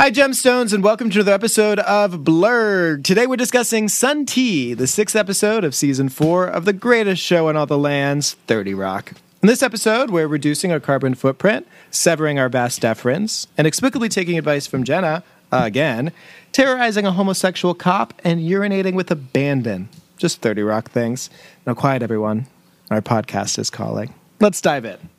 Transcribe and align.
Hi, 0.00 0.10
Gemstones, 0.10 0.72
and 0.72 0.82
welcome 0.82 1.10
to 1.10 1.18
another 1.18 1.34
episode 1.34 1.78
of 1.80 2.24
Blurred. 2.24 3.04
Today 3.04 3.26
we're 3.26 3.36
discussing 3.36 3.86
Sun 3.86 4.24
Tea, 4.24 4.72
the 4.72 4.86
sixth 4.86 5.14
episode 5.14 5.62
of 5.62 5.74
season 5.74 6.08
four 6.08 6.46
of 6.46 6.64
the 6.64 6.72
greatest 6.72 7.22
show 7.22 7.50
in 7.50 7.56
all 7.56 7.66
the 7.66 7.76
lands, 7.76 8.32
30 8.46 8.72
Rock. 8.72 9.12
In 9.42 9.46
this 9.46 9.62
episode, 9.62 10.08
we're 10.08 10.26
reducing 10.26 10.72
our 10.72 10.80
carbon 10.80 11.14
footprint, 11.14 11.68
severing 11.90 12.38
our 12.38 12.48
vast 12.48 12.80
deference, 12.80 13.46
and 13.58 13.66
explicitly 13.66 14.08
taking 14.08 14.38
advice 14.38 14.66
from 14.66 14.84
Jenna, 14.84 15.22
again, 15.52 16.12
terrorizing 16.50 17.04
a 17.04 17.12
homosexual 17.12 17.74
cop, 17.74 18.14
and 18.24 18.40
urinating 18.40 18.94
with 18.94 19.10
abandon. 19.10 19.90
Just 20.16 20.40
30 20.40 20.62
Rock 20.62 20.90
things. 20.90 21.28
Now, 21.66 21.74
quiet, 21.74 22.02
everyone. 22.02 22.46
Our 22.90 23.02
podcast 23.02 23.58
is 23.58 23.68
calling. 23.68 24.14
Let's 24.40 24.62
dive 24.62 24.86
in. 24.86 25.10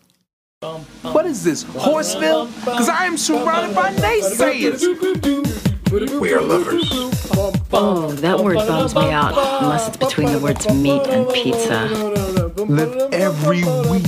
What 1.02 1.26
is 1.26 1.44
this, 1.44 1.64
Horseville? 1.64 2.46
Because 2.60 2.88
I 2.88 3.06
am 3.06 3.18
surrounded 3.18 3.76
by 3.76 3.92
naysayers. 3.96 4.84
We 6.22 6.34
are 6.34 6.42
lovers. 6.42 6.88
Oh, 7.74 8.12
that 8.18 8.40
word 8.40 8.58
bums 8.58 8.94
me 8.94 9.10
out, 9.10 9.34
unless 9.64 9.88
it's 9.88 9.98
between 9.98 10.32
the 10.32 10.38
words 10.38 10.72
meat 10.72 11.02
and 11.08 11.28
pizza. 11.34 11.88
Live 12.66 13.12
every 13.12 13.64
week 13.90 14.08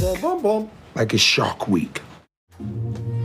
like 0.94 1.16
a 1.16 1.18
shark 1.18 1.68
week. 1.68 2.04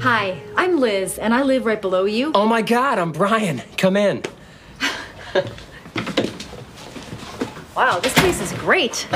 Hi, 0.00 0.40
I'm 0.56 0.80
Liz, 0.80 1.18
and 1.18 1.34
I 1.34 1.42
live 1.42 1.66
right 1.66 1.82
below 1.82 2.06
you. 2.06 2.32
Oh 2.34 2.46
my 2.46 2.62
god, 2.62 2.98
I'm 2.98 3.12
Brian. 3.12 3.60
Come 3.76 3.98
in. 3.98 4.22
Wow, 7.76 7.98
this 7.98 8.14
place 8.14 8.40
is 8.40 8.54
great. 8.54 9.06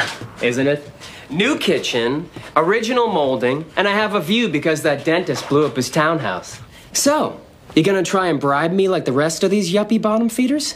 Isn't 0.42 0.66
it? 0.66 0.86
New 1.32 1.56
kitchen, 1.56 2.28
original 2.54 3.08
molding, 3.08 3.64
and 3.74 3.88
I 3.88 3.92
have 3.92 4.14
a 4.14 4.20
view 4.20 4.50
because 4.50 4.82
that 4.82 5.02
dentist 5.02 5.48
blew 5.48 5.64
up 5.64 5.76
his 5.76 5.88
townhouse. 5.88 6.60
So, 6.92 7.40
you 7.74 7.82
gonna 7.82 8.02
try 8.02 8.26
and 8.26 8.38
bribe 8.38 8.70
me 8.70 8.86
like 8.86 9.06
the 9.06 9.12
rest 9.12 9.42
of 9.42 9.50
these 9.50 9.72
yuppie 9.72 10.00
bottom 10.00 10.28
feeders? 10.28 10.74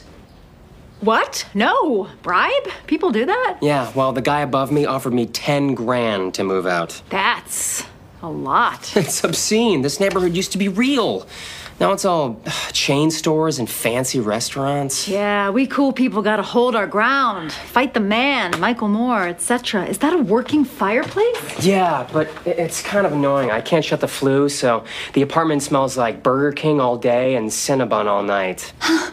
What? 1.02 1.46
No. 1.52 2.08
Bribe? 2.22 2.68
People 2.86 3.10
do 3.10 3.26
that? 3.26 3.58
Yeah, 3.60 3.92
well, 3.94 4.12
the 4.14 4.22
guy 4.22 4.40
above 4.40 4.72
me 4.72 4.86
offered 4.86 5.12
me 5.12 5.26
10 5.26 5.74
grand 5.74 6.32
to 6.34 6.42
move 6.42 6.66
out. 6.66 7.02
That's 7.10 7.84
a 8.22 8.30
lot. 8.30 8.92
It's 8.96 9.22
obscene. 9.24 9.82
This 9.82 10.00
neighborhood 10.00 10.34
used 10.34 10.52
to 10.52 10.58
be 10.58 10.68
real. 10.68 11.26
Now 11.78 11.92
it's 11.92 12.04
all 12.06 12.40
chain 12.72 13.10
stores 13.10 13.58
and 13.58 13.68
fancy 13.68 14.18
restaurants. 14.20 15.06
yeah, 15.08 15.50
we 15.50 15.66
cool 15.66 15.92
people 15.92 16.22
gotta 16.22 16.42
hold 16.42 16.74
our 16.74 16.86
ground. 16.86 17.52
Fight 17.52 17.92
the 17.94 18.00
man, 18.00 18.58
Michael 18.58 18.88
Moore, 18.88 19.28
etc. 19.28 19.84
Is 19.86 19.98
that 19.98 20.12
a 20.12 20.18
working 20.18 20.64
fireplace? 20.64 21.36
Yeah, 21.64 22.08
but 22.12 22.30
it's 22.46 22.82
kind 22.82 23.06
of 23.06 23.12
annoying. 23.12 23.50
I 23.50 23.60
can't 23.60 23.84
shut 23.84 24.00
the 24.00 24.08
flue, 24.08 24.48
so 24.48 24.84
the 25.12 25.22
apartment 25.22 25.62
smells 25.62 25.96
like 25.96 26.22
Burger 26.22 26.52
King 26.52 26.80
all 26.80 26.96
day 26.96 27.34
and 27.36 27.50
Cinnabon 27.50 28.06
all 28.06 28.22
night. 28.22 28.72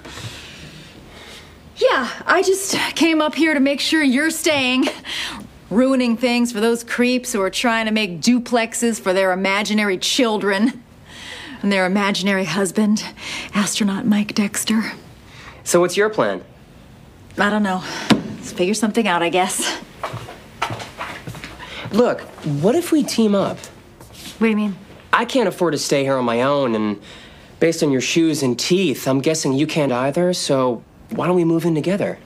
Yeah, 1.75 2.08
I 2.28 2.44
just 2.44 2.75
came 2.95 3.19
up 3.19 3.34
here 3.34 3.53
to 3.56 3.59
make 3.59 3.80
sure 3.80 4.02
you're 4.03 4.30
staying. 4.30 4.86
Ruining 5.72 6.16
things 6.16 6.52
for 6.52 6.59
those 6.61 6.84
creeps 6.84 7.34
who 7.34 7.41
are 7.41 7.50
trying 7.50 7.88
to 7.88 7.91
make 7.91 8.22
duplexes 8.22 9.02
for 9.02 9.11
their 9.11 9.31
imaginary 9.31 9.97
children. 9.97 10.82
And 11.64 11.72
their 11.72 11.86
imaginary 11.86 12.44
husband, 12.44 13.06
astronaut 13.56 14.06
Mike 14.06 14.36
Dexter. 14.36 14.92
So 15.64 15.80
what's 15.80 15.95
your 15.95 16.09
plan? 16.09 16.44
I 17.38 17.50
don't 17.50 17.64
know. 17.64 17.81
Let's 18.11 18.52
figure 18.52 18.73
something 18.73 19.08
out, 19.08 19.23
I 19.23 19.30
guess. 19.30 19.80
Look, 21.91 22.19
what 22.61 22.75
if 22.75 22.91
we 22.91 23.02
team 23.02 23.34
up? 23.34 23.58
What 23.58 24.39
do 24.39 24.47
you 24.47 24.58
mean? 24.58 24.75
I 25.14 25.23
can't 25.23 25.47
afford 25.47 25.72
to 25.72 25.78
stay 25.78 26.03
here 26.03 26.17
on 26.17 26.25
my 26.25 26.41
own, 26.41 26.75
and 26.75 27.02
based 27.61 27.81
on 27.81 27.91
your 27.91 28.02
shoes 28.02 28.44
and 28.44 28.59
teeth, 28.59 29.08
I'm 29.08 29.22
guessing 29.22 29.53
you 29.53 29.66
can't 29.66 29.91
either, 29.94 30.34
so 30.34 30.84
why 31.11 31.28
don't 31.28 31.36
we 31.38 31.45
move 31.45 31.64
in 31.66 31.75
together? 31.75 32.19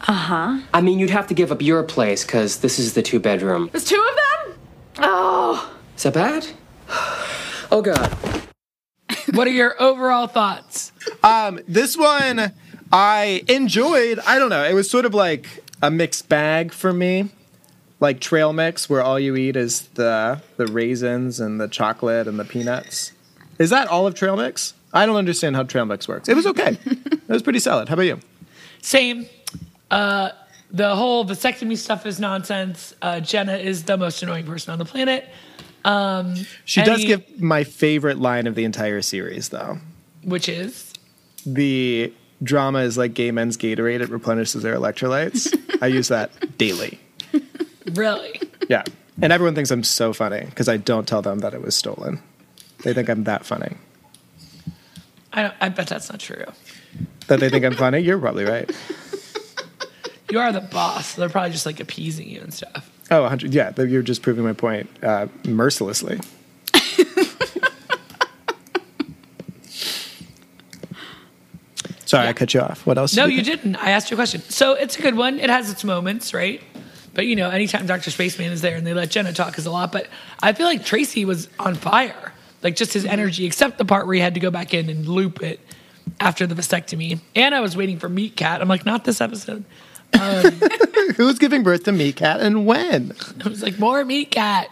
Uh 0.00 0.12
huh. 0.12 0.60
I 0.74 0.80
mean, 0.80 0.98
you'd 0.98 1.10
have 1.10 1.28
to 1.28 1.34
give 1.34 1.52
up 1.52 1.62
your 1.62 1.84
place, 1.84 2.24
because 2.24 2.58
this 2.58 2.80
is 2.80 2.94
the 2.94 3.02
two 3.02 3.20
bedroom. 3.20 3.68
There's 3.70 3.84
two 3.84 4.00
of 4.00 4.16
them? 4.16 4.58
Oh. 4.98 5.76
Is 5.96 6.02
that 6.02 6.14
bad? 6.14 6.46
Oh, 7.70 7.82
God. 7.82 8.37
What 9.34 9.46
are 9.46 9.52
your 9.52 9.80
overall 9.80 10.26
thoughts? 10.26 10.92
Um, 11.22 11.60
this 11.68 11.96
one 11.96 12.52
I 12.90 13.42
enjoyed. 13.46 14.18
I 14.20 14.38
don't 14.38 14.48
know. 14.48 14.64
It 14.64 14.72
was 14.72 14.90
sort 14.90 15.04
of 15.04 15.12
like 15.12 15.62
a 15.82 15.90
mixed 15.90 16.28
bag 16.28 16.72
for 16.72 16.92
me, 16.92 17.28
like 18.00 18.20
trail 18.20 18.54
mix, 18.54 18.88
where 18.88 19.02
all 19.02 19.20
you 19.20 19.36
eat 19.36 19.54
is 19.54 19.82
the 19.88 20.40
the 20.56 20.66
raisins 20.66 21.40
and 21.40 21.60
the 21.60 21.68
chocolate 21.68 22.26
and 22.26 22.38
the 22.38 22.44
peanuts. 22.44 23.12
Is 23.58 23.70
that 23.70 23.88
all 23.88 24.06
of 24.06 24.14
trail 24.14 24.36
mix? 24.36 24.72
I 24.94 25.04
don't 25.04 25.16
understand 25.16 25.56
how 25.56 25.64
trail 25.64 25.84
mix 25.84 26.08
works. 26.08 26.28
It 26.28 26.34
was 26.34 26.46
okay. 26.46 26.78
it 26.86 27.28
was 27.28 27.42
pretty 27.42 27.58
solid. 27.58 27.88
How 27.88 27.94
about 27.94 28.06
you? 28.06 28.20
Same. 28.80 29.26
Uh, 29.90 30.30
the 30.70 30.96
whole 30.96 31.24
vasectomy 31.24 31.76
stuff 31.76 32.06
is 32.06 32.18
nonsense. 32.18 32.94
Uh, 33.02 33.20
Jenna 33.20 33.56
is 33.56 33.84
the 33.84 33.96
most 33.96 34.22
annoying 34.22 34.46
person 34.46 34.72
on 34.72 34.78
the 34.78 34.84
planet. 34.84 35.28
Um, 35.88 36.34
She 36.64 36.82
does 36.82 36.98
any- 37.00 37.06
give 37.06 37.40
my 37.40 37.64
favorite 37.64 38.18
line 38.18 38.46
of 38.46 38.54
the 38.54 38.64
entire 38.64 39.00
series, 39.02 39.48
though. 39.48 39.78
which 40.22 40.48
is 40.48 40.92
The 41.46 42.12
drama 42.42 42.80
is 42.80 42.98
like 42.98 43.14
gay 43.14 43.30
men's 43.30 43.56
Gatorade. 43.56 44.00
It 44.00 44.10
replenishes 44.10 44.62
their 44.62 44.76
electrolytes. 44.76 45.52
I 45.82 45.86
use 45.86 46.08
that 46.08 46.56
daily. 46.58 47.00
really. 47.92 48.40
Yeah. 48.68 48.84
And 49.22 49.32
everyone 49.32 49.54
thinks 49.54 49.70
I'm 49.70 49.82
so 49.82 50.12
funny 50.12 50.44
because 50.44 50.68
I 50.68 50.76
don't 50.76 51.08
tell 51.08 51.22
them 51.22 51.38
that 51.40 51.54
it 51.54 51.62
was 51.62 51.74
stolen. 51.74 52.22
They 52.84 52.92
think 52.94 53.08
I'm 53.08 53.24
that 53.24 53.44
funny. 53.44 53.76
I, 55.32 55.42
don't, 55.42 55.54
I 55.60 55.68
bet 55.70 55.88
that's 55.88 56.10
not 56.10 56.20
true. 56.20 56.44
That 57.26 57.40
they 57.40 57.48
think 57.48 57.64
I'm 57.64 57.74
funny? 57.74 57.98
You're 58.00 58.18
probably 58.18 58.44
right. 58.44 58.70
You 60.30 60.38
are 60.40 60.52
the 60.52 60.60
boss. 60.60 61.14
They're 61.14 61.30
probably 61.30 61.52
just 61.52 61.64
like 61.64 61.80
appeasing 61.80 62.28
you 62.28 62.42
and 62.42 62.52
stuff. 62.52 62.90
Oh, 63.10 63.22
100. 63.22 63.54
Yeah, 63.54 63.72
you're 63.80 64.02
just 64.02 64.22
proving 64.22 64.44
my 64.44 64.52
point 64.52 64.88
uh, 65.02 65.28
mercilessly. 65.44 66.20
Sorry, 72.04 72.26
I 72.26 72.32
cut 72.32 72.54
you 72.54 72.60
off. 72.60 72.86
What 72.86 72.96
else? 72.96 73.14
No, 73.14 73.26
did 73.26 73.36
you 73.36 73.42
didn't. 73.42 73.76
I 73.76 73.90
asked 73.90 74.10
you 74.10 74.14
a 74.14 74.16
question. 74.16 74.40
So 74.40 74.72
it's 74.72 74.98
a 74.98 75.02
good 75.02 75.14
one. 75.14 75.38
It 75.38 75.50
has 75.50 75.70
its 75.70 75.84
moments, 75.84 76.32
right? 76.32 76.62
But 77.12 77.26
you 77.26 77.36
know, 77.36 77.50
anytime 77.50 77.84
Dr. 77.86 78.10
Spaceman 78.10 78.50
is 78.50 78.62
there 78.62 78.76
and 78.76 78.86
they 78.86 78.94
let 78.94 79.10
Jenna 79.10 79.34
talk 79.34 79.58
is 79.58 79.66
a 79.66 79.70
lot. 79.70 79.92
But 79.92 80.08
I 80.42 80.54
feel 80.54 80.64
like 80.64 80.84
Tracy 80.86 81.26
was 81.26 81.48
on 81.58 81.74
fire. 81.74 82.32
Like 82.62 82.76
just 82.76 82.94
his 82.94 83.04
energy, 83.04 83.44
except 83.44 83.76
the 83.76 83.84
part 83.84 84.06
where 84.06 84.14
he 84.14 84.20
had 84.20 84.34
to 84.34 84.40
go 84.40 84.50
back 84.50 84.72
in 84.72 84.88
and 84.88 85.06
loop 85.06 85.42
it 85.42 85.60
after 86.18 86.46
the 86.46 86.54
vasectomy. 86.54 87.20
And 87.36 87.54
I 87.54 87.60
was 87.60 87.76
waiting 87.76 87.98
for 87.98 88.08
Meat 88.08 88.36
Cat. 88.36 88.62
I'm 88.62 88.68
like, 88.68 88.86
not 88.86 89.04
this 89.04 89.20
episode. 89.20 89.64
Who's 91.16 91.38
giving 91.38 91.62
birth 91.62 91.84
to 91.84 91.92
me, 91.92 92.12
cat, 92.12 92.40
and 92.40 92.66
when? 92.66 93.12
I 93.44 93.48
was 93.48 93.62
like, 93.62 93.78
more 93.78 94.04
Meat 94.04 94.30
Cat. 94.30 94.68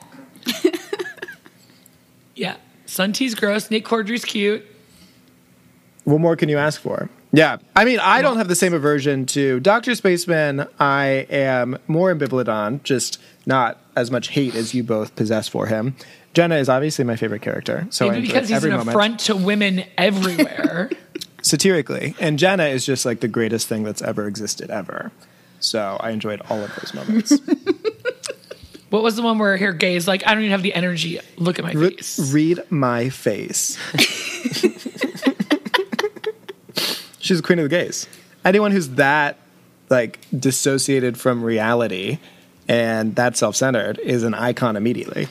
yeah. 2.35 2.57
Sun 2.87 3.13
Tea's 3.13 3.35
gross. 3.35 3.71
Nick 3.71 3.85
Corddry's 3.85 4.25
cute. 4.25 4.65
What 6.05 6.21
more 6.21 6.37
can 6.37 6.49
you 6.49 6.59
ask 6.59 6.81
for? 6.81 7.09
Yeah. 7.33 7.59
I 7.75 7.85
mean, 7.85 7.99
I 7.99 8.23
don't 8.23 8.37
have 8.37 8.49
the 8.49 8.55
same 8.55 8.73
aversion 8.73 9.27
to 9.27 9.59
Dr. 9.61 9.95
Spaceman. 9.95 10.67
I 10.79 11.27
am 11.29 11.79
more 11.89 12.15
ambivalent 12.15 12.49
on, 12.49 12.81
just 12.85 13.21
not 13.45 13.79
as 13.97 14.11
much 14.11 14.29
hate 14.29 14.55
as 14.55 14.73
you 14.73 14.85
both 14.85 15.17
possess 15.17 15.49
for 15.49 15.67
him. 15.67 15.97
Jenna 16.33 16.57
is 16.57 16.69
obviously 16.69 17.05
my 17.05 17.17
favorite 17.17 17.43
character. 17.43 17.87
So 17.91 18.07
I 18.07 18.11
Maybe 18.11 18.27
enjoyed 18.27 18.35
because 18.35 18.49
he's 18.51 18.57
every 18.57 18.71
an 18.71 18.77
moment. 18.77 18.95
affront 18.95 19.21
to 19.21 19.37
women 19.37 19.85
everywhere. 19.99 20.91
satirically. 21.43 22.15
And 22.21 22.39
Jenna 22.39 22.65
is 22.67 22.85
just 22.85 23.07
like 23.07 23.21
the 23.21 23.29
greatest 23.29 23.69
thing 23.69 23.85
that's 23.85 24.03
ever 24.03 24.27
existed 24.27 24.71
ever. 24.71 25.13
So 25.61 25.97
I 26.01 26.11
enjoyed 26.11 26.41
all 26.51 26.63
of 26.63 26.75
those 26.77 26.93
moments. 26.95 27.33
what 28.91 29.03
was 29.03 29.17
the 29.17 29.23
one 29.23 29.39
where 29.39 29.57
her 29.57 29.73
gay 29.73 29.97
is 29.97 30.07
like, 30.07 30.27
I 30.27 30.33
don't 30.35 30.43
even 30.43 30.53
have 30.53 30.63
the 30.63 30.75
energy. 30.75 31.19
Look 31.37 31.59
at 31.59 31.65
my 31.65 31.73
Re- 31.73 31.91
face. 31.97 32.33
read 32.33 32.61
my 32.71 33.09
face. 33.09 33.79
She's 37.19 37.39
the 37.39 37.43
queen 37.43 37.59
of 37.59 37.65
the 37.65 37.69
gays. 37.69 38.07
Anyone 38.45 38.71
who's 38.71 38.91
that 38.91 39.39
like 39.91 40.19
dissociated 40.39 41.19
from 41.19 41.43
reality 41.43 42.19
and 42.69 43.17
that 43.17 43.37
self-centered 43.37 43.99
is 43.99 44.23
an 44.23 44.35
icon 44.35 44.77
immediately. 44.77 45.29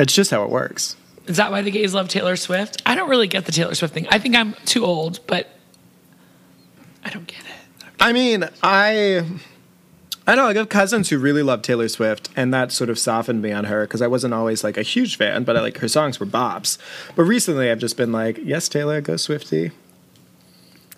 It's 0.00 0.12
just 0.14 0.30
how 0.30 0.42
it 0.44 0.50
works. 0.50 0.96
Is 1.26 1.36
that 1.36 1.52
why 1.52 1.62
the 1.62 1.70
gays 1.70 1.94
love 1.94 2.08
Taylor 2.08 2.34
Swift? 2.34 2.82
I 2.84 2.94
don't 2.96 3.08
really 3.08 3.28
get 3.28 3.44
the 3.44 3.52
Taylor 3.52 3.74
Swift 3.74 3.94
thing. 3.94 4.08
I 4.10 4.18
think 4.18 4.34
I'm 4.34 4.54
too 4.64 4.84
old, 4.84 5.20
but 5.28 5.48
I 7.04 7.10
don't 7.10 7.26
get 7.26 7.38
it. 7.40 7.51
I 8.02 8.12
mean, 8.12 8.48
I 8.64 9.24
I 10.26 10.34
know 10.34 10.46
I 10.46 10.54
have 10.54 10.68
cousins 10.68 11.08
who 11.08 11.18
really 11.18 11.44
love 11.44 11.62
Taylor 11.62 11.88
Swift, 11.88 12.30
and 12.34 12.52
that 12.52 12.72
sort 12.72 12.90
of 12.90 12.98
softened 12.98 13.42
me 13.42 13.52
on 13.52 13.66
her 13.66 13.82
because 13.84 14.02
I 14.02 14.08
wasn't 14.08 14.34
always 14.34 14.64
like 14.64 14.76
a 14.76 14.82
huge 14.82 15.16
fan, 15.16 15.44
but 15.44 15.56
I 15.56 15.60
like 15.60 15.78
her 15.78 15.86
songs 15.86 16.18
were 16.18 16.26
bops. 16.26 16.78
But 17.14 17.22
recently, 17.24 17.70
I've 17.70 17.78
just 17.78 17.96
been 17.96 18.10
like, 18.10 18.40
yes, 18.42 18.68
Taylor, 18.68 19.00
go 19.00 19.16
Swifty. 19.16 19.70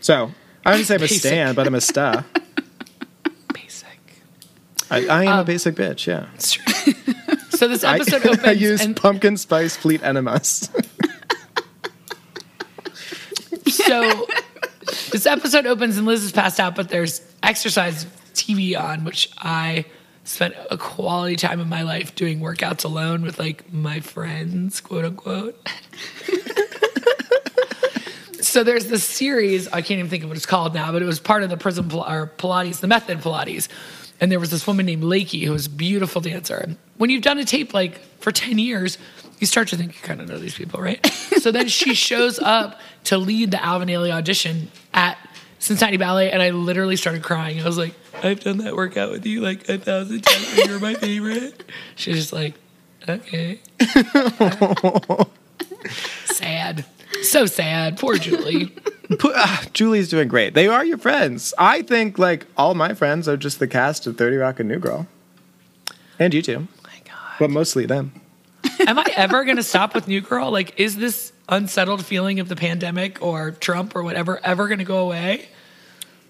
So 0.00 0.32
I 0.64 0.70
wouldn't 0.70 0.86
say 0.86 0.94
I'm 0.94 1.00
a 1.00 1.02
Basic. 1.02 1.18
stan, 1.18 1.54
but 1.54 1.66
I'm 1.66 1.74
a 1.74 1.80
star. 1.82 2.24
Basic. 3.52 3.98
I, 4.90 5.06
I 5.06 5.24
am 5.24 5.28
a 5.28 5.40
um, 5.40 5.46
basic 5.46 5.74
bitch. 5.74 6.06
Yeah, 6.06 6.28
so 7.50 7.68
this 7.68 7.84
I, 7.84 7.96
episode 7.96 8.24
opens 8.26 8.44
I 8.44 8.52
use 8.52 8.80
and 8.80 8.96
pumpkin 8.96 9.36
spice 9.36 9.76
fleet 9.76 10.02
enemas. 10.02 10.70
So 13.68 14.26
this 15.14 15.26
episode 15.26 15.64
opens 15.64 15.96
and 15.96 16.08
Liz 16.08 16.24
is 16.24 16.32
passed 16.32 16.58
out, 16.58 16.74
but 16.74 16.88
there's 16.88 17.20
exercise 17.40 18.04
TV 18.34 18.76
on, 18.76 19.04
which 19.04 19.30
I 19.38 19.84
spent 20.24 20.56
a 20.72 20.76
quality 20.76 21.36
time 21.36 21.60
of 21.60 21.68
my 21.68 21.82
life 21.82 22.16
doing 22.16 22.40
workouts 22.40 22.84
alone 22.84 23.22
with 23.22 23.38
like 23.38 23.72
my 23.72 24.00
friends, 24.00 24.80
quote 24.80 25.04
unquote. 25.04 25.70
so 28.40 28.64
there's 28.64 28.86
this 28.86 29.04
series, 29.04 29.68
I 29.68 29.82
can't 29.82 30.00
even 30.00 30.10
think 30.10 30.24
of 30.24 30.30
what 30.30 30.36
it's 30.36 30.46
called 30.46 30.74
now, 30.74 30.90
but 30.90 31.00
it 31.00 31.04
was 31.04 31.20
part 31.20 31.44
of 31.44 31.48
the 31.48 31.56
Prism 31.56 31.88
Pil- 31.88 32.02
or 32.02 32.32
Pilates, 32.36 32.80
the 32.80 32.88
Method 32.88 33.18
Pilates. 33.18 33.68
And 34.20 34.30
there 34.30 34.40
was 34.40 34.50
this 34.50 34.66
woman 34.66 34.86
named 34.86 35.02
Lakey 35.02 35.44
who 35.44 35.52
was 35.52 35.66
a 35.66 35.70
beautiful 35.70 36.20
dancer. 36.20 36.56
And 36.56 36.76
when 36.96 37.10
you've 37.10 37.22
done 37.22 37.38
a 37.38 37.44
tape 37.44 37.74
like 37.74 37.98
for 38.20 38.32
10 38.32 38.58
years, 38.58 38.98
you 39.38 39.46
start 39.46 39.68
to 39.68 39.76
think 39.76 39.94
you 39.94 40.00
kind 40.02 40.20
of 40.20 40.28
know 40.28 40.38
these 40.38 40.54
people, 40.54 40.80
right? 40.80 41.04
so 41.38 41.50
then 41.50 41.68
she 41.68 41.94
shows 41.94 42.38
up 42.38 42.80
to 43.04 43.18
lead 43.18 43.50
the 43.50 43.62
Alvin 43.62 43.88
Ailey 43.88 44.10
audition 44.10 44.70
at 44.92 45.18
Cincinnati 45.58 45.96
Ballet, 45.96 46.30
and 46.30 46.42
I 46.42 46.50
literally 46.50 46.96
started 46.96 47.22
crying. 47.22 47.60
I 47.60 47.64
was 47.64 47.78
like, 47.78 47.94
I've 48.22 48.40
done 48.40 48.58
that 48.58 48.76
workout 48.76 49.10
with 49.10 49.26
you 49.26 49.40
like 49.40 49.68
a 49.68 49.78
thousand 49.78 50.22
times, 50.22 50.66
you're 50.66 50.78
my 50.78 50.94
favorite. 50.94 51.64
She's 51.96 52.16
just 52.16 52.32
like, 52.32 52.54
okay. 53.08 53.60
sad. 56.26 56.84
So 57.22 57.46
sad. 57.46 57.98
Poor 57.98 58.16
Julie. 58.18 58.74
Ah, 59.22 59.62
Julie's 59.74 60.08
doing 60.08 60.28
great. 60.28 60.54
They 60.54 60.66
are 60.66 60.82
your 60.82 60.96
friends. 60.96 61.52
I 61.58 61.82
think 61.82 62.18
like 62.18 62.46
all 62.56 62.74
my 62.74 62.94
friends 62.94 63.28
are 63.28 63.36
just 63.36 63.58
the 63.58 63.68
cast 63.68 64.06
of 64.06 64.16
30 64.16 64.36
Rock 64.38 64.60
and 64.60 64.68
New 64.68 64.78
Girl. 64.78 65.06
And 66.18 66.32
you 66.32 66.40
too. 66.40 66.60
my 66.82 66.94
God. 67.04 67.34
But 67.38 67.50
mostly 67.50 67.84
them. 67.84 68.12
Am 68.86 68.98
I 68.98 69.04
ever 69.14 69.44
going 69.44 69.58
to 69.58 69.62
stop 69.62 69.94
with 69.94 70.08
New 70.08 70.22
Girl? 70.22 70.50
Like, 70.50 70.80
is 70.80 70.96
this 70.96 71.34
unsettled 71.50 72.02
feeling 72.04 72.40
of 72.40 72.48
the 72.48 72.56
pandemic 72.56 73.20
or 73.20 73.50
Trump 73.50 73.94
or 73.94 74.02
whatever 74.02 74.40
ever 74.42 74.68
going 74.68 74.78
to 74.78 74.84
go 74.86 74.98
away? 75.00 75.48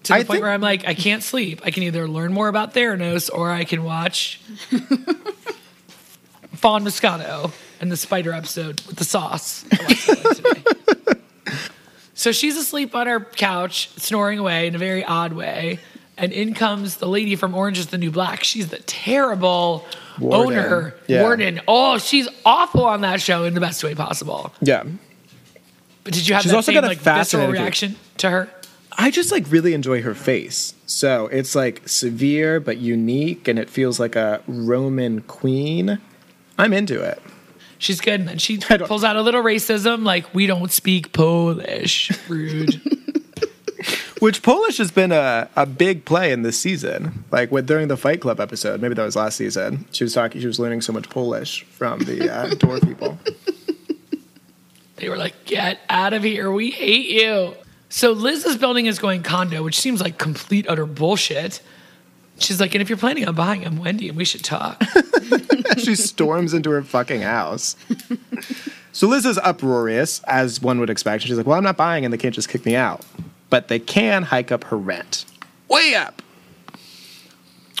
To 0.03 0.09
the 0.09 0.13
I 0.13 0.17
point 0.19 0.27
think- 0.31 0.41
where 0.43 0.51
I'm 0.51 0.61
like, 0.61 0.85
I 0.85 0.95
can't 0.95 1.23
sleep. 1.23 1.61
I 1.63 1.71
can 1.71 1.83
either 1.83 2.09
learn 2.09 2.33
more 2.33 2.49
about 2.49 2.73
Theranos 2.73 3.29
or 3.33 3.51
I 3.51 3.63
can 3.63 3.85
watch 3.85 4.41
Fawn 6.53 6.83
Moscato 6.83 7.51
and 7.85 7.91
the 7.91 7.97
spider 7.97 8.33
episode 8.33 8.81
with 8.87 8.95
the 8.95 9.03
sauce. 9.03 9.63
I 9.71 9.77
watched 9.83 10.07
that 10.07 10.23
one 10.25 11.05
today. 11.05 11.61
so 12.15 12.31
she's 12.31 12.57
asleep 12.57 12.95
on 12.95 13.05
her 13.05 13.19
couch, 13.19 13.89
snoring 13.97 14.39
away 14.39 14.65
in 14.65 14.73
a 14.73 14.79
very 14.79 15.03
odd 15.05 15.33
way. 15.33 15.77
And 16.17 16.31
in 16.33 16.55
comes 16.55 16.97
the 16.97 17.07
lady 17.07 17.35
from 17.35 17.53
Orange 17.53 17.77
is 17.77 17.87
the 17.87 17.99
New 17.99 18.09
Black. 18.09 18.43
She's 18.43 18.69
the 18.69 18.79
terrible 18.79 19.85
Warden. 20.19 20.57
owner, 20.57 20.95
Yeah. 21.07 21.21
warden. 21.21 21.61
Oh, 21.67 21.99
she's 21.99 22.27
awful 22.43 22.85
on 22.85 23.01
that 23.01 23.21
show 23.21 23.43
in 23.43 23.53
the 23.53 23.59
best 23.61 23.83
way 23.83 23.93
possible. 23.93 24.51
Yeah. 24.61 24.83
But 26.03 26.13
did 26.13 26.27
you 26.27 26.33
have 26.33 26.41
She's 26.41 26.51
that 26.53 26.55
also 26.55 26.71
same 26.71 26.81
got 26.81 26.85
a 26.85 26.87
like 26.87 26.97
visceral 26.97 27.19
fascinating- 27.43 27.51
reaction 27.61 27.95
to 28.17 28.29
her? 28.31 28.49
I 28.97 29.11
just 29.11 29.31
like 29.31 29.45
really 29.51 29.75
enjoy 29.75 30.01
her 30.01 30.15
face. 30.15 30.73
So 30.87 31.27
it's 31.27 31.53
like 31.53 31.87
severe 31.87 32.59
but 32.59 32.77
unique 32.77 33.47
and 33.47 33.59
it 33.59 33.69
feels 33.69 33.99
like 33.99 34.15
a 34.15 34.41
Roman 34.47 35.21
queen. 35.21 35.99
I'm 36.57 36.71
into 36.71 37.01
it. 37.03 37.21
She's 37.77 38.01
good, 38.01 38.19
and 38.19 38.29
then 38.29 38.37
she 38.37 38.57
pulls 38.85 39.03
out 39.03 39.15
a 39.15 39.21
little 39.21 39.43
racism, 39.43 40.03
like 40.03 40.33
we 40.33 40.47
don't 40.47 40.71
speak 40.71 41.11
Polish. 41.13 42.11
Rude. 42.27 42.81
Which 44.19 44.41
Polish 44.41 44.77
has 44.77 44.91
been 44.91 45.11
a, 45.11 45.49
a 45.55 45.65
big 45.65 46.05
play 46.05 46.31
in 46.31 46.41
this 46.41 46.57
season. 46.57 47.25
Like 47.31 47.51
with 47.51 47.67
during 47.67 47.89
the 47.89 47.97
Fight 47.97 48.21
Club 48.21 48.39
episode, 48.39 48.81
maybe 48.81 48.95
that 48.95 49.03
was 49.03 49.15
last 49.15 49.35
season. 49.35 49.85
She 49.91 50.03
was 50.03 50.13
talking. 50.13 50.41
She 50.41 50.47
was 50.47 50.59
learning 50.59 50.81
so 50.81 50.93
much 50.93 51.09
Polish 51.09 51.63
from 51.63 51.99
the 51.99 52.33
uh, 52.33 52.47
door 52.55 52.79
people. 52.79 53.19
they 54.95 55.09
were 55.09 55.17
like, 55.17 55.45
"Get 55.45 55.79
out 55.89 56.13
of 56.13 56.23
here! 56.23 56.51
We 56.51 56.71
hate 56.71 57.09
you." 57.09 57.55
So 57.89 58.13
Liz's 58.13 58.57
building 58.57 58.87
is 58.87 58.99
going 58.99 59.21
condo, 59.21 59.63
which 59.63 59.79
seems 59.79 60.01
like 60.01 60.17
complete 60.17 60.67
utter 60.67 60.85
bullshit. 60.85 61.61
She's 62.37 62.59
like, 62.59 62.75
"And 62.75 62.81
if 62.81 62.89
you're 62.89 62.97
planning 62.97 63.27
on 63.27 63.35
buying, 63.35 63.65
I'm 63.65 63.77
Wendy, 63.77 64.09
and 64.09 64.17
we 64.17 64.25
should 64.25 64.43
talk." 64.43 64.83
she 65.77 65.95
storms 65.95 66.53
into 66.53 66.69
her 66.69 66.83
fucking 66.83 67.21
house. 67.21 67.75
So 68.91 69.07
Liz 69.07 69.25
is 69.25 69.37
uproarious, 69.37 70.21
as 70.23 70.61
one 70.61 70.79
would 70.79 70.89
expect. 70.89 71.23
She's 71.23 71.37
like, 71.37 71.45
"Well, 71.45 71.57
I'm 71.57 71.63
not 71.63 71.77
buying, 71.77 72.05
and 72.05 72.13
they 72.13 72.17
can't 72.17 72.35
just 72.35 72.49
kick 72.49 72.65
me 72.65 72.75
out, 72.75 73.05
but 73.49 73.67
they 73.67 73.79
can 73.79 74.23
hike 74.23 74.51
up 74.51 74.65
her 74.65 74.77
rent, 74.77 75.25
way 75.67 75.95
up." 75.95 76.21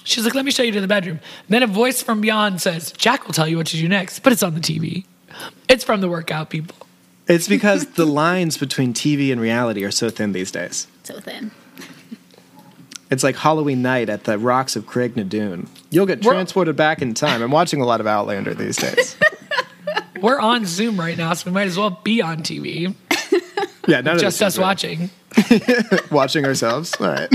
She's 0.03 0.23
like, 0.23 0.35
"Let 0.35 0.45
me 0.45 0.51
show 0.51 0.63
you 0.63 0.71
to 0.71 0.81
the 0.81 0.87
bedroom." 0.87 1.19
Then 1.49 1.63
a 1.63 1.67
voice 1.67 2.01
from 2.01 2.21
beyond 2.21 2.61
says, 2.61 2.91
"Jack 2.93 3.25
will 3.25 3.33
tell 3.33 3.47
you 3.47 3.57
what 3.57 3.67
to 3.67 3.77
do 3.77 3.87
next," 3.87 4.19
but 4.19 4.31
it's 4.31 4.43
on 4.43 4.53
the 4.55 4.61
TV. 4.61 5.05
It's 5.67 5.83
from 5.83 6.01
the 6.01 6.09
workout 6.09 6.49
people. 6.49 6.75
It's 7.27 7.47
because 7.47 7.87
the 7.87 8.05
lines 8.23 8.57
between 8.57 8.93
TV 8.93 9.31
and 9.31 9.41
reality 9.41 9.83
are 9.83 9.91
so 9.91 10.09
thin 10.09 10.31
these 10.31 10.51
days. 10.51 10.87
So 11.03 11.19
thin. 11.19 11.51
It's 13.11 13.23
like 13.23 13.35
Halloween 13.35 13.81
night 13.81 14.09
at 14.09 14.23
the 14.23 14.37
rocks 14.37 14.75
of 14.75 14.87
Craigh 14.87 15.11
na 15.15 15.23
Dun. 15.23 15.67
You'll 15.91 16.05
get 16.07 16.23
We're- 16.25 16.35
transported 16.35 16.75
back 16.75 17.01
in 17.01 17.13
time. 17.13 17.41
I'm 17.41 17.51
watching 17.51 17.81
a 17.81 17.85
lot 17.85 17.99
of 18.01 18.07
Outlander 18.07 18.53
these 18.53 18.77
days. 18.77 19.15
We're 20.21 20.39
on 20.39 20.65
Zoom 20.65 20.99
right 20.99 21.17
now, 21.17 21.33
so 21.33 21.49
we 21.49 21.53
might 21.53 21.67
as 21.67 21.77
well 21.77 21.99
be 22.03 22.21
on 22.21 22.37
TV. 22.43 22.93
Yeah, 23.87 24.01
none 24.01 24.17
Just 24.17 24.41
of 24.41 24.47
us 24.47 24.53
this 24.53 24.53
is 24.55 24.57
real. 24.57 24.67
watching. 24.67 25.09
watching 26.11 26.43
ourselves. 26.45 26.95
All 26.99 27.05
right. 27.05 27.29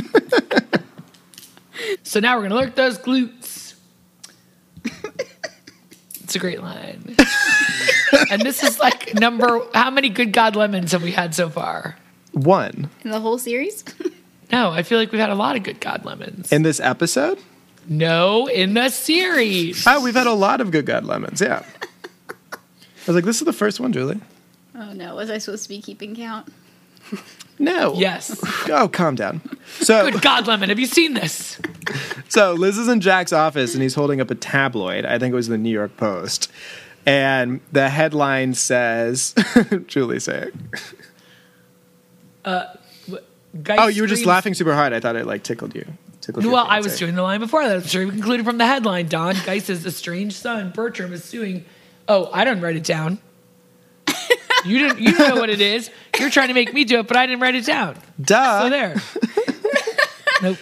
So 2.03 2.19
now 2.19 2.37
we're 2.37 2.43
gonna 2.49 2.57
lurk 2.57 2.75
those 2.75 2.99
glutes. 2.99 3.75
it's 6.21 6.35
a 6.35 6.39
great 6.41 6.61
line. 6.61 7.15
and 8.33 8.43
this 8.43 8.65
is 8.65 8.81
like 8.81 9.15
number 9.15 9.61
how 9.75 9.91
many 9.91 10.09
good 10.09 10.33
God 10.33 10.57
lemons 10.57 10.91
have 10.91 11.05
we 11.05 11.13
had 11.13 11.37
so 11.37 11.49
far? 11.49 11.97
One 12.33 12.91
In 13.05 13.11
the 13.13 13.21
whole 13.21 13.39
series? 13.39 13.85
No, 14.53 14.71
I 14.71 14.83
feel 14.83 14.99
like 14.99 15.13
we've 15.13 15.21
had 15.21 15.31
a 15.31 15.35
lot 15.35 15.57
of 15.57 15.63
good 15.63 15.81
God 15.81 16.05
lemons. 16.05 16.51
in 16.53 16.63
this 16.63 16.81
episode. 16.81 17.39
no, 17.89 18.47
in 18.49 18.75
the 18.75 18.89
series. 18.89 19.85
Oh, 19.87 20.03
we've 20.03 20.15
had 20.15 20.27
a 20.27 20.33
lot 20.33 20.61
of 20.61 20.71
good 20.71 20.87
God 20.87 21.05
lemons. 21.05 21.41
Yeah. 21.41 21.65
I 22.53 22.57
was 23.07 23.15
like, 23.17 23.25
this 23.25 23.41
is 23.41 23.45
the 23.47 23.53
first 23.53 23.81
one, 23.81 23.93
Julie. 23.93 24.21
oh 24.75 24.93
no, 24.93 25.15
was 25.17 25.31
I 25.31 25.39
supposed 25.39 25.63
to 25.65 25.69
be 25.69 25.81
keeping 25.81 26.15
count? 26.15 26.49
No. 27.59 27.95
Yes. 27.95 28.41
Oh, 28.73 28.89
calm 28.89 29.15
down. 29.17 29.41
So, 29.81 30.11
Good 30.11 30.23
God 30.23 30.47
lemon, 30.47 30.69
have 30.69 30.79
you 30.79 30.87
seen 30.87 31.15
this? 31.15 31.59
so 32.29 32.53
Liz 32.53 32.79
is 32.79 32.89
in 32.89 33.01
Jack's 33.01 33.33
office 33.33 33.75
and 33.75 33.83
he's 33.83 33.95
holding 33.95 34.21
up 34.21 34.31
a 34.31 34.35
tabloid. 34.35 35.05
I 35.05 35.19
think 35.19 35.33
it 35.33 35.35
was 35.35 35.49
the 35.49 35.59
New 35.59 35.71
York 35.71 35.97
Post. 35.97 36.51
And 37.05 37.61
the 37.73 37.89
headline 37.89 38.55
says, 38.55 39.35
Julie, 39.89 40.21
say 40.21 40.49
it. 40.49 40.55
Uh, 42.45 42.67
Guy 43.63 43.77
Oh, 43.79 43.89
you 43.89 44.03
were 44.03 44.09
just 44.09 44.27
laughing 44.27 44.55
super 44.55 44.75
hard. 44.75 44.93
I 44.93 45.01
thought 45.01 45.17
it 45.17 45.27
like 45.27 45.43
tickled 45.43 45.75
you. 45.75 45.85
Tickled 46.21 46.45
Well, 46.47 46.67
I 46.69 46.81
was 46.81 46.99
doing 46.99 47.15
the 47.15 47.23
line 47.23 47.41
before 47.41 47.67
that. 47.67 47.77
I'm 47.77 47.83
sure 47.83 48.05
we 48.05 48.13
concluded 48.13 48.45
from 48.45 48.59
the 48.59 48.67
headline. 48.67 49.09
Don 49.09 49.35
Geiss's 49.35 49.85
estranged 49.87 50.37
son, 50.37 50.71
Bertram, 50.71 51.13
is 51.13 51.25
suing. 51.25 51.65
Oh, 52.07 52.31
I 52.33 52.45
didn't 52.45 52.63
write 52.63 52.77
it 52.77 52.85
down. 52.85 53.19
you 54.65 54.79
didn't. 54.79 55.01
You 55.01 55.17
know 55.19 55.37
what 55.37 55.51
it 55.51 55.61
is. 55.61 55.91
You're 56.19 56.31
trying 56.31 56.49
to 56.49 56.55
make 56.55 56.73
me 56.73 56.85
do 56.85 57.01
it, 57.01 57.09
but 57.09 57.17
I 57.17 57.27
didn't 57.27 57.41
write 57.41 57.55
it 57.55 57.65
down. 57.67 57.97
Duh. 58.21 58.63
So 58.63 58.71
there. 58.71 58.97
nope. 60.43 60.59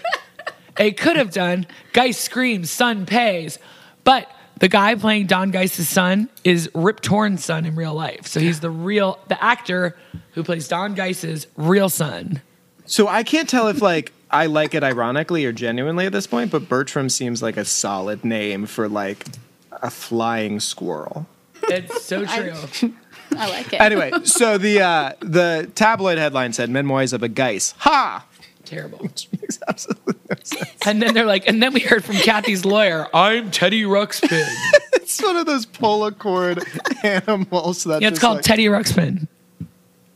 It 0.78 0.96
could 0.96 1.16
have 1.16 1.32
done. 1.32 1.66
Geiss 1.92 2.18
screams, 2.18 2.70
son 2.70 3.04
pays. 3.04 3.58
But 4.04 4.30
the 4.60 4.68
guy 4.68 4.94
playing 4.94 5.26
Don 5.26 5.50
Geiss's 5.50 5.88
son 5.88 6.28
is 6.44 6.70
Rip 6.74 7.00
Torn's 7.00 7.44
son 7.44 7.66
in 7.66 7.74
real 7.74 7.94
life. 7.94 8.26
So 8.26 8.40
he's 8.40 8.60
the 8.60 8.70
real, 8.70 9.18
the 9.28 9.42
actor 9.42 9.96
who 10.32 10.42
plays 10.44 10.68
Don 10.68 10.94
Geiss's 10.94 11.46
real 11.56 11.88
son. 11.88 12.40
So 12.88 13.06
I 13.06 13.22
can't 13.22 13.48
tell 13.48 13.68
if 13.68 13.80
like 13.80 14.12
I 14.30 14.46
like 14.46 14.74
it 14.74 14.82
ironically 14.82 15.44
or 15.44 15.52
genuinely 15.52 16.06
at 16.06 16.12
this 16.12 16.26
point, 16.26 16.50
but 16.50 16.68
Bertram 16.68 17.08
seems 17.08 17.42
like 17.42 17.56
a 17.56 17.64
solid 17.64 18.24
name 18.24 18.66
for 18.66 18.88
like 18.88 19.26
a 19.70 19.90
flying 19.90 20.58
squirrel. 20.60 21.26
It's 21.64 22.04
so 22.04 22.24
true. 22.80 22.92
I 23.36 23.48
like 23.50 23.72
it. 23.72 23.80
Anyway, 23.80 24.10
so 24.24 24.58
the 24.58 24.80
uh, 24.80 25.12
the 25.20 25.70
tabloid 25.74 26.18
headline 26.18 26.52
said 26.52 26.70
Memoirs 26.70 27.12
of 27.12 27.22
a 27.22 27.28
Geiss. 27.28 27.74
Ha! 27.78 28.24
Terrible. 28.64 28.98
Makes 29.02 29.58
absolutely 29.66 30.14
no 30.28 30.36
sense. 30.42 30.74
And 30.86 31.00
then 31.00 31.14
they're 31.14 31.24
like, 31.24 31.48
and 31.48 31.62
then 31.62 31.72
we 31.72 31.80
heard 31.80 32.04
from 32.04 32.16
Kathy's 32.16 32.66
lawyer, 32.66 33.06
I'm 33.14 33.50
Teddy 33.50 33.82
Ruxpin. 33.82 34.46
It's 35.08 35.22
one 35.22 35.36
of 35.38 35.46
those 35.46 35.64
polar 35.64 36.10
cord 36.10 36.62
animals 37.02 37.84
that 37.84 38.02
Yeah, 38.02 38.08
it's 38.08 38.18
called 38.18 38.36
like- 38.38 38.44
Teddy 38.44 38.66
Ruxpin. 38.66 39.26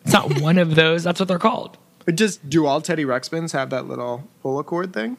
It's 0.05 0.12
not 0.12 0.38
one 0.43 0.59
of 0.59 0.75
those. 0.75 1.02
That's 1.02 1.19
what 1.19 1.29
they're 1.29 1.38
called. 1.38 1.79
Just 2.14 2.49
do 2.49 2.66
all 2.66 2.80
Teddy 2.80 3.04
Ruxpins 3.04 3.52
have 3.52 3.71
that 3.71 3.87
little 3.87 4.28
polar 4.42 4.64
cord 4.64 4.92
thing? 4.92 5.16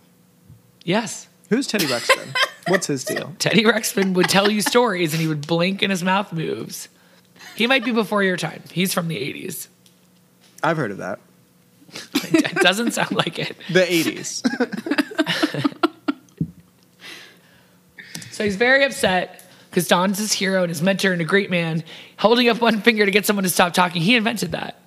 Yes. 0.84 1.28
Who's 1.50 1.68
Teddy 1.68 1.86
Ruxpin? 1.86 2.36
What's 2.68 2.88
his 2.88 3.04
deal? 3.04 3.34
Teddy 3.40 3.64
Ruxpin 3.64 4.14
would 4.14 4.30
tell 4.30 4.50
you 4.50 4.62
stories 4.62 5.14
and 5.14 5.22
he 5.22 5.28
would 5.28 5.46
blink 5.48 5.82
and 5.82 5.92
his 5.92 6.04
mouth 6.04 6.34
moves. 6.34 6.90
He 7.56 7.68
might 7.68 7.86
be 7.86 7.92
before 7.92 8.24
your 8.24 8.38
time. 8.38 8.64
He's 8.72 8.94
from 8.94 9.08
the 9.08 9.16
80s. 9.18 9.68
I've 10.64 10.78
heard 10.78 10.92
of 10.92 10.98
that. 10.98 11.20
It 12.14 12.56
doesn't 12.56 12.92
sound 12.92 13.12
like 13.12 13.38
it. 13.38 13.56
The 13.72 13.82
80s. 13.82 15.80
So 18.34 18.44
he's 18.44 18.56
very 18.56 18.84
upset 18.84 19.44
because 19.70 19.88
Don's 19.88 20.18
his 20.18 20.34
hero 20.34 20.64
and 20.64 20.70
his 20.70 20.82
mentor 20.82 21.14
and 21.14 21.22
a 21.22 21.24
great 21.24 21.52
man, 21.52 21.84
holding 22.18 22.50
up 22.50 22.60
one 22.62 22.82
finger 22.82 23.06
to 23.06 23.12
get 23.12 23.28
someone 23.28 23.44
to 23.44 23.50
stop 23.50 23.76
talking. 23.76 24.02
He 24.02 24.16
invented 24.16 24.54
that. 24.54 24.82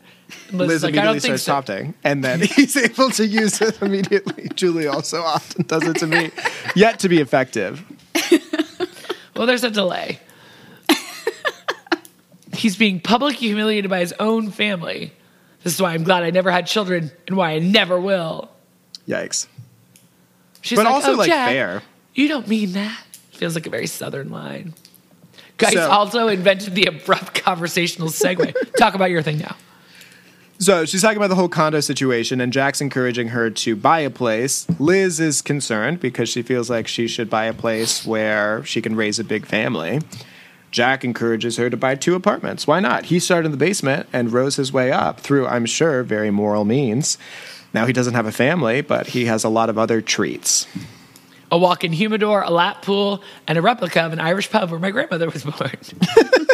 Liz 0.52 0.68
Liz 0.68 0.82
like, 0.82 0.94
I 0.94 1.02
immediately 1.02 1.20
starts 1.38 1.42
so. 1.42 1.52
taunting, 1.52 1.94
and 2.04 2.22
then 2.22 2.40
he's 2.56 2.76
able 2.76 3.10
to 3.10 3.26
use 3.26 3.60
it 3.60 3.80
immediately. 3.82 4.48
Julie 4.54 4.86
also 4.86 5.22
often 5.22 5.64
does 5.66 5.82
it 5.84 5.96
to 5.98 6.06
me, 6.06 6.30
yet 6.76 6.98
to 7.00 7.08
be 7.08 7.20
effective. 7.20 7.84
Well, 9.34 9.46
there's 9.46 9.64
a 9.64 9.70
delay. 9.70 10.18
He's 12.52 12.76
being 12.76 13.00
publicly 13.00 13.48
humiliated 13.48 13.90
by 13.90 14.00
his 14.00 14.14
own 14.18 14.50
family. 14.50 15.12
This 15.62 15.74
is 15.74 15.82
why 15.82 15.92
I'm 15.92 16.04
glad 16.04 16.22
I 16.22 16.30
never 16.30 16.50
had 16.50 16.66
children 16.66 17.10
and 17.26 17.36
why 17.36 17.50
I 17.52 17.58
never 17.58 18.00
will. 18.00 18.50
Yikes! 19.06 19.46
She's 20.62 20.78
But 20.78 20.86
like, 20.86 20.94
also, 20.94 21.12
"Oh, 21.12 21.16
like, 21.16 21.28
Jack, 21.28 21.50
fair. 21.50 21.82
You 22.14 22.28
don't 22.28 22.48
mean 22.48 22.72
that. 22.72 22.98
Feels 23.32 23.54
like 23.54 23.66
a 23.66 23.70
very 23.70 23.86
southern 23.86 24.30
line. 24.30 24.72
Guys 25.58 25.74
So- 25.74 25.90
also 25.90 26.28
invented 26.28 26.74
the 26.74 26.86
abrupt 26.86 27.34
conversational 27.42 28.08
segue. 28.08 28.54
Talk 28.76 28.94
about 28.94 29.10
your 29.10 29.22
thing 29.22 29.38
now. 29.38 29.54
So 30.58 30.86
she's 30.86 31.02
talking 31.02 31.18
about 31.18 31.28
the 31.28 31.34
whole 31.34 31.50
condo 31.50 31.80
situation, 31.80 32.40
and 32.40 32.52
Jack's 32.52 32.80
encouraging 32.80 33.28
her 33.28 33.50
to 33.50 33.76
buy 33.76 34.00
a 34.00 34.10
place. 34.10 34.66
Liz 34.80 35.20
is 35.20 35.42
concerned 35.42 36.00
because 36.00 36.30
she 36.30 36.42
feels 36.42 36.70
like 36.70 36.88
she 36.88 37.06
should 37.06 37.28
buy 37.28 37.44
a 37.44 37.52
place 37.52 38.06
where 38.06 38.64
she 38.64 38.80
can 38.80 38.96
raise 38.96 39.18
a 39.18 39.24
big 39.24 39.44
family. 39.44 40.00
Jack 40.70 41.04
encourages 41.04 41.58
her 41.58 41.68
to 41.68 41.76
buy 41.76 41.94
two 41.94 42.14
apartments. 42.14 42.66
Why 42.66 42.80
not? 42.80 43.06
He 43.06 43.18
started 43.18 43.46
in 43.46 43.52
the 43.52 43.58
basement 43.58 44.08
and 44.12 44.32
rose 44.32 44.56
his 44.56 44.72
way 44.72 44.92
up 44.92 45.20
through, 45.20 45.46
I'm 45.46 45.66
sure, 45.66 46.02
very 46.02 46.30
moral 46.30 46.64
means. 46.64 47.18
Now 47.74 47.86
he 47.86 47.92
doesn't 47.92 48.14
have 48.14 48.26
a 48.26 48.32
family, 48.32 48.80
but 48.80 49.08
he 49.08 49.26
has 49.26 49.44
a 49.44 49.48
lot 49.48 49.68
of 49.68 49.78
other 49.78 50.00
treats. 50.00 50.66
A 51.52 51.58
walk-in 51.58 51.92
humidor, 51.92 52.42
a 52.42 52.50
lap 52.50 52.82
pool, 52.82 53.22
and 53.46 53.56
a 53.56 53.62
replica 53.62 54.00
of 54.00 54.12
an 54.12 54.20
Irish 54.20 54.50
pub 54.50 54.70
where 54.70 54.80
my 54.80 54.90
grandmother 54.90 55.28
was 55.28 55.44
born. 55.44 55.70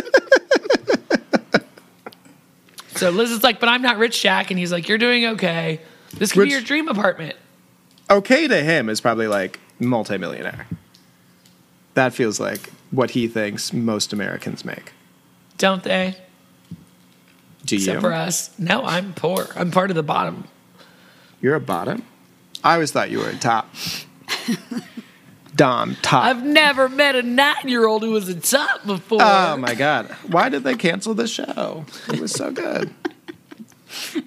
so 3.03 3.11
Liz 3.11 3.31
is 3.31 3.43
like, 3.43 3.59
but 3.61 3.69
I'm 3.69 3.83
not 3.83 3.99
rich, 3.99 4.23
Jack. 4.23 4.51
And 4.51 4.59
he's 4.59 4.71
like, 4.73 4.89
you're 4.89 4.99
doing 4.99 5.27
okay. 5.27 5.81
This 6.15 6.33
could 6.33 6.41
Rich- 6.41 6.49
be 6.49 6.53
your 6.53 6.61
dream 6.63 6.89
apartment. 6.89 7.37
Okay 8.11 8.47
to 8.49 8.63
him 8.63 8.89
is 8.89 9.01
probably 9.01 9.27
like 9.27 9.59
multimillionaire. 9.81 10.67
That 11.95 12.13
feels 12.15 12.39
like 12.39 12.71
what 12.91 13.11
he 13.11 13.27
thinks 13.29 13.73
most 13.73 14.13
Americans 14.13 14.65
make. 14.65 14.93
Don't 15.59 15.83
they? 15.83 16.17
Do 17.65 17.77
Except 17.77 17.97
you? 17.97 18.01
for 18.01 18.13
us. 18.13 18.57
No, 18.59 18.85
I'm 18.85 19.15
poor. 19.15 19.49
I'm 19.57 19.71
part 19.71 19.91
of 19.91 19.97
the 19.97 20.03
bottom. 20.03 20.45
You're 21.41 21.55
a 21.55 21.61
bottom? 21.61 22.05
I 22.63 22.75
always 22.75 22.93
thought 22.93 23.11
you 23.11 23.19
were 23.19 23.29
a 23.29 23.37
top. 23.37 23.69
Dom, 25.55 25.97
top. 26.03 26.25
I've 26.25 26.43
never 26.45 26.89
met 26.89 27.15
a 27.15 27.23
nine-year-old 27.23 28.03
who 28.03 28.13
was 28.13 28.29
a 28.29 28.35
top 28.41 28.87
before. 28.87 29.19
oh 29.21 29.57
my 29.59 29.75
God. 29.75 30.07
Why 30.29 30.49
did 30.49 30.65
they 30.65 30.75
cancel 30.75 31.13
the 31.15 31.29
show? 31.29 31.85
It 32.09 32.21
was 32.21 32.33
so 32.33 32.51
good. 32.51 32.93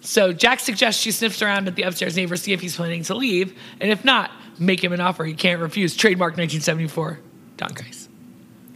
So 0.00 0.32
Jack 0.32 0.60
suggests 0.60 1.02
she 1.02 1.10
sniffs 1.10 1.42
around 1.42 1.68
at 1.68 1.74
the 1.76 1.82
upstairs 1.82 2.16
neighbor, 2.16 2.34
see 2.36 2.54
if 2.54 2.62
he's 2.62 2.74
planning 2.74 3.02
to 3.04 3.14
leave, 3.14 3.54
and 3.78 3.90
if 3.90 4.06
not, 4.06 4.30
make 4.58 4.82
him 4.82 4.94
an 4.94 5.00
offer 5.00 5.22
he 5.22 5.34
can't 5.34 5.60
refuse. 5.60 5.94
Trademark 5.94 6.30
1974, 6.30 7.20
Don 7.58 7.68
Geiss. 7.74 8.08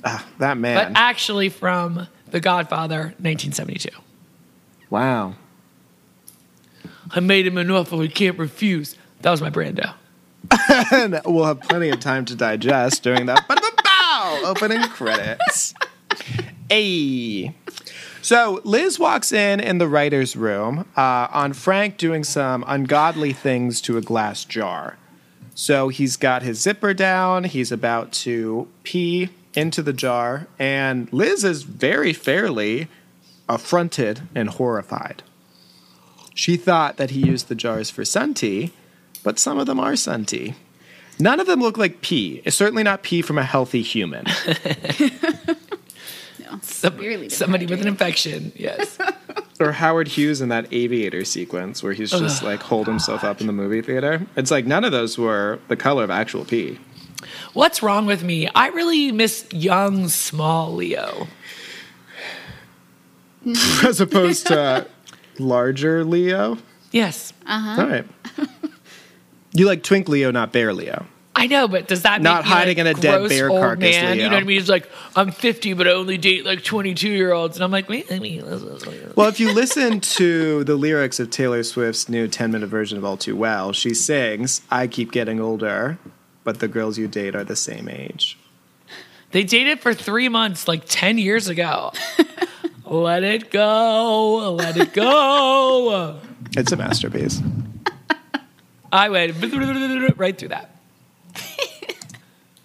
Ah, 0.05 0.27
that 0.41 0.59
man. 0.59 0.75
But 0.93 1.01
actually 1.01 1.49
from 1.49 2.07
The 2.31 2.39
Godfather, 2.41 3.15
1972. 3.19 3.89
wow. 4.91 5.35
I 7.11 7.21
made 7.21 7.47
him 7.47 7.57
an 7.57 7.71
offer 7.71 7.97
he 8.03 8.09
can't 8.09 8.39
refuse. 8.39 8.95
That 9.23 9.31
was 9.31 9.41
my 9.41 9.49
Brando. 9.49 9.95
And 10.93 11.21
we'll 11.25 11.45
have 11.45 11.61
plenty 11.61 11.89
of 11.91 12.01
time 12.01 12.25
to 12.27 12.35
digest 12.35 13.03
during 13.03 13.27
that 13.27 13.47
ba-da-ba-bow 13.49 14.43
opening 14.45 14.83
credits. 14.83 15.75
Hey. 16.69 17.55
So 18.21 18.61
Liz 18.65 18.99
walks 18.99 19.33
in 19.33 19.61
in 19.61 19.79
the 19.79 19.89
writer's 19.89 20.37
room 20.37 20.87
uh, 20.97 21.29
on 21.31 21.53
Frank 21.53 21.97
doing 21.97 22.25
some 22.25 22.65
ungodly 22.67 23.33
things 23.33 23.81
to 23.83 23.97
a 23.97 24.01
glass 24.01 24.45
jar. 24.45 24.97
So 25.55 25.89
he's 25.89 26.17
got 26.17 26.43
his 26.43 26.61
zipper 26.61 26.95
down, 26.95 27.45
he's 27.45 27.73
about 27.73 28.13
to 28.13 28.69
pee 28.85 29.29
into 29.55 29.83
the 29.83 29.93
jar, 29.93 30.47
and 30.59 31.13
Liz 31.13 31.45
is 31.45 31.63
very 31.63 32.13
fairly 32.13 32.89
affronted 33.49 34.23
and 34.35 34.49
horrified. 34.49 35.23
She 36.35 36.57
thought 36.57 36.97
that 36.97 37.11
he 37.11 37.21
used 37.21 37.49
the 37.49 37.55
jars 37.55 37.91
for 37.91 38.05
sun 38.05 38.33
tea, 38.33 38.73
but 39.23 39.39
some 39.39 39.59
of 39.59 39.67
them 39.67 39.79
are 39.81 39.97
sun 39.97 40.25
tea. 40.25 40.55
None 41.19 41.41
of 41.41 41.47
them 41.47 41.61
look 41.61 41.77
like 41.79 42.01
pee. 42.01 42.43
It's 42.45 42.57
certainly 42.57 42.83
not 42.83 43.03
pee 43.03 43.23
from 43.23 43.39
a 43.39 43.45
healthy 43.45 43.83
human. 43.83 44.27
No, 46.39 46.59
Some- 46.61 47.31
somebody 47.31 47.67
with 47.67 47.81
an 47.81 47.89
infection. 47.89 48.53
Yes. 48.55 48.99
or 49.61 49.73
Howard 49.73 50.09
Hughes 50.09 50.41
in 50.43 50.49
that 50.51 50.71
aviator 50.73 51.25
sequence 51.25 51.83
where 51.83 51.93
he's 51.95 52.11
just 52.11 52.43
like 52.43 52.61
hold 52.61 52.87
himself 52.87 53.25
up 53.25 53.41
in 53.41 53.47
the 53.47 53.53
movie 53.55 53.81
theater. 53.81 54.27
It's 54.37 54.51
like 54.51 54.67
none 54.67 54.85
of 54.85 54.93
those 54.93 55.17
were 55.17 55.61
the 55.69 55.77
color 55.77 56.05
of 56.05 56.11
actual 56.11 56.45
pee. 56.45 56.79
What's 57.55 57.83
wrong 57.83 58.05
with 58.07 58.23
me? 58.23 58.49
I 58.55 58.69
really 58.69 59.13
miss 59.13 59.47
young, 59.53 60.09
small 60.09 60.75
Leo. 60.75 61.27
As 63.85 64.01
opposed 64.01 64.47
to 64.49 64.87
larger 65.39 66.05
Leo. 66.05 66.59
Yes. 66.91 67.33
All 67.49 67.77
right. 67.87 68.05
You 69.53 69.67
like 69.67 69.83
Twink 69.83 70.09
Leo, 70.09 70.31
not 70.31 70.53
Bear 70.53 70.73
Leo. 70.73 71.07
I 71.35 71.47
know, 71.47 71.67
but 71.67 71.89
does 71.89 72.03
that 72.03 72.21
Not 72.21 72.45
hiding 72.45 72.77
like, 72.77 72.93
in 72.93 72.99
a 72.99 73.01
dead 73.01 73.29
bear 73.29 73.49
carcass, 73.49 73.81
man? 73.81 74.19
You 74.19 74.25
know 74.25 74.35
what 74.35 74.43
I 74.43 74.47
mean? 74.47 74.61
It's 74.61 74.69
like 74.69 74.89
I'm 75.17 75.31
50, 75.33 75.73
but 75.73 75.89
I 75.89 75.93
only 75.93 76.19
date 76.19 76.45
like 76.45 76.63
22 76.63 77.09
year 77.09 77.33
olds, 77.33 77.57
and 77.57 77.65
I'm 77.65 77.71
like, 77.71 77.89
wait, 77.89 78.13
I 78.13 78.19
mean, 78.19 78.45
Well, 79.17 79.29
if 79.29 79.41
you 79.41 79.53
listen 79.53 80.01
to 80.01 80.63
the 80.65 80.77
lyrics 80.77 81.19
of 81.19 81.31
Taylor 81.31 81.63
Swift's 81.63 82.09
new 82.09 82.29
10 82.29 82.53
minute 82.53 82.67
version 82.67 82.99
of 82.99 83.05
All 83.05 83.17
Too 83.17 83.35
Well, 83.35 83.73
she 83.73 83.95
sings, 83.95 84.61
I 84.71 84.87
keep 84.87 85.11
getting 85.11 85.41
older, 85.41 85.99
but 86.45 86.61
the 86.61 86.69
girls 86.69 86.99
you 86.99 87.09
date 87.09 87.35
are 87.35 87.45
the 87.45 87.57
same 87.57 87.89
age. 87.89 88.39
they 89.31 89.43
dated 89.43 89.81
for 89.81 89.95
three 89.95 90.29
months, 90.29 90.69
like 90.69 90.83
10 90.87 91.17
years 91.17 91.49
ago. 91.49 91.93
let 92.85 93.25
it 93.25 93.51
go, 93.51 94.53
let 94.53 94.77
it 94.77 94.93
go. 94.93 96.21
It's 96.55 96.73
a 96.73 96.77
masterpiece. 96.77 97.41
I 98.93 99.09
went 99.09 99.35
right 100.17 100.37
through 100.39 100.49
that. 100.49 100.71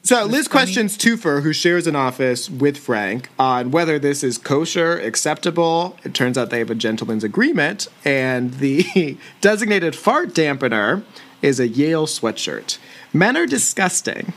So 0.08 0.24
Liz 0.24 0.48
questions 0.48 0.98
Toofer, 0.98 1.44
who 1.44 1.52
shares 1.52 1.86
an 1.86 1.98
office 1.98 2.50
with 2.50 2.78
Frank, 2.78 3.28
on 3.38 3.72
whether 3.72 4.00
this 4.00 4.24
is 4.24 4.38
kosher, 4.38 4.98
acceptable. 4.98 5.98
It 6.06 6.14
turns 6.14 6.38
out 6.38 6.50
they 6.50 6.60
have 6.60 6.70
a 6.70 6.76
gentleman's 6.76 7.26
agreement, 7.26 7.90
and 8.06 8.54
the 8.54 9.18
designated 9.42 9.98
fart 9.98 10.30
dampener 10.30 11.04
is 11.42 11.60
a 11.60 11.68
Yale 11.68 12.08
sweatshirt. 12.08 12.78
Men 13.12 13.36
are 13.36 13.46
disgusting. 13.46 14.32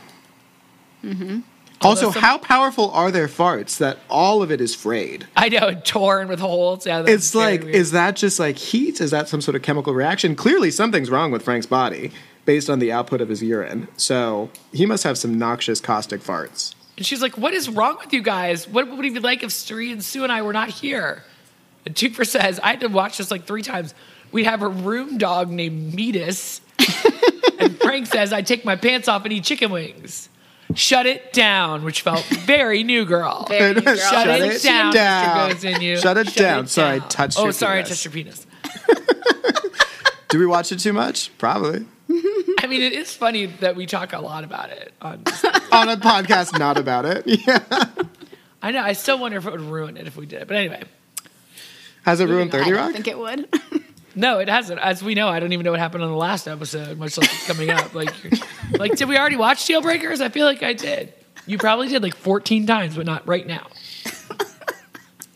Mm-hmm. 1.04 1.40
Also, 1.82 2.10
how 2.10 2.36
powerful 2.36 2.90
are 2.90 3.10
their 3.10 3.26
farts 3.26 3.78
that 3.78 3.98
all 4.10 4.42
of 4.42 4.50
it 4.50 4.60
is 4.60 4.74
frayed? 4.74 5.26
I 5.34 5.48
know, 5.48 5.72
torn 5.82 6.28
with 6.28 6.38
holes. 6.38 6.86
Yeah, 6.86 7.04
It's 7.06 7.34
like, 7.34 7.62
weird. 7.62 7.74
is 7.74 7.92
that 7.92 8.16
just 8.16 8.38
like 8.38 8.58
heat? 8.58 9.00
Is 9.00 9.10
that 9.12 9.28
some 9.28 9.40
sort 9.40 9.54
of 9.54 9.62
chemical 9.62 9.94
reaction? 9.94 10.36
Clearly, 10.36 10.70
something's 10.70 11.10
wrong 11.10 11.30
with 11.30 11.42
Frank's 11.42 11.66
body 11.66 12.12
based 12.44 12.68
on 12.68 12.80
the 12.80 12.92
output 12.92 13.20
of 13.20 13.28
his 13.28 13.42
urine. 13.42 13.88
So 13.96 14.50
he 14.72 14.84
must 14.86 15.04
have 15.04 15.16
some 15.16 15.38
noxious, 15.38 15.80
caustic 15.80 16.20
farts. 16.20 16.74
And 16.96 17.06
she's 17.06 17.22
like, 17.22 17.38
What 17.38 17.54
is 17.54 17.68
wrong 17.70 17.96
with 17.98 18.12
you 18.12 18.22
guys? 18.22 18.68
What 18.68 18.88
would 18.88 19.04
it 19.04 19.14
be 19.14 19.20
like 19.20 19.42
if 19.42 19.50
Cerie 19.50 19.90
and 19.90 20.04
Sue 20.04 20.22
and 20.22 20.32
I 20.32 20.42
were 20.42 20.52
not 20.52 20.68
here? 20.68 21.22
And 21.86 21.94
Toofer 21.94 22.26
says, 22.26 22.58
I 22.60 22.70
had 22.70 22.80
to 22.80 22.88
watch 22.88 23.18
this 23.18 23.30
like 23.30 23.46
three 23.46 23.62
times. 23.62 23.94
We 24.32 24.44
have 24.44 24.62
a 24.62 24.68
room 24.68 25.16
dog 25.18 25.50
named 25.50 25.94
Metis. 25.94 26.60
and 27.58 27.80
Frank 27.80 28.06
says, 28.06 28.32
I 28.32 28.42
take 28.42 28.64
my 28.64 28.76
pants 28.76 29.08
off 29.08 29.24
and 29.24 29.32
eat 29.32 29.44
chicken 29.44 29.70
wings. 29.70 30.28
Shut 30.74 31.06
it 31.06 31.32
down, 31.32 31.84
which 31.84 32.02
felt 32.02 32.24
very 32.26 32.82
new 32.84 33.04
girl. 33.04 33.44
Very 33.48 33.74
new 33.74 33.80
girl. 33.80 33.96
Shut, 33.96 34.24
Shut 34.26 34.40
it, 34.40 34.52
it 34.52 34.62
down, 34.62 34.94
down. 34.94 35.50
Mr. 35.50 35.52
Goes 35.52 35.64
in 35.64 35.80
you. 35.82 35.96
Shut 35.98 36.16
it 36.16 36.34
down. 36.34 36.66
Sorry, 36.66 36.96
I 36.96 36.98
touched 37.00 37.38
Oh, 37.38 37.44
your 37.44 37.52
sorry, 37.52 37.80
I 37.80 37.82
touched 37.82 38.04
your 38.04 38.12
penis. 38.12 38.46
Do 40.28 40.38
we 40.38 40.46
watch 40.46 40.70
it 40.70 40.78
too 40.78 40.92
much? 40.92 41.36
Probably. 41.38 41.86
I 42.60 42.66
mean, 42.68 42.82
it 42.82 42.92
is 42.92 43.12
funny 43.12 43.46
that 43.46 43.74
we 43.74 43.86
talk 43.86 44.12
a 44.12 44.20
lot 44.20 44.44
about 44.44 44.70
it. 44.70 44.92
On, 45.02 45.22
On 45.72 45.88
a 45.88 45.96
podcast 45.96 46.56
not 46.58 46.78
about 46.78 47.04
it. 47.04 47.24
Yeah. 47.26 47.58
I 48.62 48.70
know. 48.70 48.82
I 48.82 48.92
still 48.92 49.18
wonder 49.18 49.38
if 49.38 49.46
it 49.46 49.50
would 49.52 49.60
ruin 49.60 49.96
it 49.96 50.06
if 50.06 50.16
we 50.16 50.26
did. 50.26 50.46
But 50.46 50.56
anyway, 50.56 50.82
Has 52.04 52.20
it 52.20 52.26
ruined 52.28 52.54
I 52.54 52.58
30 52.58 52.70
don't 52.70 52.92
think 52.92 53.08
it 53.08 53.18
would. 53.18 53.48
No, 54.14 54.38
it 54.38 54.48
hasn't. 54.48 54.80
As 54.80 55.02
we 55.02 55.14
know, 55.14 55.28
I 55.28 55.40
don't 55.40 55.52
even 55.52 55.64
know 55.64 55.70
what 55.70 55.80
happened 55.80 56.02
on 56.02 56.10
the 56.10 56.16
last 56.16 56.48
episode, 56.48 56.98
much 56.98 57.16
less 57.16 57.32
it's 57.32 57.46
coming 57.46 57.70
up. 57.70 57.94
Like, 57.94 58.12
like, 58.78 58.96
did 58.96 59.08
we 59.08 59.16
already 59.16 59.36
watch 59.36 59.66
Deal 59.66 59.82
Breakers? 59.82 60.20
I 60.20 60.28
feel 60.28 60.46
like 60.46 60.62
I 60.62 60.72
did. 60.72 61.12
You 61.46 61.58
probably 61.58 61.88
did 61.88 62.02
like 62.02 62.14
14 62.14 62.66
times, 62.66 62.96
but 62.96 63.06
not 63.06 63.26
right 63.26 63.46
now. 63.46 63.66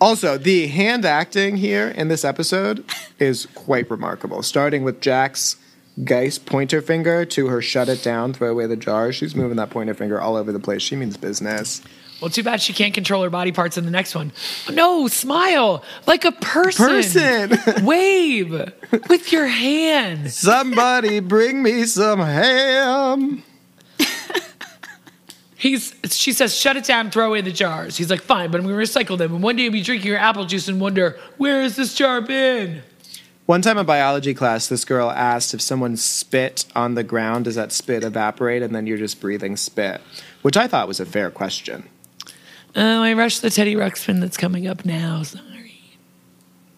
Also, 0.01 0.37
the 0.37 0.67
hand 0.67 1.07
acting 1.07 1.57
here 1.57 1.89
in 1.89 2.09
this 2.09 2.27
episode 2.27 2.85
is 3.19 3.47
quite 3.55 3.91
remarkable. 3.91 4.43
Starting 4.43 4.83
with 4.83 5.01
Jack's 5.01 5.57
Geist 6.03 6.45
pointer 6.45 6.83
finger 6.83 7.25
to 7.25 7.47
her 7.47 7.63
shut 7.63 7.89
it 7.89 8.03
down, 8.03 8.35
throw 8.35 8.51
away 8.51 8.67
the 8.67 8.77
jar. 8.77 9.13
She's 9.13 9.37
moving 9.37 9.57
that 9.57 9.71
pointer 9.71 9.95
finger 9.95 10.21
all 10.21 10.37
over 10.37 10.51
the 10.51 10.59
place. 10.59 10.83
She 10.83 10.97
means 10.97 11.17
business. 11.17 11.81
Well, 12.21 12.31
too 12.31 12.43
bad 12.43 12.63
she 12.63 12.73
can't 12.73 12.95
control 12.95 13.23
her 13.23 13.31
body 13.31 13.53
parts 13.53 13.77
in 13.77 13.85
the 13.85 13.91
next 13.91 14.15
one. 14.15 14.33
No, 14.73 15.09
smile 15.09 15.85
like 16.07 16.25
a 16.25 16.33
person. 16.33 16.87
Person. 16.87 17.59
Wave 17.85 18.73
with 19.09 19.33
your 19.33 19.47
hand. 19.47 20.31
Somebody 20.33 21.21
bring 21.21 21.63
me 21.63 21.85
some 21.85 22.21
ham. 22.21 23.43
He's. 25.57 25.95
She 26.11 26.33
says, 26.33 26.55
"Shut 26.55 26.77
it 26.77 26.85
down. 26.85 27.11
Throw 27.11 27.29
away 27.29 27.41
the 27.41 27.51
jars." 27.51 27.97
He's 27.97 28.11
like, 28.11 28.21
"Fine, 28.21 28.51
but 28.51 28.61
I'm 28.61 28.67
going 28.67 28.77
to 28.77 28.83
recycle 28.83 29.17
them." 29.17 29.33
And 29.33 29.43
one 29.43 29.57
day 29.57 29.63
you'll 29.63 29.73
be 29.73 29.81
drinking 29.81 30.09
your 30.09 30.19
apple 30.19 30.45
juice 30.45 30.69
and 30.69 30.79
wonder, 30.79 31.19
"Where 31.39 31.63
has 31.63 31.75
this 31.75 31.95
jar 31.95 32.21
been?" 32.21 32.83
One 33.47 33.63
time 33.63 33.77
in 33.77 33.85
biology 33.87 34.33
class, 34.35 34.69
this 34.69 34.85
girl 34.85 35.11
asked 35.11 35.53
if 35.55 35.61
someone 35.61 35.97
spit 35.97 36.65
on 36.75 36.95
the 36.95 37.03
ground, 37.03 37.45
does 37.45 37.57
that 37.57 37.73
spit 37.73 38.03
evaporate 38.03 38.63
and 38.63 38.75
then 38.75 38.87
you're 38.87 38.97
just 38.97 39.21
breathing 39.21 39.57
spit? 39.57 40.01
Which 40.41 40.57
I 40.57 40.67
thought 40.67 40.89
was 40.89 40.99
a 40.99 41.05
fair 41.05 41.31
question. 41.31 41.89
Oh, 42.77 43.03
I 43.03 43.13
rushed 43.13 43.43
the 43.43 43.51
Teddy 43.51 43.75
Ruxpin 43.77 44.21
that's 44.21 44.37
coming 44.37 44.67
up 44.67 44.85
now. 44.85 45.23
Sorry. 45.23 45.81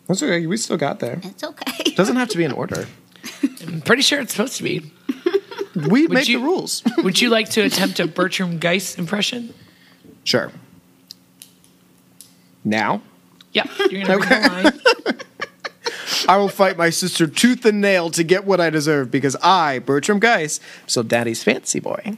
That's 0.08 0.22
okay. 0.22 0.46
We 0.46 0.56
still 0.56 0.76
got 0.76 1.00
there. 1.00 1.20
It's 1.22 1.42
okay. 1.42 1.92
Doesn't 1.94 2.16
have 2.16 2.28
to 2.30 2.36
be 2.36 2.44
in 2.44 2.52
order. 2.52 2.86
I'm 3.66 3.80
pretty 3.80 4.02
sure 4.02 4.20
it's 4.20 4.32
supposed 4.32 4.56
to 4.58 4.62
be. 4.62 4.90
We 5.90 6.06
make 6.06 6.26
you- 6.26 6.38
the 6.38 6.44
rules. 6.44 6.82
Would 6.98 7.20
you 7.20 7.28
like 7.28 7.50
to 7.50 7.60
attempt 7.60 8.00
a 8.00 8.06
Bertram 8.06 8.58
Geist 8.58 8.98
impression? 8.98 9.52
Sure. 10.24 10.50
Now, 12.64 13.02
Yeah. 13.52 13.64
You're 13.90 14.04
gonna 14.04 14.18
bring 14.18 14.42
the 14.42 14.48
line. 14.48 15.16
I 16.28 16.38
will 16.38 16.48
fight 16.48 16.78
my 16.78 16.88
sister 16.88 17.26
tooth 17.26 17.66
and 17.66 17.82
nail 17.82 18.08
to 18.12 18.24
get 18.24 18.46
what 18.46 18.58
I 18.58 18.70
deserve 18.70 19.10
because 19.10 19.36
I, 19.42 19.78
Bertram 19.80 20.18
Geiss, 20.18 20.60
am 20.60 20.88
still 20.88 21.02
daddy's 21.02 21.42
fancy 21.44 21.78
boy. 21.78 22.16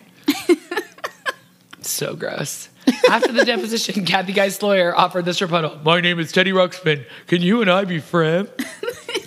So 1.80 2.14
gross. 2.14 2.68
After 3.09 3.33
the 3.33 3.45
deposition, 3.45 4.05
Kathy 4.07 4.33
Geist's 4.33 4.62
lawyer 4.62 4.97
offered 4.97 5.25
this 5.25 5.40
rebuttal. 5.40 5.78
My 5.85 6.00
name 6.00 6.19
is 6.19 6.33
Teddy 6.33 6.52
Ruxpin. 6.52 7.05
Can 7.26 7.43
you 7.43 7.61
and 7.61 7.71
I 7.71 7.85
be 7.85 7.99
friends? 8.00 8.50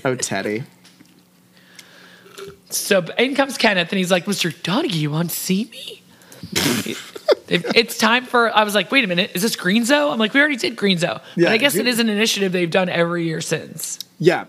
Oh, 0.03 0.15
Teddy. 0.15 0.63
So 2.71 3.05
in 3.19 3.35
comes 3.35 3.57
Kenneth, 3.57 3.91
and 3.91 3.99
he's 3.99 4.09
like, 4.09 4.25
Mr. 4.25 4.51
Donaghy, 4.51 4.95
you 4.95 5.11
want 5.11 5.29
to 5.29 5.35
see 5.35 5.65
me? 5.65 6.01
It- 7.47 7.65
it's 7.75 7.97
time 7.97 8.23
for. 8.25 8.49
I 8.55 8.63
was 8.63 8.73
like, 8.73 8.91
wait 8.93 9.03
a 9.03 9.07
minute, 9.07 9.31
is 9.33 9.41
this 9.41 9.57
Greenzo? 9.57 10.09
I'm 10.11 10.17
like, 10.17 10.33
we 10.33 10.39
already 10.39 10.55
did 10.55 10.77
Greenzo. 10.77 11.21
Yeah, 11.35 11.47
but 11.47 11.51
I 11.51 11.57
guess 11.57 11.73
Green- 11.73 11.85
it 11.85 11.89
is 11.89 11.99
an 11.99 12.07
initiative 12.07 12.53
they've 12.53 12.71
done 12.71 12.87
every 12.87 13.25
year 13.25 13.41
since. 13.41 13.99
Yeah. 14.19 14.45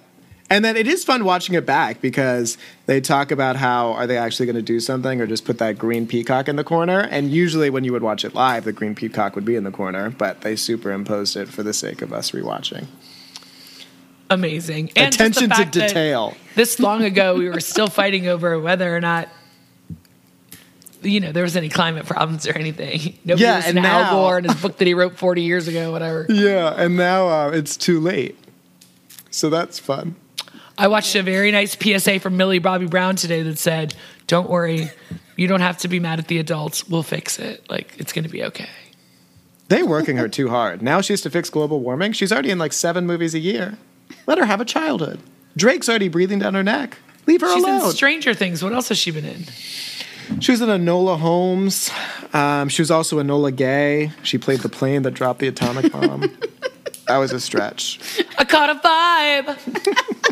And 0.53 0.63
then 0.63 0.77
it 0.77 0.87
is 0.87 1.03
fun 1.03 1.25
watching 1.25 1.55
it 1.55 1.65
back 1.65 2.03
because 2.03 2.59
they 2.85 3.01
talk 3.01 3.31
about 3.31 3.57
how 3.57 3.93
are 3.93 4.07
they 4.07 4.19
actually 4.19 4.45
going 4.45 4.57
to 4.57 4.61
do 4.61 4.81
something 4.81 5.19
or 5.19 5.27
just 5.27 5.47
put 5.47 5.57
that 5.59 5.79
green 5.79 6.07
peacock 6.07 6.47
in 6.47 6.57
the 6.57 6.63
corner. 6.65 7.01
And 7.01 7.31
usually 7.31 7.71
when 7.71 7.85
you 7.85 7.93
would 7.93 8.03
watch 8.03 8.23
it 8.23 8.35
live, 8.35 8.65
the 8.65 8.73
green 8.75 8.95
peacock 8.95 9.35
would 9.35 9.47
be 9.47 9.57
in 9.57 9.65
the 9.65 9.71
corner, 9.71 10.11
but 10.11 10.43
they 10.43 10.55
superimposed 10.55 11.37
it 11.37 11.49
for 11.49 11.63
the 11.63 11.73
sake 11.73 12.03
of 12.03 12.13
us 12.13 12.33
rewatching. 12.33 12.85
Amazing. 14.29 14.91
And 14.95 15.15
Attention 15.15 15.49
to 15.49 15.65
detail. 15.65 16.35
This 16.55 16.79
long 16.79 17.03
ago, 17.03 17.35
we 17.35 17.49
were 17.49 17.61
still 17.61 17.87
fighting 18.01 18.29
over 18.29 18.61
whether 18.61 18.95
or 18.95 19.01
not. 19.01 19.31
You 21.01 21.21
know, 21.21 21.33
there 21.33 21.45
was 21.45 21.57
any 21.57 21.71
climate 21.71 22.05
problems 22.05 22.47
or 22.47 22.53
anything. 22.53 23.19
Nobody 23.25 23.43
Yeah, 23.43 23.63
and 23.65 23.79
Al 23.79 24.03
now- 24.03 24.11
Gore 24.13 24.37
and 24.37 24.51
his 24.51 24.61
book 24.61 24.77
that 24.77 24.87
he 24.87 24.93
wrote 24.93 25.17
40 25.17 25.41
years 25.41 25.67
ago, 25.67 25.91
whatever. 25.93 26.27
Yeah, 26.31 26.75
and 26.77 26.95
now 26.99 27.29
uh, 27.29 27.51
it's 27.55 27.75
too 27.79 28.01
late. 28.01 28.39
So 29.31 29.49
that's 29.49 29.79
fun. 29.79 30.17
I 30.79 30.89
watched 30.89 31.15
a 31.15 31.23
very 31.23 31.51
nice 31.51 31.77
PSA 31.77 32.21
from 32.21 32.37
Millie 32.37 32.59
Bobby 32.59 32.87
Brown 32.87 33.17
today 33.17 33.43
that 33.43 33.59
said, 33.59 33.95
"Don't 34.27 34.49
worry, 34.49 34.91
you 35.37 35.47
don't 35.47 35.61
have 35.61 35.79
to 35.79 35.89
be 35.89 36.01
mad 36.01 36.19
at 36.19 36.29
the 36.29 36.39
adults. 36.39 36.89
We'll 36.89 37.03
fix 37.03 37.39
it. 37.39 37.65
Like 37.71 37.95
it's 37.99 38.13
going 38.13 38.25
to 38.25 38.31
be 38.31 38.43
okay." 38.45 38.69
They're 39.69 39.87
working 39.87 40.17
her 40.19 40.29
too 40.29 40.49
hard. 40.49 40.83
Now 40.83 41.01
she 41.01 41.13
has 41.13 41.23
to 41.23 41.31
fix 41.31 41.49
global 41.49 41.81
warming. 41.81 42.13
She's 42.13 42.33
already 42.33 42.51
in 42.51 42.59
like 42.59 42.73
seven 42.73 43.07
movies 43.07 43.35
a 43.35 43.39
year. 43.39 43.79
Let 44.27 44.39
her 44.39 44.45
have 44.45 44.61
a 44.61 44.65
childhood. 44.65 45.21
Drake's 45.57 45.89
already 45.89 46.09
breathing 46.09 46.39
down 46.41 46.55
her 46.55 46.63
neck. 46.63 46.99
Leave 47.27 47.41
her 47.41 47.53
She's 47.55 47.63
alone. 47.63 47.81
She's 47.81 47.91
in 47.91 47.97
Stranger 47.97 48.35
Things. 48.35 48.63
What 48.63 48.73
else 48.73 48.89
has 48.89 48.99
she 48.99 49.11
been 49.11 49.25
in? 49.25 49.45
She 50.41 50.53
was 50.53 50.61
in 50.61 50.69
Enola 50.69 51.19
Holmes. 51.19 51.91
Um, 52.33 52.69
she 52.69 52.83
was 52.83 52.91
also 52.91 53.23
Enola 53.23 53.55
Gay. 53.55 54.13
She 54.23 54.39
played 54.39 54.61
the 54.61 54.69
plane 54.69 55.03
that 55.03 55.13
dropped 55.13 55.41
the 55.41 55.49
atomic 55.49 55.93
bomb. 55.93 56.21
that 57.07 57.19
was 57.19 57.33
a 57.33 57.41
stretch. 57.41 57.99
I 58.39 58.45
caught 58.45 58.71
a 58.71 58.75
vibe. 58.75 60.32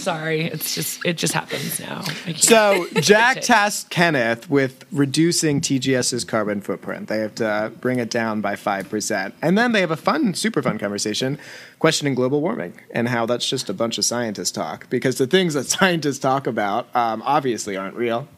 Sorry, 0.00 0.42
it's 0.46 0.74
just 0.74 1.04
it 1.04 1.16
just 1.16 1.32
happens 1.32 1.80
now. 1.80 2.02
So 2.36 2.86
Jack 2.94 3.42
tasked 3.42 3.90
Kenneth 3.90 4.48
with 4.48 4.84
reducing 4.92 5.60
TGS's 5.60 6.24
carbon 6.24 6.60
footprint. 6.60 7.08
They 7.08 7.18
have 7.18 7.34
to 7.36 7.72
bring 7.80 7.98
it 7.98 8.10
down 8.10 8.40
by 8.40 8.54
5%. 8.54 9.32
And 9.42 9.56
then 9.56 9.72
they 9.72 9.80
have 9.80 9.90
a 9.90 9.96
fun, 9.96 10.34
super 10.34 10.62
fun 10.62 10.78
conversation 10.78 11.38
questioning 11.78 12.14
global 12.14 12.40
warming 12.40 12.74
and 12.90 13.08
how 13.08 13.26
that's 13.26 13.48
just 13.48 13.68
a 13.68 13.74
bunch 13.74 13.98
of 13.98 14.04
scientists 14.04 14.50
talk. 14.50 14.88
Because 14.90 15.18
the 15.18 15.26
things 15.26 15.54
that 15.54 15.64
scientists 15.68 16.18
talk 16.18 16.46
about 16.46 16.94
um, 16.94 17.22
obviously 17.24 17.76
aren't 17.76 17.96
real. 17.96 18.28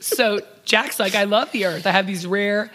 So 0.00 0.40
Jack's 0.64 1.00
like, 1.00 1.14
I 1.14 1.24
love 1.24 1.50
the 1.52 1.66
earth. 1.66 1.86
I 1.86 1.90
have 1.90 2.06
these 2.06 2.26
rare 2.26 2.70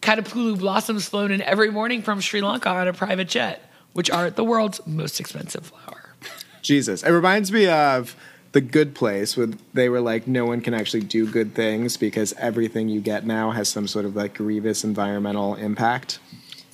Kadupul 0.00 0.58
blossoms 0.58 1.08
flown 1.08 1.32
in 1.32 1.42
every 1.42 1.70
morning 1.70 2.02
from 2.02 2.20
Sri 2.20 2.40
Lanka 2.40 2.68
on 2.68 2.88
a 2.88 2.92
private 2.92 3.28
jet, 3.28 3.67
which 3.98 4.12
are 4.12 4.30
the 4.30 4.44
world's 4.44 4.80
most 4.86 5.18
expensive 5.18 5.66
flower. 5.66 6.14
Jesus. 6.62 7.02
It 7.02 7.10
reminds 7.10 7.50
me 7.50 7.66
of 7.66 8.14
The 8.52 8.60
Good 8.60 8.94
Place, 8.94 9.36
where 9.36 9.48
they 9.74 9.88
were 9.88 10.00
like, 10.00 10.28
no 10.28 10.46
one 10.46 10.60
can 10.60 10.72
actually 10.72 11.00
do 11.00 11.28
good 11.28 11.52
things 11.52 11.96
because 11.96 12.32
everything 12.34 12.88
you 12.88 13.00
get 13.00 13.26
now 13.26 13.50
has 13.50 13.68
some 13.68 13.88
sort 13.88 14.04
of 14.04 14.14
like 14.14 14.34
grievous 14.34 14.84
environmental 14.84 15.56
impact. 15.56 16.20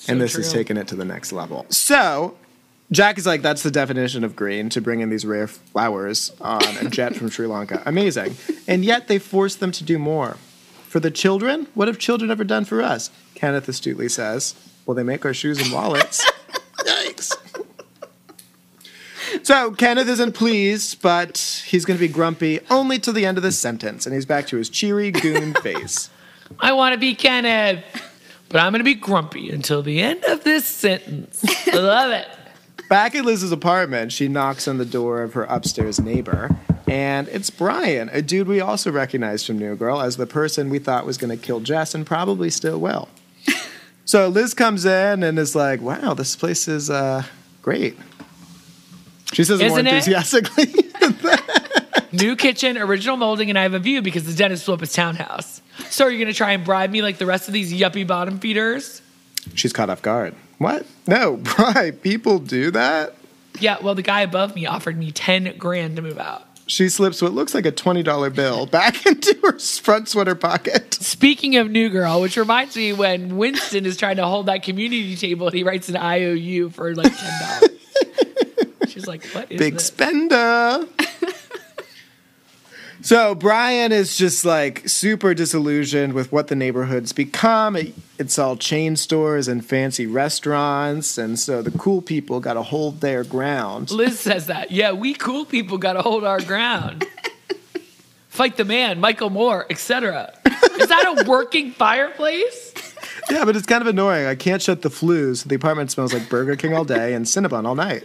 and 0.06 0.20
this 0.20 0.36
is 0.36 0.52
taking 0.52 0.76
it 0.76 0.86
to 0.88 0.96
the 0.96 1.04
next 1.06 1.32
level. 1.32 1.64
So 1.70 2.36
Jack 2.92 3.16
is 3.16 3.24
like, 3.24 3.40
that's 3.40 3.62
the 3.62 3.70
definition 3.70 4.22
of 4.22 4.36
green 4.36 4.68
to 4.68 4.82
bring 4.82 5.00
in 5.00 5.08
these 5.08 5.24
rare 5.24 5.46
flowers 5.46 6.30
on 6.42 6.62
a 6.76 6.90
jet 6.90 7.16
from 7.16 7.30
Sri 7.30 7.46
Lanka. 7.46 7.82
Amazing. 7.86 8.36
And 8.68 8.84
yet 8.84 9.08
they 9.08 9.18
force 9.18 9.56
them 9.56 9.72
to 9.72 9.82
do 9.82 9.98
more. 9.98 10.36
For 10.88 11.00
the 11.00 11.10
children, 11.10 11.68
what 11.72 11.88
have 11.88 11.98
children 11.98 12.30
ever 12.30 12.44
done 12.44 12.66
for 12.66 12.82
us? 12.82 13.10
Kenneth 13.34 13.66
astutely 13.66 14.10
says, 14.10 14.54
well, 14.84 14.94
they 14.94 15.02
make 15.02 15.24
our 15.24 15.32
shoes 15.32 15.58
and 15.58 15.72
wallets. 15.72 16.22
Yikes. 16.84 17.32
So 19.44 19.72
Kenneth 19.72 20.08
isn't 20.08 20.32
pleased, 20.32 21.02
but 21.02 21.62
he's 21.66 21.84
going 21.84 21.98
to 21.98 22.00
be 22.00 22.10
grumpy 22.10 22.60
only 22.70 22.98
till 22.98 23.12
the 23.12 23.26
end 23.26 23.36
of 23.36 23.42
this 23.42 23.58
sentence, 23.58 24.06
and 24.06 24.14
he's 24.14 24.24
back 24.24 24.46
to 24.46 24.56
his 24.56 24.70
cheery 24.70 25.10
goon 25.10 25.52
face. 25.62 26.08
I 26.60 26.72
want 26.72 26.94
to 26.94 26.98
be 26.98 27.14
Kenneth, 27.14 27.84
but 28.48 28.62
I'm 28.62 28.72
going 28.72 28.80
to 28.80 28.84
be 28.84 28.94
grumpy 28.94 29.50
until 29.50 29.82
the 29.82 30.00
end 30.00 30.24
of 30.24 30.44
this 30.44 30.64
sentence. 30.64 31.44
I 31.68 31.76
love 31.76 32.12
it. 32.12 32.26
Back 32.88 33.14
at 33.14 33.26
Liz's 33.26 33.52
apartment, 33.52 34.12
she 34.12 34.28
knocks 34.28 34.66
on 34.66 34.78
the 34.78 34.86
door 34.86 35.22
of 35.22 35.34
her 35.34 35.44
upstairs 35.44 36.00
neighbor, 36.00 36.48
and 36.88 37.28
it's 37.28 37.50
Brian, 37.50 38.08
a 38.14 38.22
dude 38.22 38.48
we 38.48 38.62
also 38.62 38.90
recognized 38.90 39.46
from 39.46 39.58
New 39.58 39.76
Girl 39.76 40.00
as 40.00 40.16
the 40.16 40.26
person 40.26 40.70
we 40.70 40.78
thought 40.78 41.04
was 41.04 41.18
going 41.18 41.36
to 41.38 41.42
kill 41.42 41.60
Jess 41.60 41.94
and 41.94 42.06
probably 42.06 42.48
still 42.48 42.80
will. 42.80 43.10
so 44.06 44.28
Liz 44.28 44.54
comes 44.54 44.86
in 44.86 45.22
and 45.22 45.38
is 45.38 45.54
like, 45.54 45.82
"Wow, 45.82 46.14
this 46.14 46.34
place 46.34 46.66
is 46.66 46.88
uh, 46.88 47.24
great." 47.60 47.98
She 49.34 49.44
says 49.44 49.60
it 49.60 49.68
more 49.68 49.78
Isn't 49.80 49.86
it? 49.88 49.94
enthusiastically. 49.94 50.66
New 52.12 52.36
kitchen, 52.36 52.78
original 52.78 53.16
molding, 53.16 53.50
and 53.50 53.58
I 53.58 53.62
have 53.62 53.74
a 53.74 53.78
view 53.80 54.00
because 54.00 54.24
the 54.24 54.32
dentist 54.32 54.64
blew 54.66 54.74
up 54.74 54.80
his 54.80 54.92
townhouse. 54.92 55.60
So 55.90 56.04
are 56.04 56.10
you 56.10 56.18
going 56.18 56.32
to 56.32 56.36
try 56.36 56.52
and 56.52 56.64
bribe 56.64 56.90
me 56.90 57.02
like 57.02 57.18
the 57.18 57.26
rest 57.26 57.48
of 57.48 57.54
these 57.54 57.72
yuppie 57.72 58.06
bottom 58.06 58.38
feeders? 58.38 59.02
She's 59.54 59.72
caught 59.72 59.90
off 59.90 60.00
guard. 60.02 60.34
What? 60.58 60.86
No, 61.08 61.36
Brian. 61.56 61.94
People 61.94 62.38
do 62.38 62.70
that. 62.70 63.14
Yeah, 63.58 63.78
well, 63.82 63.94
the 63.96 64.02
guy 64.02 64.20
above 64.22 64.54
me 64.54 64.66
offered 64.66 64.96
me 64.96 65.10
10 65.10 65.56
grand 65.58 65.96
to 65.96 66.02
move 66.02 66.18
out. 66.18 66.46
She 66.66 66.88
slips 66.88 67.20
what 67.20 67.32
looks 67.32 67.54
like 67.54 67.66
a 67.66 67.72
$20 67.72 68.34
bill 68.34 68.66
back 68.70 69.04
into 69.06 69.36
her 69.42 69.58
front 69.58 70.08
sweater 70.08 70.34
pocket. 70.34 70.94
Speaking 70.94 71.56
of 71.56 71.70
New 71.70 71.90
Girl, 71.90 72.20
which 72.20 72.36
reminds 72.36 72.76
me 72.76 72.92
when 72.92 73.36
Winston 73.36 73.84
is 73.86 73.96
trying 73.96 74.16
to 74.16 74.24
hold 74.26 74.46
that 74.46 74.62
community 74.62 75.16
table 75.16 75.48
and 75.48 75.56
he 75.56 75.62
writes 75.64 75.88
an 75.88 75.96
IOU 75.96 76.70
for 76.70 76.94
like 76.94 77.12
$10. 77.12 77.73
She's 78.94 79.06
like, 79.06 79.24
what 79.26 79.52
is 79.52 79.58
Big 79.58 79.74
this? 79.74 79.86
spender. 79.86 80.86
so 83.02 83.34
Brian 83.34 83.92
is 83.92 84.16
just 84.16 84.44
like 84.44 84.88
super 84.88 85.34
disillusioned 85.34 86.14
with 86.14 86.32
what 86.32 86.48
the 86.48 86.56
neighborhood's 86.56 87.12
become. 87.12 87.76
It- 87.76 87.94
It's 88.16 88.38
all 88.38 88.56
chain 88.56 88.94
stores 88.94 89.48
and 89.48 89.66
fancy 89.66 90.06
restaurants, 90.06 91.18
and 91.18 91.36
so 91.36 91.62
the 91.62 91.72
cool 91.72 92.00
people 92.00 92.38
got 92.38 92.54
to 92.54 92.62
hold 92.62 93.00
their 93.00 93.24
ground. 93.24 93.90
Liz 93.90 94.20
says 94.20 94.46
that. 94.46 94.70
Yeah, 94.70 94.92
we 94.92 95.14
cool 95.14 95.44
people 95.44 95.78
got 95.78 95.94
to 95.94 96.02
hold 96.02 96.22
our 96.22 96.40
ground. 96.40 97.04
Fight 98.28 98.56
the 98.56 98.64
man, 98.64 99.00
Michael 99.00 99.30
Moore, 99.30 99.66
etc. 99.68 100.32
Is 100.78 100.86
that 100.88 101.16
a 101.18 101.28
working 101.28 101.72
fireplace? 101.72 102.72
Yeah, 103.30 103.46
but 103.46 103.56
it's 103.56 103.64
kind 103.66 103.80
of 103.80 103.86
annoying. 103.88 104.26
I 104.26 104.34
can't 104.34 104.60
shut 104.60 104.82
the 104.82 104.90
flues. 104.90 105.44
The 105.44 105.54
apartment 105.54 105.90
smells 105.90 106.12
like 106.12 106.28
Burger 106.28 106.56
King 106.56 106.74
all 106.74 106.84
day 106.84 107.14
and 107.14 107.24
Cinnabon 107.24 107.64
all 107.66 107.74
night. 107.74 108.04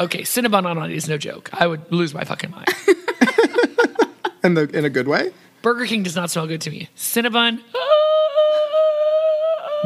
Okay, 0.00 0.22
Cinnabon 0.22 0.64
on 0.64 0.90
it 0.90 0.94
is 0.94 1.08
no 1.08 1.18
joke. 1.18 1.50
I 1.52 1.66
would 1.66 1.90
lose 1.92 2.14
my 2.14 2.24
fucking 2.24 2.50
mind. 2.50 2.68
In 4.44 4.54
the 4.54 4.70
in 4.72 4.84
a 4.84 4.90
good 4.90 5.08
way. 5.08 5.32
Burger 5.62 5.84
King 5.84 6.04
does 6.04 6.14
not 6.14 6.30
smell 6.30 6.46
good 6.46 6.60
to 6.60 6.70
me. 6.70 6.88
Cinnabon. 6.96 7.60
Ah! 7.74 7.78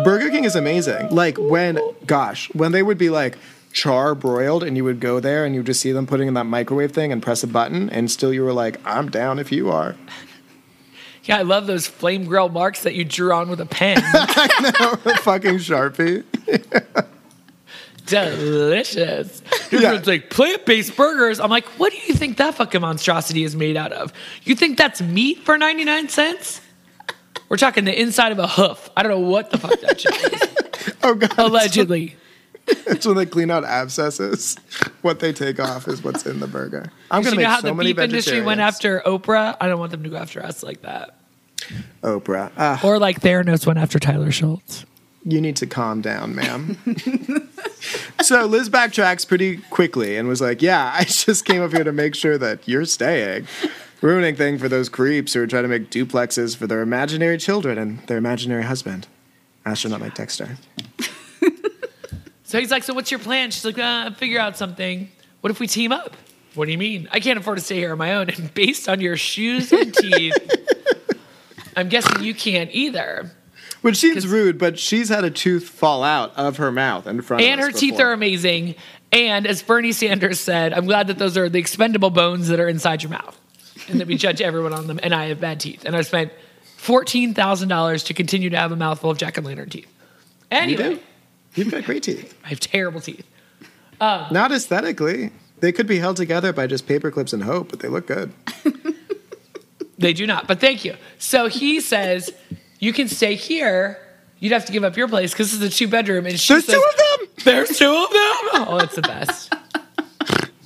Burger 0.05 0.29
King 0.29 0.45
is 0.45 0.55
amazing. 0.55 1.09
Like 1.09 1.39
when, 1.39 1.79
gosh, 2.07 2.53
when 2.55 2.73
they 2.73 2.83
would 2.83 2.99
be 2.99 3.09
like 3.09 3.39
char 3.73 4.15
broiled 4.15 4.63
and 4.63 4.77
you 4.77 4.85
would 4.85 5.01
go 5.01 5.21
there 5.21 5.47
and 5.47 5.55
you 5.55 5.61
would 5.61 5.67
just 5.67 5.81
see 5.81 5.91
them 5.93 6.07
putting 6.07 6.29
in 6.29 6.35
that 6.35 6.45
microwave 6.45 6.93
thing 6.93 7.11
and 7.13 7.23
press 7.23 7.43
a 7.43 7.47
button 7.47 7.89
and 7.89 8.11
still 8.11 8.33
you 8.33 8.43
were 8.45 8.53
like, 8.53 8.79
I'm 8.87 9.09
down 9.11 9.39
if 9.39 9.51
you 9.51 9.71
are. 9.71 9.97
Yeah, 11.25 11.39
I 11.39 11.43
love 11.43 11.69
those 11.69 11.87
flame 11.87 12.25
grill 12.25 12.49
marks 12.49 12.83
that 12.83 12.97
you 12.97 13.05
drew 13.05 13.33
on 13.33 13.49
with 13.49 13.61
a 13.61 13.67
pen. 13.67 13.99
I 14.03 14.73
know, 14.81 14.97
fucking 15.19 15.59
Sharpie. 15.59 16.25
Delicious. 18.07 19.43
Yeah. 19.71 19.95
It's 19.95 20.07
like 20.07 20.31
plant 20.31 20.67
based 20.67 20.97
burgers. 20.97 21.41
I'm 21.41 21.51
like, 21.51 21.65
what 21.79 21.93
do 21.93 21.99
you 22.07 22.15
think 22.15 22.37
that 22.39 22.55
fucking 22.55 22.81
monstrosity 22.81 23.45
is 23.45 23.57
made 23.57 23.77
out 23.77 23.93
of? 23.93 24.13
You 24.43 24.55
think 24.55 24.77
that's 24.79 25.01
meat 25.01 25.39
for 25.41 25.57
99 25.57 26.09
cents? 26.09 26.61
We're 27.49 27.57
talking 27.59 27.85
the 27.85 27.99
inside 28.01 28.33
of 28.33 28.39
a 28.39 28.49
hoof. 28.49 28.91
I 28.97 29.03
don't 29.03 29.13
know 29.13 29.29
what 29.29 29.51
the 29.51 29.59
fuck 29.59 29.79
that 29.81 30.01
shit 30.01 30.33
is. 30.33 30.49
Oh 31.05 31.15
god. 31.15 31.39
Allegedly. 31.39 32.17
It's 32.67 33.07
when 33.07 33.17
they 33.17 33.27
clean 33.27 33.51
out 33.53 33.65
abscesses. 33.65 34.57
What 35.03 35.21
they 35.21 35.33
take 35.33 35.61
off 35.61 35.87
is 35.89 36.03
what's 36.03 36.27
in 36.27 36.41
the 36.41 36.47
burger. 36.49 36.91
I'm 37.11 37.23
you 37.25 37.31
know 37.31 37.37
make 37.37 37.47
how 37.47 37.61
so 37.61 37.69
the 37.69 37.75
many 37.75 37.93
beef 37.93 38.03
industry 38.05 38.41
went 38.41 38.61
after 38.61 39.01
Oprah? 39.07 39.57
I 39.61 39.69
don't 39.69 39.79
want 39.79 39.91
them 39.93 40.03
to 40.05 40.09
go 40.09 40.17
after 40.17 40.43
us 40.45 40.63
like 40.65 40.83
that. 40.83 41.17
Oprah. 42.03 42.51
Ah, 42.57 42.81
Or 42.85 42.99
like 42.99 43.21
Theranos 43.21 43.65
went 43.67 43.79
after 43.79 43.99
Tyler 44.01 44.31
Shultz. 44.33 44.85
you 45.25 45.41
need 45.41 45.55
to 45.57 45.67
calm 45.67 46.01
down, 46.01 46.35
ma'am. 46.35 46.77
so 48.23 48.47
Liz 48.47 48.69
backtracks 48.69 49.27
pretty 49.27 49.59
quickly 49.71 50.17
and 50.17 50.29
was 50.29 50.41
like, 50.41 50.63
"Yeah, 50.63 50.93
I 50.95 51.05
just 51.05 51.45
came 51.45 51.63
up 51.63 51.73
here 51.73 51.85
to 51.85 51.93
make 51.93 52.15
sure 52.15 52.39
that 52.39 52.67
you're 52.67 52.85
staying." 52.85 53.47
Ruining 54.01 54.35
thing 54.35 54.59
for 54.59 54.69
those 54.69 54.89
creeps 54.89 55.33
who 55.33 55.43
are 55.43 55.47
trying 55.47 55.63
to 55.63 55.69
make 55.69 55.89
duplexes 55.89 56.57
for 56.57 56.67
their 56.67 56.81
imaginary 56.83 57.39
children 57.39 57.79
and 57.79 58.01
their 58.09 58.17
imaginary 58.17 58.65
husband, 58.65 59.07
astronaut 59.65 60.01
Mike 60.01 60.17
Dexter. 60.17 60.59
So 62.53 62.61
he's 62.61 62.71
like, 62.71 62.83
So 62.83 62.93
what's 62.93 63.11
your 63.11 63.19
plan? 63.19 63.51
She's 63.51 63.65
like, 63.65 63.79
uh, 63.79 64.11
Figure 64.11 64.39
out 64.39 64.59
something. 64.59 65.11
What 65.41 65.51
if 65.51 65.59
we 65.59 65.67
team 65.67 65.91
up? 65.91 66.15
What 66.55 66.67
do 66.67 66.73
you 66.73 66.77
mean? 66.77 67.09
I 67.11 67.19
can't 67.19 67.39
afford 67.39 67.57
to 67.57 67.65
stay 67.65 67.77
here 67.77 67.93
on 67.93 67.99
my 67.99 68.15
own. 68.15 68.29
And 68.29 68.53
based 68.53 68.91
on 68.91 69.01
your 69.01 69.17
shoes 69.17 69.73
and 69.73 69.95
teeth, 69.95 70.37
I'm 71.77 71.89
guessing 71.89 72.23
you 72.23 72.35
can't 72.35 72.71
either. 72.71 73.31
Which 73.83 73.97
seems 73.97 74.27
rude, 74.27 74.59
but 74.59 74.79
she's 74.79 75.09
had 75.09 75.25
a 75.25 75.31
tooth 75.31 75.69
fall 75.69 76.05
out 76.05 76.33
of 76.37 76.57
her 76.57 76.71
mouth 76.71 77.07
in 77.07 77.21
front 77.21 77.43
And 77.43 77.61
of 77.61 77.67
And 77.67 77.75
her 77.75 77.79
teeth 77.79 78.01
are 78.01 78.13
amazing. 78.13 78.77
And 79.11 79.47
as 79.47 79.63
Bernie 79.63 79.93
Sanders 79.93 80.41
said, 80.41 80.73
I'm 80.73 80.87
glad 80.87 81.09
that 81.09 81.19
those 81.19 81.37
are 81.37 81.49
the 81.49 81.59
expendable 81.59 82.11
bones 82.11 82.49
that 82.49 82.61
are 82.61 82.69
inside 82.69 83.03
your 83.03 83.11
mouth 83.11 83.39
and 83.89 84.01
that 84.01 84.07
we 84.07 84.17
judge 84.17 84.41
everyone 84.41 84.73
on 84.73 84.87
them. 84.87 85.01
And 85.03 85.13
I 85.15 85.27
have 85.27 85.41
bad 85.41 85.61
teeth. 85.61 85.85
And 85.85 85.97
I 85.97 86.03
spent 86.03 86.33
$14,000 86.79 88.07
to 88.07 88.15
continue 88.15 88.51
to 88.51 88.57
have 88.57 88.71
a 88.73 88.77
mouthful 88.77 89.11
of 89.11 89.19
jack 89.19 89.37
o' 89.37 89.43
lantern 89.43 89.69
teeth. 89.69 89.93
You 90.53 90.77
do. 90.77 91.01
You've 91.55 91.71
got 91.71 91.85
great 91.85 92.05
teeth. 92.05 92.39
I 92.45 92.49
have 92.49 92.61
terrible 92.61 93.01
teeth. 93.01 93.27
Um, 94.01 94.27
not 94.31 94.53
aesthetically. 94.53 95.33
They 95.61 95.73
could 95.73 95.87
be 95.87 95.99
held 95.99 96.17
together 96.17 96.53
by 96.53 96.67
just 96.67 96.87
paper 96.87 97.11
clips 97.11 97.33
and 97.33 97.43
hope, 97.43 97.71
but 97.71 97.81
they 97.81 97.89
look 97.89 98.07
good. 98.07 98.33
They 100.03 100.13
do 100.13 100.27
not, 100.27 100.49
but 100.49 100.59
thank 100.59 100.85
you. 100.85 100.97
So 101.19 101.47
he 101.47 101.81
says, 101.81 102.35
You 102.83 102.93
can 102.93 103.07
stay 103.07 103.37
here. 103.37 103.97
You'd 104.41 104.51
have 104.51 104.65
to 104.67 104.73
give 104.73 104.83
up 104.83 104.97
your 104.97 105.07
place 105.07 105.31
because 105.33 105.53
this 105.53 105.63
is 105.63 105.73
a 105.73 105.79
two 105.79 105.87
bedroom. 105.87 106.27
And 106.27 106.39
she 106.39 106.53
There's 106.53 106.67
says, 106.67 106.75
two 106.75 106.83
of 106.91 106.97
them. 107.21 107.29
There's 107.45 107.79
two 107.79 107.87
of 107.95 108.11
them. 108.11 108.19
Oh, 108.69 108.79
that's 108.79 108.97
the 108.97 109.03
best. 109.03 109.55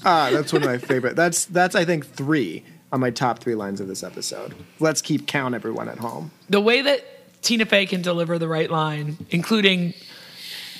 Ah, 0.05 0.31
that's 0.33 0.51
one 0.53 0.63
of 0.63 0.69
my 0.69 0.79
favorite. 0.79 1.15
That's 1.15 1.45
that's 1.45 1.75
I 1.75 1.85
think 1.85 2.07
three 2.07 2.65
on 2.91 3.01
my 3.01 3.11
top 3.11 3.39
three 3.41 3.55
lines 3.55 3.81
of 3.83 3.87
this 3.87 4.03
episode. 4.03 4.55
Let's 4.81 5.03
keep 5.03 5.27
count, 5.27 5.55
everyone 5.55 5.89
at 5.91 5.99
home. 5.99 6.31
The 6.49 6.61
way 6.61 6.81
that 6.83 7.05
Tina 7.43 7.67
Fey 7.67 7.85
can 7.85 8.01
deliver 8.01 8.39
the 8.39 8.49
right 8.49 8.71
line, 8.71 9.19
including 9.31 9.93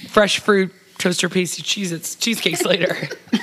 fresh 0.09 0.39
fruit, 0.41 0.73
toaster 0.99 1.29
pastry, 1.29 1.63
cheese, 1.63 1.93
it's 1.93 2.15
cheesecakes 2.15 2.65
later. 2.65 2.97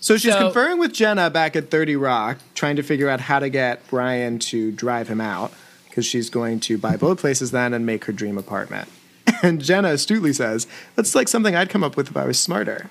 So 0.00 0.16
she's 0.16 0.32
So- 0.32 0.40
conferring 0.40 0.78
with 0.80 0.92
Jenna 0.92 1.30
back 1.30 1.54
at 1.54 1.70
30 1.70 1.94
Rock, 1.94 2.38
trying 2.56 2.74
to 2.74 2.82
figure 2.82 3.08
out 3.08 3.20
how 3.20 3.38
to 3.38 3.48
get 3.48 3.86
Brian 3.88 4.40
to 4.40 4.72
drive 4.72 5.06
him 5.06 5.20
out 5.20 5.52
because 5.92 6.06
she's 6.06 6.30
going 6.30 6.58
to 6.58 6.78
buy 6.78 6.96
both 6.96 7.20
places 7.20 7.50
then 7.50 7.74
and 7.74 7.84
make 7.84 8.06
her 8.06 8.12
dream 8.12 8.38
apartment. 8.38 8.88
And 9.42 9.60
Jenna 9.60 9.88
astutely 9.88 10.32
says, 10.32 10.66
That's 10.94 11.14
like 11.14 11.28
something 11.28 11.54
I'd 11.54 11.68
come 11.68 11.84
up 11.84 11.96
with 11.96 12.08
if 12.08 12.16
I 12.16 12.24
was 12.24 12.38
smarter. 12.38 12.88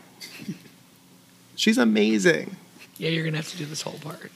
She's 1.55 1.77
amazing. 1.77 2.57
yeah, 2.97 3.09
you're 3.09 3.23
gonna 3.23 3.37
have 3.37 3.49
to 3.49 3.57
do 3.57 3.65
this 3.65 3.81
whole 3.81 3.99
part. 3.99 4.31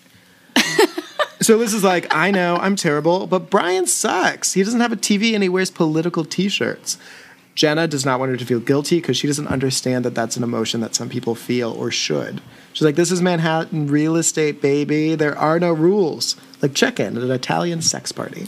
So 1.41 1.58
Liz 1.58 1.73
is 1.73 1.84
like, 1.84 2.08
I 2.15 2.32
know, 2.32 2.56
I'm 2.56 2.75
terrible, 2.75 3.28
but 3.28 3.49
Brian 3.49 3.86
sucks. 3.86 4.54
He 4.54 4.63
doesn't 4.63 4.80
have 4.80 4.93
a 4.93 4.97
TV 4.97 5.34
and 5.34 5.43
he 5.43 5.49
wears 5.49 5.69
political 5.69 6.23
t 6.23 6.47
shirts. 6.47 6.97
Jenna 7.56 7.88
does 7.88 8.06
not 8.06 8.19
want 8.19 8.32
her 8.32 8.38
to 8.38 8.45
feel 8.45 8.60
guilty 8.60 8.97
because 8.99 9.15
she 9.15 9.28
doesn't 9.28 9.47
understand 9.47 10.04
that 10.06 10.15
that's 10.15 10.36
an 10.38 10.43
emotion 10.43 10.82
that 10.82 10.95
some 10.95 11.08
people 11.08 11.36
feel 11.36 11.71
or 11.71 11.91
should. 11.91 12.41
She's 12.73 12.84
like, 12.84 12.95
This 12.95 13.12
is 13.12 13.21
Manhattan 13.21 13.88
real 13.88 14.15
estate, 14.15 14.62
baby. 14.62 15.15
There 15.15 15.38
are 15.38 15.60
no 15.60 15.71
rules. 15.71 16.36
Like 16.62 16.73
check 16.73 16.99
in 16.99 17.15
at 17.15 17.23
an 17.23 17.32
Italian 17.32 17.82
sex 17.82 18.12
party. 18.12 18.47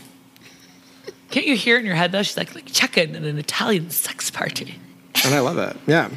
Can't 1.30 1.46
you 1.46 1.56
hear 1.56 1.76
it 1.78 1.80
in 1.82 1.86
your 1.86 1.96
head 1.96 2.12
though? 2.12 2.24
She's 2.24 2.38
like, 2.38 2.56
like 2.56 2.66
check-in 2.66 3.16
at 3.16 3.24
an 3.24 3.38
Italian 3.38 3.90
sex 3.90 4.32
party. 4.32 4.76
And 5.26 5.34
I 5.34 5.40
love 5.40 5.58
it. 5.58 5.76
Yeah. 5.88 6.10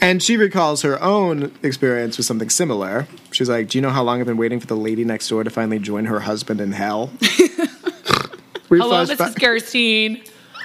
And 0.00 0.22
she 0.22 0.36
recalls 0.36 0.82
her 0.82 1.02
own 1.02 1.52
experience 1.62 2.16
with 2.16 2.26
something 2.26 2.50
similar. 2.50 3.08
She's 3.32 3.48
like, 3.48 3.68
Do 3.68 3.78
you 3.78 3.82
know 3.82 3.90
how 3.90 4.02
long 4.02 4.20
I've 4.20 4.26
been 4.26 4.36
waiting 4.36 4.60
for 4.60 4.66
the 4.66 4.76
lady 4.76 5.04
next 5.04 5.28
door 5.28 5.42
to 5.42 5.50
finally 5.50 5.78
join 5.78 6.04
her 6.04 6.20
husband 6.20 6.60
in 6.60 6.72
hell? 6.72 7.10
we 8.68 8.78
Hello, 8.78 9.04
Mrs. 9.04 9.18
back- 9.18 9.34
Gerstein. 9.36 10.22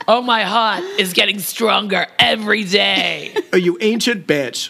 Oh, 0.08 0.22
my 0.22 0.44
heart 0.44 0.84
is 1.00 1.14
getting 1.14 1.40
stronger 1.40 2.08
every 2.20 2.64
day. 2.64 3.36
Oh, 3.54 3.58
you 3.58 3.78
ancient 3.82 4.28
bitch. 4.28 4.70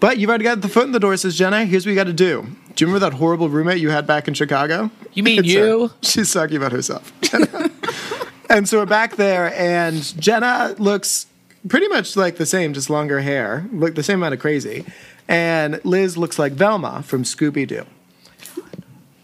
But 0.00 0.18
you've 0.18 0.28
already 0.28 0.44
got 0.44 0.60
the 0.60 0.68
foot 0.68 0.84
in 0.84 0.92
the 0.92 0.98
door, 0.98 1.16
says 1.16 1.38
Jenna. 1.38 1.64
Here's 1.64 1.86
what 1.86 1.90
you 1.90 1.96
got 1.96 2.04
to 2.04 2.12
do. 2.12 2.46
Do 2.74 2.84
you 2.84 2.86
remember 2.86 3.10
that 3.10 3.16
horrible 3.18 3.48
roommate 3.48 3.78
you 3.78 3.90
had 3.90 4.06
back 4.06 4.28
in 4.28 4.34
Chicago? 4.34 4.90
You 5.12 5.22
mean 5.22 5.38
It's 5.40 5.48
you? 5.48 5.88
her. 5.88 5.94
She's 6.02 6.32
talking 6.32 6.56
about 6.56 6.72
herself. 6.72 7.12
Jenna. 7.20 7.70
and 8.48 8.68
so 8.68 8.78
we're 8.78 8.86
back 8.86 9.16
there, 9.16 9.52
and 9.54 10.18
Jenna 10.20 10.74
looks 10.78 11.26
pretty 11.68 11.88
much 11.88 12.16
like 12.16 12.36
the 12.36 12.46
same, 12.46 12.72
just 12.72 12.90
longer 12.90 13.20
hair, 13.20 13.66
look 13.72 13.94
the 13.94 14.02
same 14.02 14.18
amount 14.20 14.34
of 14.34 14.40
crazy. 14.40 14.84
And 15.28 15.84
Liz 15.84 16.16
looks 16.16 16.38
like 16.38 16.52
Velma 16.52 17.02
from 17.02 17.22
Scooby 17.22 17.66
Doo. 17.66 17.84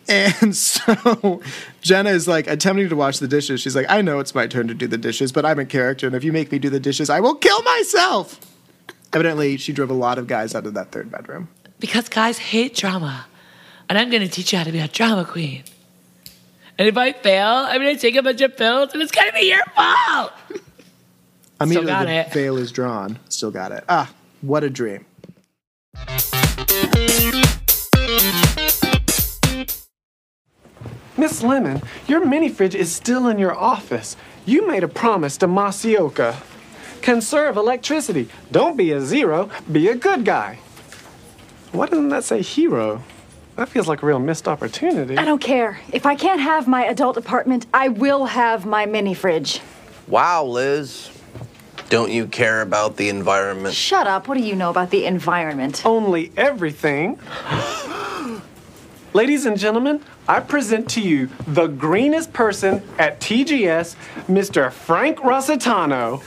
And 0.08 0.56
so 0.56 1.42
Jenna 1.80 2.10
is 2.10 2.28
like 2.28 2.46
attempting 2.46 2.88
to 2.88 2.96
wash 2.96 3.18
the 3.18 3.28
dishes. 3.28 3.60
She's 3.60 3.76
like, 3.76 3.86
I 3.88 4.00
know 4.02 4.20
it's 4.20 4.34
my 4.34 4.46
turn 4.46 4.68
to 4.68 4.74
do 4.74 4.86
the 4.86 4.98
dishes, 4.98 5.32
but 5.32 5.44
I'm 5.44 5.58
a 5.58 5.64
character, 5.66 6.06
and 6.06 6.14
if 6.14 6.22
you 6.24 6.32
make 6.32 6.52
me 6.52 6.58
do 6.58 6.70
the 6.70 6.80
dishes, 6.80 7.10
I 7.10 7.20
will 7.20 7.34
kill 7.34 7.62
myself. 7.62 8.40
Evidently, 9.12 9.56
she 9.56 9.72
drove 9.72 9.90
a 9.90 9.94
lot 9.94 10.18
of 10.18 10.26
guys 10.26 10.54
out 10.54 10.66
of 10.66 10.74
that 10.74 10.92
third 10.92 11.10
bedroom. 11.10 11.48
Because 11.80 12.08
guys 12.08 12.38
hate 12.38 12.74
drama. 12.74 13.26
And 13.88 13.98
I'm 13.98 14.10
going 14.10 14.22
to 14.22 14.28
teach 14.28 14.52
you 14.52 14.58
how 14.58 14.64
to 14.64 14.72
be 14.72 14.80
a 14.80 14.88
drama 14.88 15.24
queen. 15.24 15.64
And 16.76 16.86
if 16.86 16.96
I 16.96 17.12
fail, 17.12 17.46
I'm 17.48 17.80
going 17.80 17.94
to 17.94 18.00
take 18.00 18.16
a 18.16 18.22
bunch 18.22 18.40
of 18.40 18.56
pills 18.56 18.92
and 18.92 19.02
it's 19.02 19.10
going 19.10 19.28
to 19.28 19.32
be 19.32 19.48
your 19.48 19.64
fault. 19.74 20.32
Immediately, 21.60 21.86
got 21.90 22.06
the 22.06 22.12
it. 22.12 22.32
veil 22.32 22.56
is 22.56 22.70
drawn. 22.70 23.18
Still 23.28 23.50
got 23.50 23.72
it. 23.72 23.84
Ah, 23.88 24.12
what 24.42 24.62
a 24.62 24.70
dream. 24.70 25.04
Miss 31.16 31.42
Lemon, 31.42 31.82
your 32.06 32.24
mini 32.24 32.48
fridge 32.48 32.76
is 32.76 32.92
still 32.94 33.26
in 33.26 33.38
your 33.38 33.56
office. 33.56 34.16
You 34.46 34.68
made 34.68 34.84
a 34.84 34.88
promise 34.88 35.36
to 35.38 35.48
Masioka. 35.48 36.36
Conserve 37.02 37.56
electricity. 37.56 38.28
Don't 38.52 38.76
be 38.76 38.92
a 38.92 39.00
zero, 39.00 39.50
be 39.70 39.88
a 39.88 39.96
good 39.96 40.24
guy. 40.24 40.60
Why 41.72 41.86
doesn't 41.86 42.08
that 42.10 42.24
say 42.24 42.42
hero? 42.42 43.02
That 43.58 43.68
feels 43.68 43.88
like 43.88 44.04
a 44.04 44.06
real 44.06 44.20
missed 44.20 44.46
opportunity. 44.46 45.18
I 45.18 45.24
don't 45.24 45.40
care. 45.40 45.80
If 45.92 46.06
I 46.06 46.14
can't 46.14 46.40
have 46.40 46.68
my 46.68 46.84
adult 46.84 47.16
apartment, 47.16 47.66
I 47.74 47.88
will 47.88 48.26
have 48.26 48.64
my 48.64 48.86
mini 48.86 49.14
fridge. 49.14 49.60
Wow, 50.06 50.44
Liz. 50.44 51.10
Don't 51.88 52.12
you 52.12 52.28
care 52.28 52.62
about 52.62 52.96
the 52.96 53.08
environment? 53.08 53.74
Shut 53.74 54.06
up. 54.06 54.28
What 54.28 54.38
do 54.38 54.44
you 54.44 54.54
know 54.54 54.70
about 54.70 54.90
the 54.90 55.06
environment? 55.06 55.84
Only 55.84 56.30
everything. 56.36 57.18
Ladies 59.14 59.46
and 59.46 59.58
gentlemen, 59.58 60.02
I 60.28 60.40
present 60.40 60.90
to 60.90 61.00
you 61.00 61.30
the 61.46 61.66
greenest 61.66 62.34
person 62.34 62.82
at 62.98 63.18
TGS, 63.20 63.96
Mr. 64.26 64.70
Frank 64.70 65.18
Rossitano. 65.20 66.20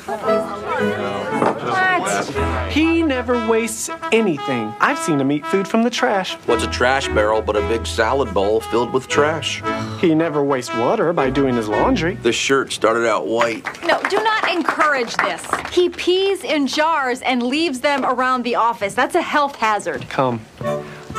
What? 1.69 2.71
He 2.71 3.03
never 3.03 3.47
wastes 3.47 3.91
anything. 4.11 4.73
I've 4.79 4.97
seen 4.97 5.21
him 5.21 5.31
eat 5.31 5.45
food 5.45 5.67
from 5.67 5.83
the 5.83 5.91
trash. 5.91 6.33
What's 6.47 6.63
a 6.63 6.71
trash 6.71 7.07
barrel 7.09 7.43
but 7.43 7.55
a 7.55 7.61
big 7.67 7.85
salad 7.85 8.33
bowl 8.33 8.61
filled 8.61 8.91
with 8.91 9.07
trash? 9.07 9.61
He 9.99 10.15
never 10.15 10.43
wastes 10.43 10.73
water 10.75 11.13
by 11.13 11.29
doing 11.29 11.55
his 11.55 11.69
laundry. 11.69 12.15
The 12.15 12.33
shirt 12.33 12.71
started 12.73 13.07
out 13.07 13.27
white. 13.27 13.63
No, 13.85 14.01
do 14.09 14.17
not 14.23 14.51
encourage 14.51 15.15
this. 15.17 15.45
He 15.71 15.89
pees 15.89 16.43
in 16.43 16.65
jars 16.65 17.21
and 17.21 17.43
leaves 17.43 17.81
them 17.81 18.03
around 18.03 18.41
the 18.43 18.55
office. 18.55 18.95
That's 18.95 19.13
a 19.15 19.21
health 19.21 19.55
hazard. 19.57 20.09
Come. 20.09 20.41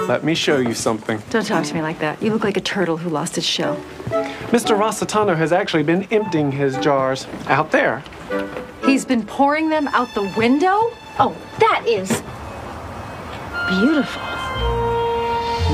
Let 0.08 0.24
me 0.24 0.34
show 0.34 0.58
you 0.58 0.74
something. 0.74 1.22
Don't 1.30 1.46
talk 1.46 1.64
to 1.64 1.74
me 1.74 1.82
like 1.82 1.98
that. 2.00 2.22
You 2.22 2.32
look 2.32 2.44
like 2.44 2.56
a 2.56 2.60
turtle 2.60 2.96
who 2.96 3.08
lost 3.08 3.38
its 3.38 3.46
shell. 3.46 3.76
Mr. 4.50 4.76
Rossitano 4.78 5.36
has 5.36 5.52
actually 5.52 5.82
been 5.82 6.04
emptying 6.10 6.52
his 6.52 6.76
jars 6.78 7.26
out 7.46 7.70
there. 7.70 8.02
He's 8.84 9.04
been 9.04 9.24
pouring 9.24 9.68
them 9.68 9.88
out 9.88 10.12
the 10.14 10.30
window? 10.36 10.90
Oh, 11.18 11.36
that 11.60 11.84
is 11.86 12.10
beautiful. 13.68 14.22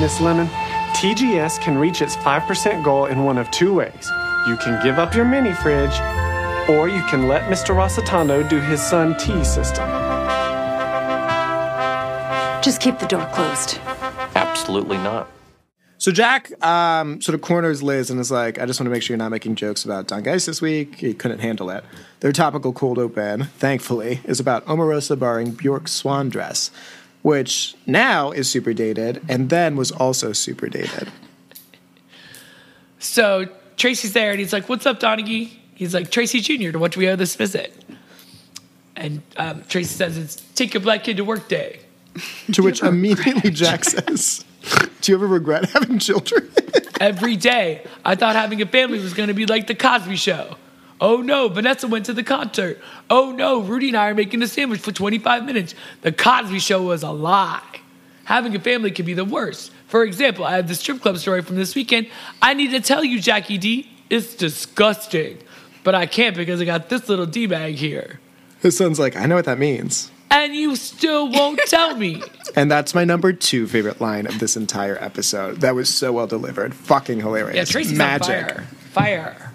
Miss 0.00 0.20
Lemon, 0.20 0.46
TGS 0.94 1.60
can 1.60 1.78
reach 1.78 2.02
its 2.02 2.16
5% 2.16 2.84
goal 2.84 3.06
in 3.06 3.24
one 3.24 3.38
of 3.38 3.50
two 3.50 3.74
ways. 3.74 4.10
You 4.46 4.56
can 4.56 4.82
give 4.84 4.98
up 4.98 5.14
your 5.14 5.24
mini 5.24 5.52
fridge, 5.52 5.98
or 6.68 6.88
you 6.88 7.02
can 7.08 7.28
let 7.28 7.50
Mr. 7.50 7.74
Rossitano 7.74 8.48
do 8.48 8.60
his 8.60 8.80
Sun 8.80 9.16
Tea 9.16 9.42
system. 9.42 9.88
Just 12.62 12.80
keep 12.80 12.98
the 12.98 13.06
door 13.06 13.26
closed. 13.32 13.80
Absolutely 14.58 14.98
not. 14.98 15.28
So 15.98 16.12
Jack 16.12 16.52
um, 16.64 17.20
sort 17.20 17.34
of 17.34 17.40
corners 17.40 17.82
Liz 17.82 18.10
and 18.10 18.20
is 18.20 18.30
like, 18.30 18.58
I 18.58 18.66
just 18.66 18.78
want 18.78 18.86
to 18.86 18.90
make 18.90 19.02
sure 19.02 19.14
you're 19.14 19.18
not 19.18 19.30
making 19.30 19.54
jokes 19.54 19.84
about 19.84 20.08
Don 20.08 20.22
Geiss 20.22 20.46
this 20.46 20.60
week. 20.60 20.96
He 20.96 21.14
couldn't 21.14 21.38
handle 21.38 21.70
it. 21.70 21.84
Their 22.20 22.32
topical 22.32 22.72
cold 22.72 22.98
open, 22.98 23.44
thankfully, 23.44 24.20
is 24.24 24.40
about 24.40 24.66
Omarosa 24.66 25.18
barring 25.18 25.52
Bjork's 25.52 25.92
swan 25.92 26.28
dress, 26.28 26.72
which 27.22 27.76
now 27.86 28.32
is 28.32 28.50
super 28.50 28.72
dated 28.72 29.22
and 29.28 29.48
then 29.48 29.76
was 29.76 29.92
also 29.92 30.32
super 30.32 30.68
dated. 30.68 31.10
So 32.98 33.46
Tracy's 33.76 34.12
there 34.12 34.32
and 34.32 34.40
he's 34.40 34.52
like, 34.52 34.68
What's 34.68 34.86
up, 34.86 34.98
Donaghy? 34.98 35.52
He's 35.74 35.94
like, 35.94 36.10
Tracy 36.10 36.40
Jr., 36.40 36.72
to 36.72 36.78
what 36.80 36.92
do 36.92 37.00
we 37.00 37.08
owe 37.08 37.16
this 37.16 37.36
visit? 37.36 37.72
And 38.96 39.22
um, 39.36 39.62
Tracy 39.68 39.94
says, 39.94 40.18
It's 40.18 40.36
take 40.54 40.74
your 40.74 40.82
black 40.82 41.04
kid 41.04 41.16
to 41.18 41.24
work 41.24 41.48
day. 41.48 41.80
To 42.52 42.62
which 42.62 42.82
immediately 42.82 43.50
Jack 43.50 43.84
says, 43.84 44.44
Do 45.00 45.12
you 45.12 45.16
ever 45.16 45.26
regret 45.26 45.70
having 45.70 45.98
children? 45.98 46.50
Every 47.00 47.36
day, 47.36 47.86
I 48.04 48.14
thought 48.14 48.34
having 48.34 48.60
a 48.60 48.66
family 48.66 48.98
was 48.98 49.14
going 49.14 49.28
to 49.28 49.34
be 49.34 49.46
like 49.46 49.66
the 49.66 49.74
Cosby 49.74 50.16
Show. 50.16 50.56
Oh 51.00 51.18
no, 51.18 51.48
Vanessa 51.48 51.86
went 51.86 52.06
to 52.06 52.12
the 52.12 52.24
concert. 52.24 52.80
Oh 53.08 53.30
no, 53.30 53.60
Rudy 53.60 53.88
and 53.88 53.96
I 53.96 54.08
are 54.08 54.14
making 54.14 54.42
a 54.42 54.48
sandwich 54.48 54.80
for 54.80 54.90
25 54.90 55.44
minutes. 55.44 55.74
The 56.02 56.10
Cosby 56.10 56.58
Show 56.58 56.82
was 56.82 57.02
a 57.02 57.10
lie. 57.10 57.62
Having 58.24 58.56
a 58.56 58.60
family 58.60 58.90
can 58.90 59.06
be 59.06 59.14
the 59.14 59.24
worst. 59.24 59.72
For 59.86 60.02
example, 60.02 60.44
I 60.44 60.56
have 60.56 60.68
the 60.68 60.74
strip 60.74 61.00
club 61.00 61.16
story 61.18 61.40
from 61.40 61.56
this 61.56 61.74
weekend. 61.74 62.08
I 62.42 62.52
need 62.54 62.72
to 62.72 62.80
tell 62.80 63.04
you, 63.04 63.20
Jackie 63.20 63.58
D, 63.58 63.88
it's 64.10 64.34
disgusting. 64.34 65.38
But 65.84 65.94
I 65.94 66.06
can't 66.06 66.36
because 66.36 66.60
I 66.60 66.64
got 66.64 66.88
this 66.90 67.08
little 67.08 67.24
D 67.24 67.46
bag 67.46 67.76
here. 67.76 68.20
His 68.60 68.76
son's 68.76 68.98
like, 68.98 69.16
I 69.16 69.26
know 69.26 69.36
what 69.36 69.46
that 69.46 69.58
means. 69.58 70.10
And 70.30 70.54
you 70.54 70.76
still 70.76 71.30
won't 71.30 71.60
tell 71.66 71.96
me. 71.96 72.22
And 72.56 72.70
that's 72.70 72.94
my 72.94 73.04
number 73.04 73.32
two 73.32 73.68
favorite 73.68 74.00
line 74.00 74.26
of 74.26 74.40
this 74.40 74.56
entire 74.56 74.96
episode. 75.00 75.60
That 75.60 75.74
was 75.76 75.88
so 75.94 76.12
well 76.12 76.26
delivered. 76.26 76.74
Fucking 76.74 77.20
hilarious. 77.20 77.54
Yeah, 77.54 77.64
Tracy's 77.64 77.96
Magic. 77.96 78.56
on 78.58 78.64
fire. 78.64 78.66
Fire. 78.90 79.52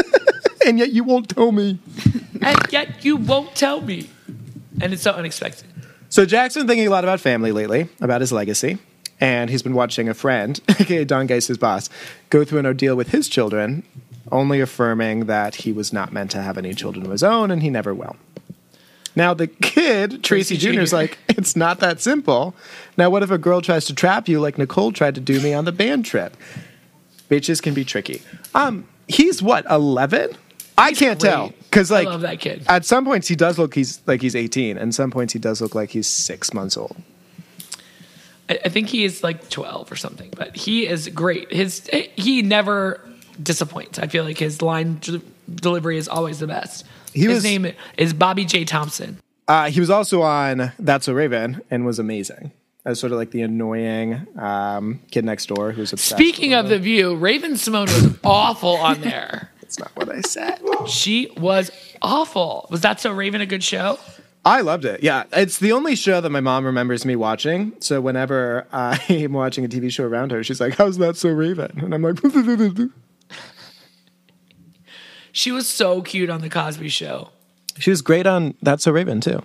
and 0.66 0.78
yet 0.78 0.90
you 0.90 1.04
won't 1.04 1.28
tell 1.28 1.52
me. 1.52 1.78
and 2.42 2.58
yet 2.72 3.04
you 3.04 3.16
won't 3.16 3.54
tell 3.54 3.82
me. 3.82 4.08
And 4.80 4.92
it's 4.92 5.02
so 5.02 5.12
unexpected. 5.12 5.68
So 6.08 6.24
Jack's 6.24 6.54
been 6.54 6.66
thinking 6.66 6.86
a 6.86 6.90
lot 6.90 7.04
about 7.04 7.20
family 7.20 7.52
lately, 7.52 7.88
about 8.00 8.20
his 8.20 8.32
legacy. 8.32 8.78
And 9.20 9.50
he's 9.50 9.62
been 9.62 9.74
watching 9.74 10.08
a 10.08 10.14
friend, 10.14 10.58
aka 10.80 11.04
Don 11.04 11.26
Geiss's 11.26 11.58
boss, 11.58 11.90
go 12.30 12.42
through 12.44 12.60
an 12.60 12.66
ordeal 12.66 12.96
with 12.96 13.10
his 13.10 13.28
children, 13.28 13.84
only 14.32 14.60
affirming 14.60 15.26
that 15.26 15.56
he 15.56 15.72
was 15.72 15.92
not 15.92 16.12
meant 16.12 16.30
to 16.32 16.40
have 16.42 16.56
any 16.56 16.74
children 16.74 17.04
of 17.04 17.12
his 17.12 17.22
own 17.22 17.50
and 17.50 17.62
he 17.62 17.68
never 17.70 17.94
will. 17.94 18.16
Now 19.16 19.34
the 19.34 19.48
kid, 19.48 20.22
Tracy, 20.22 20.56
Tracy 20.56 20.56
Jr. 20.56 20.80
is 20.80 20.92
like, 20.92 21.18
it's 21.28 21.56
not 21.56 21.80
that 21.80 22.00
simple. 22.00 22.54
Now 22.96 23.10
what 23.10 23.22
if 23.22 23.30
a 23.30 23.38
girl 23.38 23.60
tries 23.60 23.86
to 23.86 23.94
trap 23.94 24.28
you 24.28 24.40
like 24.40 24.58
Nicole 24.58 24.92
tried 24.92 25.14
to 25.16 25.20
do 25.20 25.40
me 25.40 25.52
on 25.52 25.64
the 25.64 25.72
band 25.72 26.04
trip? 26.04 26.36
Bitches 27.28 27.62
can 27.62 27.74
be 27.74 27.84
tricky. 27.84 28.22
Um, 28.54 28.86
he's 29.08 29.42
what, 29.42 29.64
eleven? 29.70 30.36
I 30.76 30.92
can't 30.92 31.20
great. 31.20 31.30
tell. 31.30 31.52
Because 31.64 31.90
like 31.90 32.06
I 32.08 32.10
love 32.10 32.22
that 32.22 32.40
kid. 32.40 32.64
at 32.68 32.84
some 32.84 33.04
points 33.04 33.28
he 33.28 33.36
does 33.36 33.58
look 33.58 33.74
he's 33.74 34.00
like 34.06 34.22
he's 34.22 34.34
18, 34.34 34.76
and 34.78 34.94
some 34.94 35.10
points 35.10 35.32
he 35.32 35.38
does 35.38 35.60
look 35.60 35.74
like 35.74 35.90
he's 35.90 36.08
six 36.08 36.52
months 36.54 36.76
old. 36.76 36.96
I, 38.48 38.58
I 38.64 38.68
think 38.68 38.88
he 38.88 39.04
is 39.04 39.22
like 39.22 39.48
12 39.50 39.92
or 39.92 39.96
something, 39.96 40.32
but 40.36 40.56
he 40.56 40.86
is 40.86 41.08
great. 41.08 41.52
His 41.52 41.88
he 42.16 42.42
never 42.42 43.00
disappoints. 43.40 43.98
I 43.98 44.06
feel 44.08 44.24
like 44.24 44.38
his 44.38 44.62
line 44.62 44.96
d- 44.96 45.22
delivery 45.54 45.98
is 45.98 46.08
always 46.08 46.38
the 46.40 46.46
best. 46.46 46.84
He 47.12 47.20
his 47.22 47.34
was- 47.36 47.44
name 47.44 47.72
is 47.96 48.14
Bobb'e 48.14 48.46
J. 48.46 48.64
Thompson. 48.64 49.18
Uh, 49.48 49.68
he 49.70 49.80
was 49.80 49.90
also 49.90 50.22
on 50.22 50.72
That's 50.78 51.06
So 51.06 51.12
Raven 51.12 51.60
and 51.70 51.84
was 51.84 51.98
amazing. 51.98 52.52
As 52.84 52.98
sort 53.00 53.12
of 53.12 53.18
like 53.18 53.30
the 53.32 53.42
annoying 53.42 54.26
um, 54.38 55.00
kid 55.10 55.24
next 55.24 55.46
door 55.46 55.72
who's 55.72 55.92
obsessed. 55.92 56.16
Speaking 56.16 56.54
of 56.54 56.68
the 56.68 56.78
view, 56.78 57.14
Raven-Symoné 57.14 57.86
was 58.04 58.18
awful 58.24 58.76
on 58.76 59.00
there. 59.02 59.50
That's 59.60 59.78
not 59.78 59.90
what 59.96 60.08
I 60.08 60.20
said. 60.22 60.60
She 60.88 61.30
was 61.36 61.70
awful. 62.00 62.66
Was 62.70 62.80
that 62.80 62.98
so 63.00 63.12
Raven 63.12 63.40
a 63.42 63.46
good 63.46 63.62
show? 63.62 63.98
I 64.44 64.62
loved 64.62 64.86
it. 64.86 65.02
Yeah, 65.02 65.24
it's 65.32 65.58
the 65.58 65.72
only 65.72 65.94
show 65.94 66.22
that 66.22 66.30
my 66.30 66.40
mom 66.40 66.64
remembers 66.64 67.04
me 67.04 67.14
watching. 67.16 67.74
So 67.80 68.00
whenever 68.00 68.66
I 68.72 68.98
am 69.10 69.34
watching 69.34 69.64
a 69.64 69.68
TV 69.68 69.92
show 69.92 70.04
around 70.04 70.30
her, 70.32 70.42
she's 70.42 70.60
like, 70.60 70.76
"How's 70.76 70.96
that 70.98 71.16
so 71.18 71.28
Raven?" 71.28 71.72
And 71.82 71.92
I'm 71.94 72.00
like, 72.02 72.18
She 75.32 75.52
was 75.52 75.66
so 75.68 76.02
cute 76.02 76.30
on 76.30 76.40
the 76.40 76.48
Cosby 76.50 76.88
Show. 76.88 77.30
she 77.78 77.90
was 77.90 78.02
great 78.02 78.26
on 78.26 78.54
That's 78.62 78.84
So 78.84 78.92
Raven 78.92 79.20
too. 79.20 79.42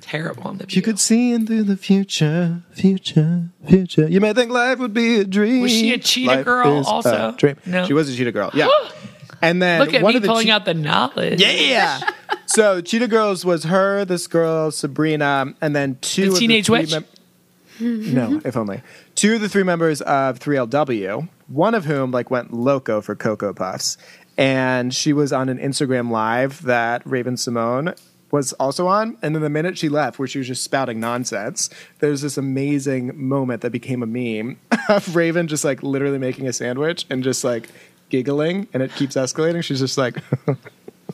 Terrible 0.00 0.42
on 0.44 0.58
the 0.58 0.64
If 0.64 0.76
you 0.76 0.82
could 0.82 0.98
see 0.98 1.32
into 1.32 1.62
the 1.62 1.76
future, 1.76 2.62
future, 2.72 3.48
future, 3.66 4.08
you 4.08 4.20
may 4.20 4.32
think 4.32 4.50
life 4.50 4.78
would 4.78 4.92
be 4.94 5.20
a 5.20 5.24
dream. 5.24 5.62
Was 5.62 5.72
she 5.72 5.92
a 5.92 5.98
cheetah 5.98 6.28
Life 6.36 6.44
girl 6.44 6.80
is 6.80 6.86
a 6.86 6.90
also? 6.90 7.34
dream. 7.36 7.56
No. 7.66 7.86
She 7.86 7.92
was 7.92 8.08
a 8.12 8.16
cheetah 8.16 8.32
girl. 8.32 8.50
Yeah. 8.54 8.68
and 9.42 9.60
then 9.62 9.80
Look 9.80 9.94
at 9.94 10.02
one 10.02 10.12
me 10.12 10.16
of 10.16 10.22
the 10.22 10.28
pulling 10.28 10.46
che- 10.46 10.52
out 10.52 10.64
the 10.64 10.74
knowledge. 10.74 11.40
Yeah. 11.42 12.00
so 12.46 12.80
Cheetah 12.80 13.08
Girls 13.08 13.44
was 13.44 13.64
her, 13.64 14.04
this 14.04 14.26
girl, 14.26 14.70
Sabrina, 14.70 15.54
and 15.60 15.74
then 15.74 15.96
two 16.00 16.26
The 16.26 16.32
of 16.32 16.38
Teenage 16.38 16.66
the 16.66 16.84
three 16.86 16.98
Witch? 17.00 18.12
no, 18.12 18.40
if 18.44 18.56
only. 18.56 18.82
Two 19.14 19.36
of 19.36 19.40
the 19.40 19.48
three 19.48 19.62
members 19.64 20.00
of 20.02 20.38
3LW, 20.38 21.28
one 21.48 21.74
of 21.74 21.84
whom 21.86 22.10
like 22.10 22.30
went 22.30 22.52
loco 22.52 23.00
for 23.00 23.14
Cocoa 23.16 23.52
Puffs. 23.52 23.96
And 24.42 24.92
she 24.92 25.12
was 25.12 25.32
on 25.32 25.48
an 25.48 25.58
Instagram 25.58 26.10
live 26.10 26.62
that 26.62 27.06
Raven-Symoné 27.06 27.96
was 28.32 28.52
also 28.54 28.88
on. 28.88 29.16
And 29.22 29.36
then 29.36 29.42
the 29.42 29.50
minute 29.50 29.78
she 29.78 29.88
left, 29.88 30.18
where 30.18 30.26
she 30.26 30.38
was 30.38 30.48
just 30.48 30.64
spouting 30.64 30.98
nonsense, 30.98 31.70
there's 32.00 32.22
this 32.22 32.36
amazing 32.36 33.12
moment 33.14 33.62
that 33.62 33.70
became 33.70 34.02
a 34.02 34.06
meme 34.06 34.58
of 34.88 35.14
Raven 35.14 35.46
just 35.46 35.64
like 35.64 35.84
literally 35.84 36.18
making 36.18 36.48
a 36.48 36.52
sandwich 36.52 37.06
and 37.08 37.22
just 37.22 37.44
like 37.44 37.68
giggling 38.08 38.66
and 38.72 38.82
it 38.82 38.92
keeps 38.96 39.14
escalating. 39.14 39.62
She's 39.62 39.78
just 39.78 39.96
like 39.96 40.16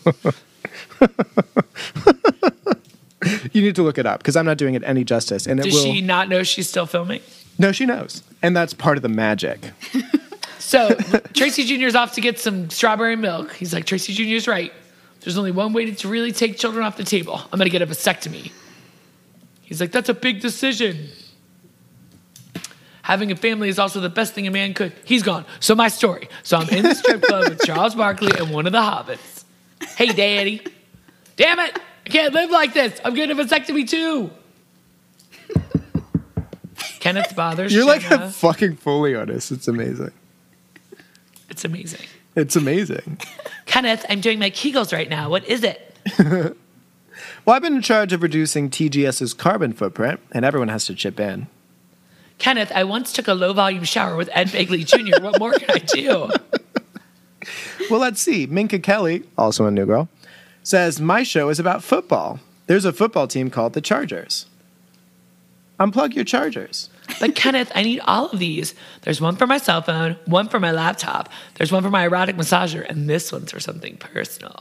You 3.53 3.63
need 3.63 3.75
to 3.75 3.83
look 3.83 3.99
it 3.99 4.07
up 4.07 4.21
because 4.21 4.37
I'm 4.37 4.47
not 4.47 4.57
doing 4.57 4.75
it 4.75 4.83
any 4.85 5.05
justice. 5.05 5.47
And 5.47 5.61
it 5.61 5.65
Does 5.65 5.75
will 5.75 5.83
she 5.83 6.01
not 6.01 6.29
know 6.29 6.45
she's 6.45 6.69
still 6.69 6.87
filming? 6.87 7.21
No, 7.59 7.73
she 7.73 7.85
knows. 7.85 8.23
And 8.43 8.57
that's 8.57 8.73
part 8.73 8.97
of 8.97 9.03
the 9.03 9.09
magic. 9.09 9.73
So 10.69 10.95
Tracy 11.33 11.65
Jr.'s 11.65 11.95
off 11.95 12.13
to 12.13 12.21
get 12.21 12.39
some 12.39 12.69
strawberry 12.69 13.17
milk. 13.17 13.55
He's 13.55 13.73
like, 13.73 13.87
Tracy 13.87 14.13
Jr.'s 14.13 14.47
right. 14.47 14.71
There's 15.21 15.39
only 15.39 15.51
one 15.51 15.73
way 15.73 15.91
to 15.91 16.09
really 16.09 16.31
take 16.31 16.59
children 16.59 16.85
off 16.85 16.99
the 16.99 17.05
table. 17.05 17.41
I'm 17.51 17.59
gonna 17.59 17.71
get 17.71 17.81
a 17.81 17.87
vasectomy. 17.87 18.53
He's 19.63 19.81
like, 19.81 19.93
that's 19.93 20.11
a 20.11 20.15
big 20.15 20.43
decision. 20.43 21.09
Having 23.01 23.33
a 23.33 23.37
family 23.37 23.71
is 23.71 23.79
also 23.79 24.01
the 24.01 24.11
best 24.11 24.35
thing 24.35 24.47
a 24.47 24.51
man 24.51 24.75
could. 24.75 24.93
He's 25.07 25.23
gone. 25.23 25.47
So 25.59 25.75
my 25.75 25.89
story. 25.89 26.29
So 26.43 26.59
I'm 26.59 26.69
in 26.69 26.83
the 26.83 26.95
strip 26.95 27.23
club 27.23 27.49
with 27.49 27.63
Charles 27.63 27.95
Barkley 27.95 28.39
and 28.39 28.51
one 28.51 28.67
of 28.67 28.73
the 28.73 28.83
hobbits. 28.83 29.45
Hey, 29.97 30.09
Daddy. 30.09 30.63
Damn 31.37 31.61
it! 31.61 31.79
I 32.05 32.09
can't 32.11 32.35
live 32.35 32.51
like 32.51 32.75
this. 32.75 33.01
I'm 33.03 33.15
getting 33.15 33.39
a 33.39 33.43
vasectomy 33.43 33.89
too. 33.89 34.31
Kenneth 37.01 37.35
bothers. 37.35 37.73
You're 37.73 37.87
like 37.87 38.03
Jenna. 38.03 38.27
a 38.27 38.31
fucking 38.31 38.77
Foley 38.77 39.15
artist. 39.15 39.51
It's 39.51 39.67
amazing. 39.67 40.13
It's 41.59 41.65
amazing. 41.65 42.07
It's 42.37 42.55
amazing. 42.55 43.19
Kenneth, 43.67 44.07
I'm 44.09 44.21
doing 44.21 44.39
my 44.39 44.49
Kegels 44.49 44.93
right 44.93 45.11
now. 45.11 45.29
What 45.29 45.45
is 45.47 45.65
it? 45.65 45.97
Well, 47.45 47.57
I've 47.57 47.63
been 47.63 47.75
in 47.77 47.83
charge 47.83 48.13
of 48.13 48.23
reducing 48.23 48.71
TGS's 48.71 49.35
carbon 49.35 49.73
footprint, 49.73 50.21
and 50.33 50.45
everyone 50.45 50.69
has 50.69 50.85
to 50.85 50.95
chip 50.95 51.19
in. 51.19 51.49
Kenneth, 52.39 52.71
I 52.73 52.85
once 52.85 53.13
took 53.13 53.27
a 53.27 53.35
low 53.35 53.53
volume 53.53 53.85
shower 53.85 54.17
with 54.17 54.29
Ed 54.33 54.49
Begley 54.49 54.85
Jr. 54.87 55.21
What 55.21 55.41
more 55.41 55.53
can 55.53 55.71
I 55.71 55.79
do? 55.79 56.31
Well, 57.91 58.01
let's 58.01 58.21
see. 58.21 58.45
Minka 58.47 58.79
Kelly, 58.81 59.23
also 59.39 59.65
a 59.65 59.71
new 59.71 59.87
girl, 59.87 60.09
says 60.63 61.01
My 61.01 61.23
show 61.23 61.49
is 61.49 61.59
about 61.59 61.83
football. 61.83 62.39
There's 62.67 62.85
a 62.85 62.93
football 62.93 63.27
team 63.27 63.49
called 63.49 63.73
the 63.73 63.81
Chargers. 63.81 64.45
Unplug 65.81 66.15
your 66.15 66.25
Chargers. 66.25 66.91
But 67.21 67.35
Kenneth, 67.35 67.73
I 67.75 67.83
need 67.83 68.01
all 68.01 68.29
of 68.29 68.39
these. 68.39 68.75
There's 69.03 69.21
one 69.21 69.37
for 69.37 69.47
my 69.47 69.59
cell 69.59 69.83
phone, 69.83 70.17
one 70.27 70.49
for 70.49 70.61
my 70.61 70.73
laptop, 70.73 71.29
there's 71.55 71.73
one 71.73 71.83
for 71.83 71.91
my 71.91 72.05
erotic 72.05 72.37
massager, 72.37 72.89
and 72.89 73.09
this 73.09 73.33
one's 73.33 73.53
for 73.53 73.61
something 73.61 73.97
personal. 73.97 74.57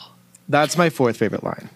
That's 0.49 0.77
my 0.77 0.89
fourth 0.89 1.17
favorite 1.17 1.43
line. 1.43 1.69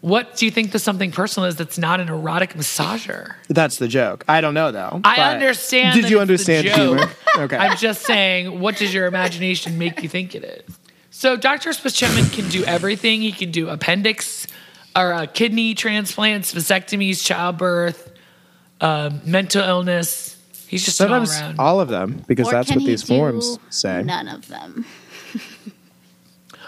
What 0.00 0.36
do 0.36 0.44
you 0.44 0.52
think 0.52 0.70
the 0.70 0.78
something 0.78 1.10
personal 1.10 1.48
is 1.48 1.56
that's 1.56 1.78
not 1.78 1.98
an 2.00 2.08
erotic 2.08 2.54
massager? 2.54 3.34
That's 3.48 3.78
the 3.78 3.88
joke. 3.88 4.24
I 4.28 4.40
don't 4.40 4.54
know 4.54 4.70
though. 4.70 5.00
I 5.02 5.34
understand. 5.34 6.00
Did 6.00 6.10
you 6.10 6.20
understand 6.20 6.66
joke. 6.66 6.76
humor? 6.76 7.10
Okay. 7.38 7.56
I'm 7.56 7.76
just 7.76 8.02
saying, 8.02 8.58
what 8.58 8.78
does 8.78 8.92
your 8.92 9.06
imagination 9.06 9.78
make 9.78 10.02
you 10.02 10.08
think 10.08 10.34
it 10.34 10.42
is? 10.42 10.78
So 11.10 11.36
Dr. 11.36 11.72
Spaceman 11.72 12.30
can 12.30 12.48
do 12.48 12.64
everything. 12.64 13.22
He 13.22 13.30
can 13.30 13.52
do 13.52 13.68
appendix 13.68 14.48
or 14.96 15.12
uh, 15.12 15.26
kidney 15.26 15.74
transplants, 15.74 16.52
vasectomies, 16.52 17.24
childbirth, 17.24 18.10
um, 18.80 19.20
mental 19.24 19.62
illness. 19.62 20.36
He's 20.66 20.84
just 20.84 21.00
an 21.00 21.10
all 21.12 21.24
Sometimes 21.26 21.40
around. 21.40 21.58
all 21.60 21.80
of 21.80 21.88
them, 21.88 22.22
because 22.26 22.46
Or 22.48 22.52
that's 22.52 22.70
what 22.70 22.80
these 22.84 23.02
forms 23.02 23.58
say. 23.70 24.02
None 24.02 24.28
of 24.28 24.46
them. 24.48 24.84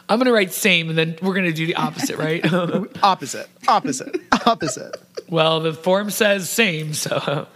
I'm 0.08 0.18
gonna 0.18 0.32
write 0.32 0.52
same, 0.52 0.88
and 0.88 0.98
then 0.98 1.16
we're 1.22 1.34
gonna 1.34 1.52
do 1.52 1.66
the 1.66 1.76
opposite, 1.76 2.16
right? 2.18 2.44
opposite, 3.02 3.48
opposite, 3.68 4.16
opposite. 4.44 4.96
well, 5.28 5.60
the 5.60 5.72
form 5.72 6.10
says 6.10 6.50
same, 6.50 6.94
so 6.94 7.46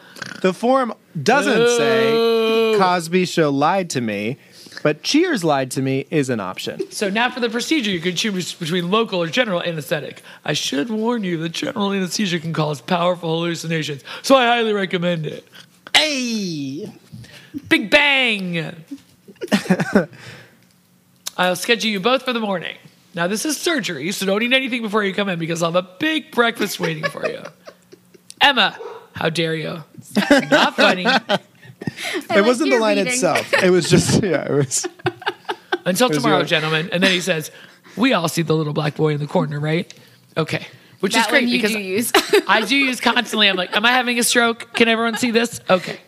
The 0.41 0.53
form 0.55 0.95
doesn't 1.21 1.53
Oh. 1.59 1.79
say 1.79 2.79
Cosby 2.79 3.25
Show 3.25 3.51
lied 3.51 3.91
to 3.91 4.01
me, 4.01 4.37
but 4.85 5.03
Cheers 5.03 5.43
lied 5.43 5.71
to 5.73 5.83
me 5.83 6.05
is 6.11 6.29
an 6.29 6.41
option. 6.41 6.91
So 6.93 7.09
now 7.09 7.31
for 7.31 7.41
the 7.41 7.49
procedure, 7.49 7.91
you 7.91 8.01
can 8.01 8.15
choose 8.15 8.53
between 8.53 8.91
local 8.91 9.23
or 9.23 9.27
general 9.29 9.63
anesthetic. 9.63 10.21
I 10.45 10.53
should 10.53 10.91
warn 10.91 11.25
you 11.25 11.39
that 11.39 11.53
general 11.53 11.91
anesthesia 11.91 12.39
can 12.39 12.53
cause 12.53 12.83
powerful 12.83 13.31
hallucinations, 13.41 14.05
so 14.21 14.37
I 14.37 14.45
highly 14.45 14.75
recommend 14.75 15.25
it. 15.25 15.49
Hey! 15.97 16.93
Big 17.71 17.89
bang! 17.89 18.85
I'll 21.39 21.57
schedule 21.57 21.91
you 21.91 22.01
both 22.01 22.23
for 22.23 22.35
the 22.35 22.41
morning. 22.41 22.77
Now, 23.15 23.27
this 23.27 23.47
is 23.47 23.57
surgery, 23.57 24.13
so 24.13 24.27
don't 24.27 24.43
eat 24.43 24.53
anything 24.53 24.83
before 24.83 25.03
you 25.03 25.15
come 25.15 25.31
in 25.31 25.39
because 25.39 25.63
I'll 25.63 25.73
have 25.73 25.83
a 25.83 25.89
big 25.99 26.31
breakfast 26.31 26.79
waiting 26.79 27.05
for 27.05 27.27
you. 27.27 27.41
Emma, 28.39 28.79
how 29.15 29.31
dare 29.31 29.55
you? 29.55 29.83
Not 30.51 30.77
funny. 30.77 31.07
it 32.35 32.45
wasn't 32.45 32.71
the 32.71 32.79
line 32.79 32.99
itself. 32.99 33.53
It 33.63 33.71
was 33.71 33.89
just 33.89 34.23
yeah. 34.23 34.45
It 34.47 34.53
was 34.53 34.87
Until 35.85 36.09
It 36.09 36.15
was 36.15 36.23
tomorrow, 36.23 36.39
your- 36.39 36.47
gentlemen. 36.47 36.89
And 36.93 37.03
then 37.03 37.11
he 37.13 37.21
says, 37.21 37.51
"We 37.97 38.13
all 38.13 38.29
see 38.29 38.43
the 38.43 38.55
little 38.55 38.73
black 38.73 38.95
boy 38.97 39.15
in 39.15 39.21
the 39.21 39.27
corner, 39.27 39.61
right?" 39.61 39.93
Okay, 40.37 40.67
which 41.01 41.13
that 41.15 41.21
is 41.21 41.27
great 41.27 41.49
you 41.49 41.59
because 41.59 41.73
do 41.73 41.79
use. 41.81 42.13
I 42.49 42.63
do 42.63 42.77
use 42.77 43.01
constantly. 43.01 43.49
I'm 43.49 43.57
like, 43.57 43.75
"Am 43.77 43.85
I 43.85 43.91
having 43.93 44.19
a 44.19 44.23
stroke? 44.23 44.73
Can 44.75 44.89
everyone 44.89 45.17
see 45.17 45.31
this?" 45.31 45.61
Okay, 45.71 45.99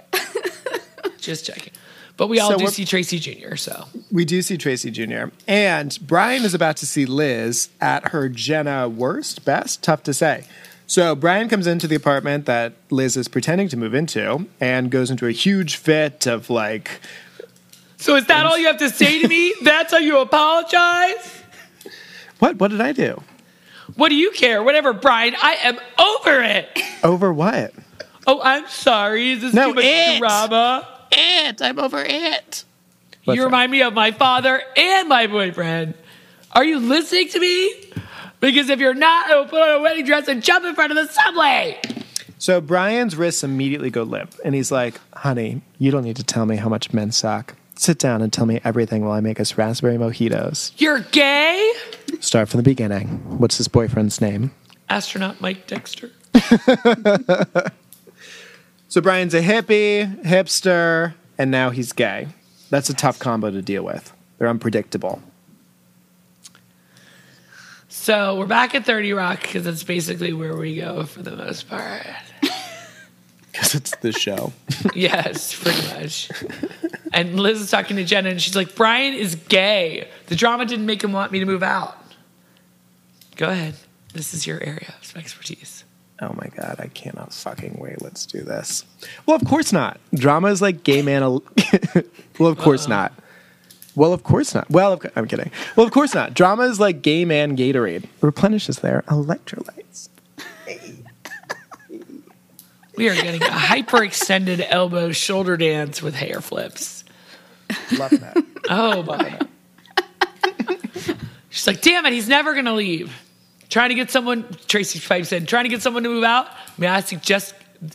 just 1.18 1.44
checking. 1.46 1.72
But 2.16 2.28
we 2.28 2.40
all 2.40 2.52
So 2.52 2.56
do 2.56 2.66
see 2.68 2.86
Tracy 2.86 3.18
Jr. 3.18 3.56
So 3.56 3.84
we 4.10 4.24
do 4.24 4.40
see 4.40 4.56
Tracy 4.56 4.90
Jr. 4.90 5.26
and 5.46 5.98
Brian 6.00 6.44
is 6.44 6.54
about 6.54 6.78
to 6.78 6.86
see 6.86 7.04
Liz 7.04 7.68
at 7.78 8.08
her 8.08 8.30
Jenna 8.30 8.88
worst, 8.88 9.44
best, 9.44 9.82
tough 9.82 10.02
to 10.04 10.14
say. 10.14 10.44
So 10.86 11.14
Brian 11.16 11.48
comes 11.48 11.66
into 11.66 11.88
the 11.88 11.96
apartment 11.96 12.46
that 12.46 12.74
Liz 12.90 13.16
is 13.16 13.26
pretending 13.28 13.68
to 13.68 13.76
move 13.76 13.94
into 13.94 14.46
and 14.60 14.90
goes 14.90 15.10
into 15.10 15.26
a 15.26 15.32
huge 15.32 15.76
fit 15.76 16.26
of 16.26 16.48
like, 16.48 17.00
So 17.96 18.14
is 18.16 18.26
that 18.26 18.46
all 18.46 18.56
you 18.56 18.66
have 18.68 18.78
to 18.78 18.90
say 18.90 19.20
to 19.20 19.28
me? 19.28 19.52
That's 19.62 19.92
how 19.92 19.98
you 19.98 20.18
apologize? 20.18 21.42
what? 22.38 22.56
What 22.56 22.70
did 22.70 22.80
I 22.80 22.92
do? 22.92 23.22
What 23.96 24.10
do 24.10 24.14
you 24.14 24.30
care? 24.30 24.62
Whatever, 24.62 24.92
Brian. 24.92 25.34
I 25.40 25.54
am 25.64 25.78
over 25.98 26.40
it. 26.42 26.68
Over 27.02 27.32
what? 27.32 27.72
Oh, 28.26 28.40
I'm 28.42 28.66
sorry. 28.68 29.30
Is 29.32 29.40
this 29.40 29.54
No, 29.54 29.68
too 29.68 29.74
much 29.74 29.84
it. 29.84 30.18
drama? 30.18 30.86
It. 31.12 31.62
I'm 31.62 31.78
over 31.78 32.02
it. 32.04 32.64
you 33.24 33.44
remind 33.44 33.72
me 33.72 33.82
of 33.82 33.92
my 33.94 34.10
father 34.12 34.60
and 34.76 35.08
my 35.08 35.26
boyfriend. 35.26 35.94
Are 36.52 36.64
you 36.64 36.78
listening 36.78 37.28
to 37.30 37.40
me? 37.40 37.72
Because 38.40 38.68
if 38.68 38.78
you're 38.80 38.94
not, 38.94 39.30
I 39.30 39.36
will 39.36 39.46
put 39.46 39.60
on 39.60 39.80
a 39.80 39.80
wedding 39.80 40.04
dress 40.04 40.28
and 40.28 40.42
jump 40.42 40.64
in 40.64 40.74
front 40.74 40.92
of 40.92 40.96
the 40.96 41.12
subway. 41.12 41.80
So 42.38 42.60
Brian's 42.60 43.16
wrists 43.16 43.42
immediately 43.42 43.90
go 43.90 44.02
limp, 44.02 44.34
and 44.44 44.54
he's 44.54 44.70
like, 44.70 45.00
"Honey, 45.14 45.62
you 45.78 45.90
don't 45.90 46.04
need 46.04 46.16
to 46.16 46.24
tell 46.24 46.44
me 46.46 46.56
how 46.56 46.68
much 46.68 46.92
men 46.92 47.10
suck. 47.12 47.54
Sit 47.76 47.98
down 47.98 48.22
and 48.22 48.32
tell 48.32 48.46
me 48.46 48.60
everything 48.64 49.04
while 49.04 49.12
I 49.12 49.20
make 49.20 49.40
us 49.40 49.56
raspberry 49.58 49.96
mojitos. 49.96 50.72
You're 50.76 51.00
gay? 51.00 51.72
Start 52.20 52.48
from 52.48 52.58
the 52.58 52.64
beginning. 52.64 53.38
What's 53.38 53.56
his 53.56 53.68
boyfriend's 53.68 54.20
name?" 54.20 54.52
Astronaut 54.88 55.40
Mike 55.40 55.66
Dexter. 55.66 56.10
So 58.88 59.00
Brian's 59.00 59.34
a 59.34 59.42
hippie, 59.42 60.22
hipster, 60.22 61.14
and 61.36 61.50
now 61.50 61.70
he's 61.70 61.92
gay. 61.92 62.28
That's 62.70 62.88
a 62.88 62.94
tough 62.94 63.18
combo 63.18 63.50
to 63.50 63.60
deal 63.60 63.82
with. 63.82 64.12
They're 64.38 64.48
unpredictable. 64.48 65.22
So 68.06 68.36
we're 68.36 68.46
back 68.46 68.76
at 68.76 68.86
30 68.86 69.14
Rock 69.14 69.42
because 69.42 69.64
that's 69.64 69.82
basically 69.82 70.32
where 70.32 70.56
we 70.56 70.76
go 70.76 71.02
for 71.06 71.24
the 71.24 71.34
most 71.34 71.68
part. 71.68 72.06
Because 73.50 73.74
it's 73.74 73.96
the 73.96 74.12
show. 74.12 74.52
yes, 74.94 75.58
pretty 75.58 75.88
much. 75.88 76.30
And 77.12 77.40
Liz 77.40 77.60
is 77.60 77.70
talking 77.70 77.96
to 77.96 78.04
Jenna 78.04 78.28
and 78.28 78.40
she's 78.40 78.54
like, 78.54 78.76
Brian 78.76 79.14
is 79.14 79.34
gay. 79.34 80.08
The 80.26 80.36
drama 80.36 80.66
didn't 80.66 80.86
make 80.86 81.02
him 81.02 81.12
want 81.12 81.32
me 81.32 81.40
to 81.40 81.46
move 81.46 81.64
out. 81.64 81.96
Go 83.36 83.48
ahead. 83.48 83.74
This 84.12 84.34
is 84.34 84.46
your 84.46 84.62
area 84.62 84.94
of 85.02 85.16
expertise. 85.16 85.84
Oh 86.20 86.34
my 86.34 86.48
god, 86.54 86.76
I 86.78 86.88
cannot 86.88 87.32
fucking 87.32 87.78
wait. 87.80 88.02
Let's 88.02 88.24
do 88.26 88.42
this. 88.42 88.84
Well, 89.24 89.36
of 89.36 89.44
course 89.46 89.72
not. 89.72 89.98
Drama 90.14 90.48
is 90.48 90.62
like 90.62 90.84
gay 90.84 91.02
man. 91.02 91.22
al- 91.22 91.42
well, 92.38 92.50
of 92.50 92.58
course 92.58 92.86
not. 92.86 93.14
Well, 93.96 94.12
of 94.12 94.22
course 94.22 94.54
not. 94.54 94.70
Well, 94.70 94.92
of, 94.92 95.06
I'm 95.16 95.26
kidding. 95.26 95.50
Well, 95.74 95.86
of 95.86 95.92
course 95.92 96.14
not. 96.14 96.34
Drama 96.34 96.64
is 96.64 96.78
like 96.78 97.02
gay 97.02 97.24
man 97.24 97.56
Gatorade. 97.56 98.04
Replenishes 98.20 98.78
their 98.80 99.02
electrolytes. 99.08 100.10
We 102.96 103.08
are 103.10 103.14
getting 103.14 103.42
a 103.42 103.46
hyperextended 103.46 104.64
elbow 104.70 105.12
shoulder 105.12 105.56
dance 105.56 106.00
with 106.00 106.14
hair 106.14 106.40
flips. 106.40 107.04
Love 107.98 108.10
that. 108.12 108.44
Oh 108.70 109.02
my. 109.02 109.38
She's 111.50 111.66
like, 111.66 111.80
damn 111.80 112.04
it, 112.06 112.12
he's 112.12 112.28
never 112.28 112.54
gonna 112.54 112.74
leave. 112.74 113.12
Trying 113.68 113.88
to 113.90 113.94
get 113.94 114.10
someone, 114.10 114.46
Tracy 114.66 115.00
pipes 115.00 115.32
in, 115.32 115.46
trying 115.46 115.64
to 115.64 115.70
get 115.70 115.82
someone 115.82 116.02
to 116.04 116.08
move 116.08 116.24
out. 116.24 116.48
May 116.78 116.86
I 116.86 117.00
suggest 117.00 117.54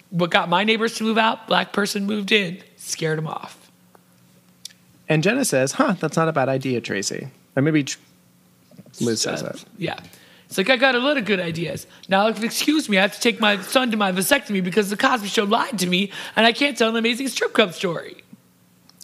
what 0.09 0.29
got 0.29 0.49
my 0.49 0.63
neighbors 0.63 0.95
to 0.95 1.03
move 1.03 1.17
out? 1.17 1.47
Black 1.47 1.73
person 1.73 2.05
moved 2.05 2.31
in, 2.31 2.61
scared 2.77 3.17
him 3.17 3.27
off. 3.27 3.60
And 5.11 5.23
Jenna 5.23 5.43
says, 5.43 5.73
"Huh, 5.73 5.95
that's 5.99 6.15
not 6.15 6.29
a 6.29 6.31
bad 6.31 6.47
idea, 6.47 6.79
Tracy." 6.79 7.27
Or 7.57 7.61
maybe 7.61 7.83
Tr- 7.83 7.99
Liz 9.01 9.21
says 9.21 9.43
that. 9.43 9.63
Yeah. 9.77 9.99
It's 10.45 10.57
like, 10.57 10.69
I 10.69 10.77
got 10.77 10.95
a 10.95 10.99
lot 10.99 11.17
of 11.17 11.25
good 11.25 11.39
ideas. 11.39 11.85
Now, 12.09 12.27
if 12.27 12.41
excuse 12.43 12.89
me, 12.89 12.97
I 12.97 13.01
have 13.01 13.13
to 13.13 13.19
take 13.19 13.39
my 13.39 13.61
son 13.61 13.91
to 13.91 13.97
my 13.97 14.11
vasectomy 14.11 14.63
because 14.63 14.89
the 14.89 14.97
Cosby 14.97 15.27
Show 15.27 15.43
lied 15.45 15.79
to 15.79 15.87
me 15.87 16.11
and 16.35 16.45
I 16.45 16.51
can't 16.51 16.77
tell 16.77 16.89
an 16.89 16.95
amazing 16.95 17.29
strip 17.29 17.53
club 17.53 17.73
story. 17.73 18.23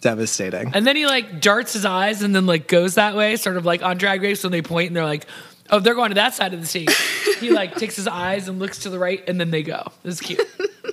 Devastating. 0.00 0.72
And 0.74 0.86
then 0.86 0.94
he 0.94 1.06
like 1.06 1.40
darts 1.40 1.72
his 1.72 1.84
eyes 1.84 2.22
and 2.22 2.34
then 2.34 2.46
like 2.46 2.68
goes 2.68 2.94
that 2.94 3.16
way, 3.16 3.36
sort 3.36 3.56
of 3.56 3.64
like 3.64 3.82
on 3.82 3.96
Drag 3.96 4.22
Race 4.22 4.42
when 4.42 4.52
they 4.52 4.62
point 4.62 4.88
and 4.88 4.96
they're 4.96 5.04
like, 5.04 5.26
oh, 5.70 5.80
they're 5.80 5.94
going 5.94 6.10
to 6.10 6.16
that 6.16 6.34
side 6.34 6.52
of 6.54 6.60
the 6.60 6.66
stage. 6.66 6.94
he 7.40 7.50
like 7.50 7.74
takes 7.76 7.96
his 7.96 8.06
eyes 8.06 8.48
and 8.48 8.58
looks 8.58 8.80
to 8.80 8.90
the 8.90 8.98
right 8.98 9.26
and 9.26 9.40
then 9.40 9.50
they 9.50 9.62
go. 9.62 9.90
This 10.02 10.16
is 10.16 10.20
cute. 10.20 10.40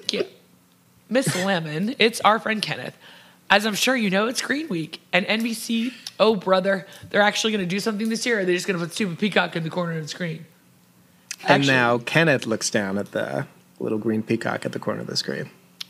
cute. 0.08 0.28
Miss 1.10 1.36
Lemon, 1.36 1.95
it's 1.99 2.21
our 2.21 2.39
friend 2.39 2.62
Kenneth. 2.62 2.97
As 3.49 3.65
I'm 3.65 3.75
sure 3.75 3.95
you 3.95 4.10
know, 4.10 4.27
it's 4.27 4.41
Green 4.41 4.67
Week 4.69 5.01
and 5.13 5.25
NBC. 5.25 5.93
Oh, 6.19 6.36
brother, 6.36 6.88
they're 7.10 7.21
actually 7.21 7.51
going 7.51 7.63
to 7.63 7.69
do 7.69 7.79
something 7.79 8.10
this 8.10 8.25
year. 8.25 8.39
Or 8.39 8.45
they're 8.45 8.55
just 8.55 8.67
going 8.67 8.79
to 8.79 8.84
put 8.84 8.91
a 8.91 8.95
stupid 8.95 9.19
peacock 9.19 9.55
in 9.55 9.63
the 9.63 9.69
corner 9.69 9.93
of 9.93 10.01
the 10.01 10.08
screen. 10.08 10.45
and 11.47 11.67
now 11.67 11.99
Kenneth 11.99 12.45
looks 12.47 12.69
down 12.69 12.97
at 12.97 13.12
the 13.12 13.45
little 13.79 13.97
green 13.97 14.23
peacock 14.23 14.65
at 14.65 14.71
the 14.71 14.79
corner 14.79 15.01
of 15.01 15.08
the 15.08 15.17
screen. 15.17 15.49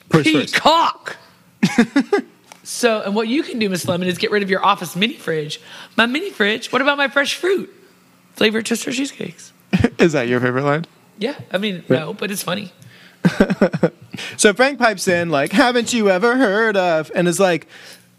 Push. 0.09 0.25
Peacock. 0.25 1.17
so, 2.63 3.01
and 3.01 3.15
what 3.15 3.27
you 3.27 3.43
can 3.43 3.59
do, 3.59 3.69
Miss 3.69 3.87
Lemon, 3.87 4.07
is 4.07 4.17
get 4.17 4.31
rid 4.31 4.43
of 4.43 4.49
your 4.49 4.63
office 4.63 4.95
mini 4.95 5.15
fridge. 5.15 5.61
My 5.95 6.05
mini 6.05 6.31
fridge. 6.31 6.71
What 6.71 6.81
about 6.81 6.97
my 6.97 7.07
fresh 7.07 7.35
fruit? 7.35 7.73
Flavored 8.33 8.65
toaster 8.65 8.91
cheesecakes. 8.91 9.53
Is 9.99 10.11
that 10.11 10.27
your 10.27 10.41
favorite 10.41 10.63
line? 10.63 10.85
Yeah, 11.17 11.35
I 11.51 11.57
mean, 11.57 11.85
no, 11.87 12.13
but 12.13 12.31
it's 12.31 12.43
funny. 12.43 12.73
So 14.37 14.53
Frank 14.53 14.79
pipes 14.79 15.07
in 15.07 15.29
like, 15.29 15.51
"Haven't 15.51 15.93
you 15.93 16.09
ever 16.09 16.37
heard 16.37 16.77
of?" 16.77 17.11
and 17.15 17.27
is 17.27 17.39
like, 17.39 17.67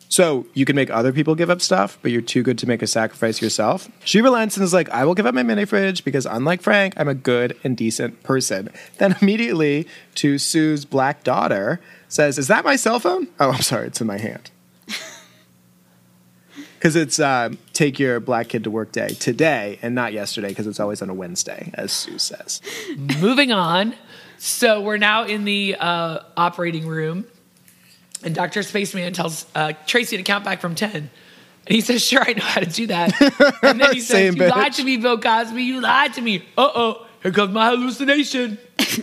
"So 0.09 0.47
you 0.55 0.65
can 0.65 0.77
make 0.77 0.91
other 0.91 1.13
people 1.13 1.35
give 1.35 1.51
up 1.51 1.61
stuff, 1.61 1.99
but 2.03 2.11
you're 2.11 2.23
too 2.23 2.43
good 2.43 2.59
to 2.59 2.67
make 2.69 2.83
a 2.83 2.87
sacrifice 2.87 3.41
yourself." 3.41 3.89
She 4.05 4.21
relents 4.21 4.57
and 4.57 4.65
is 4.65 4.75
like, 4.75 4.89
"I 4.91 5.05
will 5.05 5.15
give 5.15 5.27
up 5.27 5.35
my 5.35 5.43
mini 5.43 5.65
fridge 5.65 6.05
because 6.05 6.27
unlike 6.27 6.63
Frank, 6.63 6.95
I'm 6.97 7.09
a 7.09 7.15
good 7.15 7.57
and 7.65 7.77
decent 7.77 8.23
person." 8.23 8.71
Then 8.99 9.17
immediately 9.21 9.87
to 10.17 10.39
Sue's 10.39 10.85
black 10.85 11.25
daughter 11.25 11.81
says, 12.09 12.39
"Is 12.39 12.49
that 12.49 12.65
my 12.65 12.77
cell 12.77 13.01
phone?" 13.01 13.29
Oh, 13.41 13.51
I'm 13.51 13.63
sorry, 13.63 13.89
it's 13.89 14.01
in 14.01 14.07
my 14.07 14.19
hand. 14.19 14.51
Because 16.79 16.95
it's 16.95 17.19
uh, 17.19 17.51
take 17.73 17.99
your 17.99 18.21
black 18.21 18.49
kid 18.49 18.63
to 18.65 18.71
work 18.71 18.93
day 18.93 19.09
today 19.09 19.79
and 19.81 19.95
not 19.95 20.13
yesterday 20.13 20.49
because 20.49 20.67
it's 20.67 20.79
always 20.79 21.01
on 21.01 21.09
a 21.09 21.15
Wednesday, 21.15 21.71
as 21.75 21.91
Sue 21.91 22.19
says. 22.19 22.61
Moving 23.19 23.51
on. 23.51 23.95
So 24.39 24.81
we're 24.81 24.99
now 24.99 25.25
in 25.25 25.45
the 25.45 25.77
uh, 25.79 26.21
operating 26.37 26.87
room, 26.87 27.27
and 28.23 28.35
Dr. 28.35 28.63
Spaceman 28.63 29.13
tells 29.13 29.47
uh, 29.55 29.73
Tracy 29.87 30.17
to 30.17 30.23
count 30.23 30.45
back 30.45 30.61
from 30.61 30.75
10. 30.75 31.11
And 31.67 31.75
he 31.75 31.81
says, 31.81 32.05
Sure, 32.05 32.23
I 32.23 32.33
know 32.33 32.45
how 32.45 32.61
to 32.61 32.67
do 32.67 32.87
that. 32.89 33.13
And 33.63 33.81
then 33.81 33.93
he 33.93 34.01
says, 34.01 34.37
You 34.37 34.49
lied 34.49 34.75
to 34.75 34.85
me, 34.85 34.97
Bill 34.97 35.19
Cosby. 35.19 35.63
You 35.63 35.81
lied 35.81 36.15
to 36.15 36.21
me. 36.21 36.39
Uh 36.57 36.71
oh. 36.75 37.07
Here 37.23 37.33
comes 37.33 37.53
my 37.53 37.71
hallucination. 37.71 38.59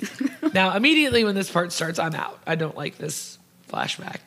now, 0.54 0.76
immediately 0.76 1.26
when 1.26 1.36
this 1.36 1.52
part 1.52 1.74
starts, 1.74 2.00
I'm 2.00 2.16
out. 2.16 2.40
I 2.48 2.56
don't 2.56 2.78
like 2.78 2.98
this 2.98 3.38
flashback. 3.70 4.20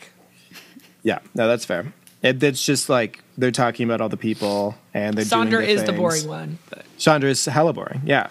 Yeah, 1.02 1.20
no, 1.34 1.48
that's 1.48 1.64
fair. 1.64 1.92
It, 2.22 2.42
it's 2.42 2.64
just 2.64 2.88
like 2.88 3.22
they're 3.38 3.50
talking 3.52 3.84
about 3.84 4.00
all 4.00 4.08
the 4.08 4.16
people 4.16 4.74
and 4.92 5.16
they're 5.16 5.24
Sandra 5.24 5.60
doing 5.60 5.66
the 5.66 5.72
is 5.72 5.80
the 5.82 5.86
things. 5.88 5.98
boring 5.98 6.28
one, 6.28 6.58
but 6.68 6.84
Chandra 6.98 7.30
is 7.30 7.44
hella 7.44 7.72
boring. 7.72 8.02
Yeah. 8.04 8.28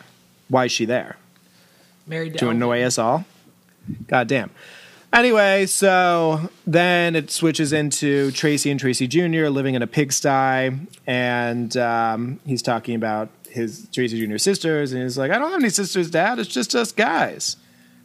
Why 0.50 0.66
is 0.66 0.72
she 0.72 0.86
there? 0.86 1.18
Married 2.08 2.34
to, 2.34 2.40
to 2.40 2.46
Elvin. 2.46 2.58
annoy 2.58 2.82
us 2.84 2.98
all. 2.98 3.26
God 4.08 4.28
damn. 4.28 4.52
Anyway, 5.14 5.66
so 5.66 6.50
then 6.68 7.16
it 7.16 7.32
switches 7.32 7.72
into 7.72 8.32
Tracy 8.32 8.70
and 8.70 8.80
Tracy 8.80 9.08
Jr. 9.08 9.48
living 9.48 9.76
in 9.76 9.82
a 9.82 9.88
pigsty, 9.88 10.78
and 11.08 11.78
um, 11.78 12.40
he's 12.46 12.62
talking 12.62 12.96
about 12.96 13.30
his 13.50 13.88
Tracy 13.94 14.26
Jr. 14.26 14.38
sisters, 14.38 14.92
and 14.92 15.02
he's 15.04 15.18
like, 15.18 15.32
"I 15.32 15.38
don't 15.38 15.52
have 15.52 15.62
any 15.62 15.70
sisters, 15.70 16.10
Dad. 16.12 16.40
It's 16.40 16.50
just 16.50 16.76
us 16.76 16.92
guys. 16.92 17.56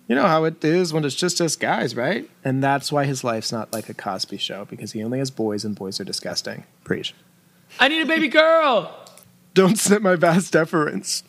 You 0.07 0.15
know 0.15 0.27
how 0.27 0.45
it 0.45 0.65
is 0.65 0.93
when 0.93 1.05
it's 1.05 1.17
just 1.17 1.41
us 1.41 1.57
guys, 1.57 1.97
right?" 1.97 2.31
And 2.45 2.63
that's 2.63 2.93
why 2.93 3.05
his 3.07 3.25
life's 3.25 3.51
not 3.51 3.73
like 3.73 3.89
a 3.89 3.95
Cosby 3.95 4.37
show 4.37 4.67
because 4.67 4.93
he 4.93 5.03
only 5.03 5.19
has 5.19 5.33
boys, 5.33 5.65
and 5.65 5.75
boys 5.75 5.99
are 5.99 6.05
disgusting. 6.05 6.63
Preach. 6.85 7.13
I 7.81 7.89
need 7.89 8.03
a 8.03 8.07
baby 8.07 8.29
girl. 8.29 8.95
Don't 9.55 9.77
snip 9.77 10.01
my 10.03 10.15
vas 10.15 10.49
deferens. 10.49 11.25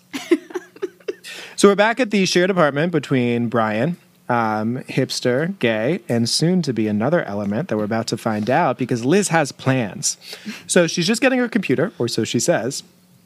So 1.62 1.68
we're 1.68 1.76
back 1.76 1.99
at 1.99 2.09
the 2.09 2.26
shared 2.26 2.49
apartment 2.49 2.91
between 2.91 3.47
Brian, 3.47 3.97
um, 4.28 4.80
hipster, 4.89 5.59
gay, 5.59 5.99
and 6.09 6.28
soon 6.28 6.64
to 6.64 6.74
be 6.74 6.88
another 6.88 7.24
element 7.26 7.70
that 7.70 7.78
we're 7.78 7.84
about 7.84 8.07
to 8.07 8.18
find 8.18 8.49
out 8.49 8.80
because 8.80 9.05
Liz 9.05 9.28
has 9.28 9.51
plans. 9.51 10.18
So 10.66 10.88
she's 10.88 11.05
just 11.05 11.22
getting 11.22 11.38
her 11.38 11.47
computer, 11.47 11.91
or 11.99 12.07
so 12.07 12.24
she 12.24 12.39
says, 12.39 12.82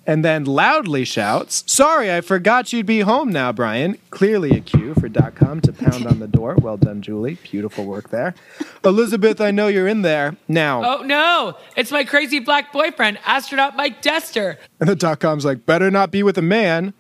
and 0.06 0.26
then 0.26 0.44
loudly 0.44 1.06
shouts, 1.06 1.64
Sorry, 1.66 2.14
I 2.14 2.20
forgot 2.20 2.74
you'd 2.74 2.86
be 2.86 3.00
home 3.00 3.30
now, 3.30 3.54
Brian. 3.54 3.98
Clearly 4.10 4.52
a 4.52 4.60
cue 4.60 4.94
for 4.96 5.08
.com 5.32 5.62
to 5.62 5.72
pound 5.72 6.06
on 6.06 6.20
the 6.20 6.28
door. 6.28 6.56
Well 6.56 6.76
done, 6.76 7.02
Julie. 7.02 7.36
Beautiful 7.36 7.86
work 7.86 8.10
there. 8.10 8.36
Elizabeth, 8.84 9.40
I 9.40 9.52
know 9.52 9.70
you're 9.70 9.88
in 9.88 10.02
there. 10.02 10.36
Now, 10.50 10.98
Oh 10.98 11.04
no, 11.04 11.56
it's 11.78 11.90
my 11.90 12.04
crazy 12.04 12.40
black 12.40 12.74
boyfriend, 12.74 13.18
astronaut 13.26 13.78
Mike 13.78 14.02
Dexter. 14.02 14.60
And 14.82 14.90
the 14.90 14.96
dot 14.98 15.22
com's 15.22 15.46
like, 15.46 15.66
better 15.66 15.90
not 15.90 16.12
be 16.12 16.22
with 16.22 16.38
a 16.38 16.42
man, 16.42 16.94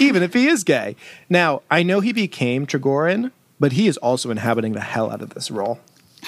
even 0.00 0.22
if 0.22 0.34
he 0.34 0.46
is 0.46 0.64
gay. 0.64 0.96
Now, 1.28 1.62
I 1.70 1.82
know 1.82 2.00
he 2.00 2.12
became 2.12 2.66
Trigorin, 2.66 3.32
but 3.58 3.72
he 3.72 3.88
is 3.88 3.96
also 3.98 4.30
inhabiting 4.30 4.72
the 4.72 4.80
hell 4.80 5.10
out 5.10 5.22
of 5.22 5.30
this 5.30 5.50
role. 5.50 5.80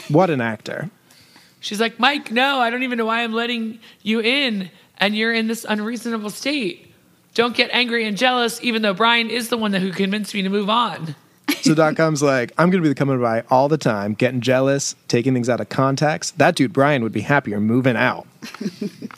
What 0.09 0.31
an 0.31 0.41
actor. 0.41 0.91
She's 1.61 1.81
like, 1.81 1.99
Mike, 1.99 2.31
no, 2.31 2.61
I 2.61 2.71
don't 2.71 2.83
even 2.83 2.99
know 2.99 3.07
why 3.07 3.23
I'm 3.25 3.33
letting 3.33 3.81
you 4.03 4.21
in, 4.21 4.71
and 4.99 5.17
you're 5.17 5.33
in 5.33 5.49
this 5.49 5.67
unreasonable 5.69 6.31
state. 6.31 6.93
Don't 7.35 7.55
get 7.55 7.71
angry 7.73 8.07
and 8.07 8.17
jealous, 8.17 8.63
even 8.63 8.83
though 8.83 8.95
Brian 8.95 9.29
is 9.31 9.49
the 9.49 9.57
one 9.57 9.73
that 9.73 9.81
who 9.81 9.93
convinced 9.93 10.35
me 10.35 10.43
to 10.43 10.49
move 10.49 10.71
on. 10.71 11.15
So 11.63 11.75
dot 11.75 11.97
com's 11.97 12.23
like, 12.23 12.53
I'm 12.59 12.71
going 12.71 12.83
to 12.83 12.87
be 12.87 12.89
the 12.89 12.95
coming 12.95 13.21
by 13.21 13.43
all 13.51 13.69
the 13.69 13.79
time, 13.79 14.15
getting 14.15 14.41
jealous, 14.41 14.95
taking 15.09 15.35
things 15.35 15.49
out 15.49 15.61
of 15.61 15.69
context. 15.69 16.39
That 16.39 16.55
dude, 16.55 16.73
Brian, 16.73 17.03
would 17.03 17.13
be 17.13 17.23
happier 17.23 17.61
moving 17.61 17.97
out. 17.97 18.27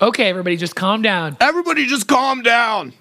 Okay, 0.00 0.28
everybody, 0.28 0.56
just 0.56 0.76
calm 0.76 1.02
down. 1.02 1.36
Everybody 1.40 1.86
just 1.86 2.06
calm 2.06 2.42
down. 2.42 2.92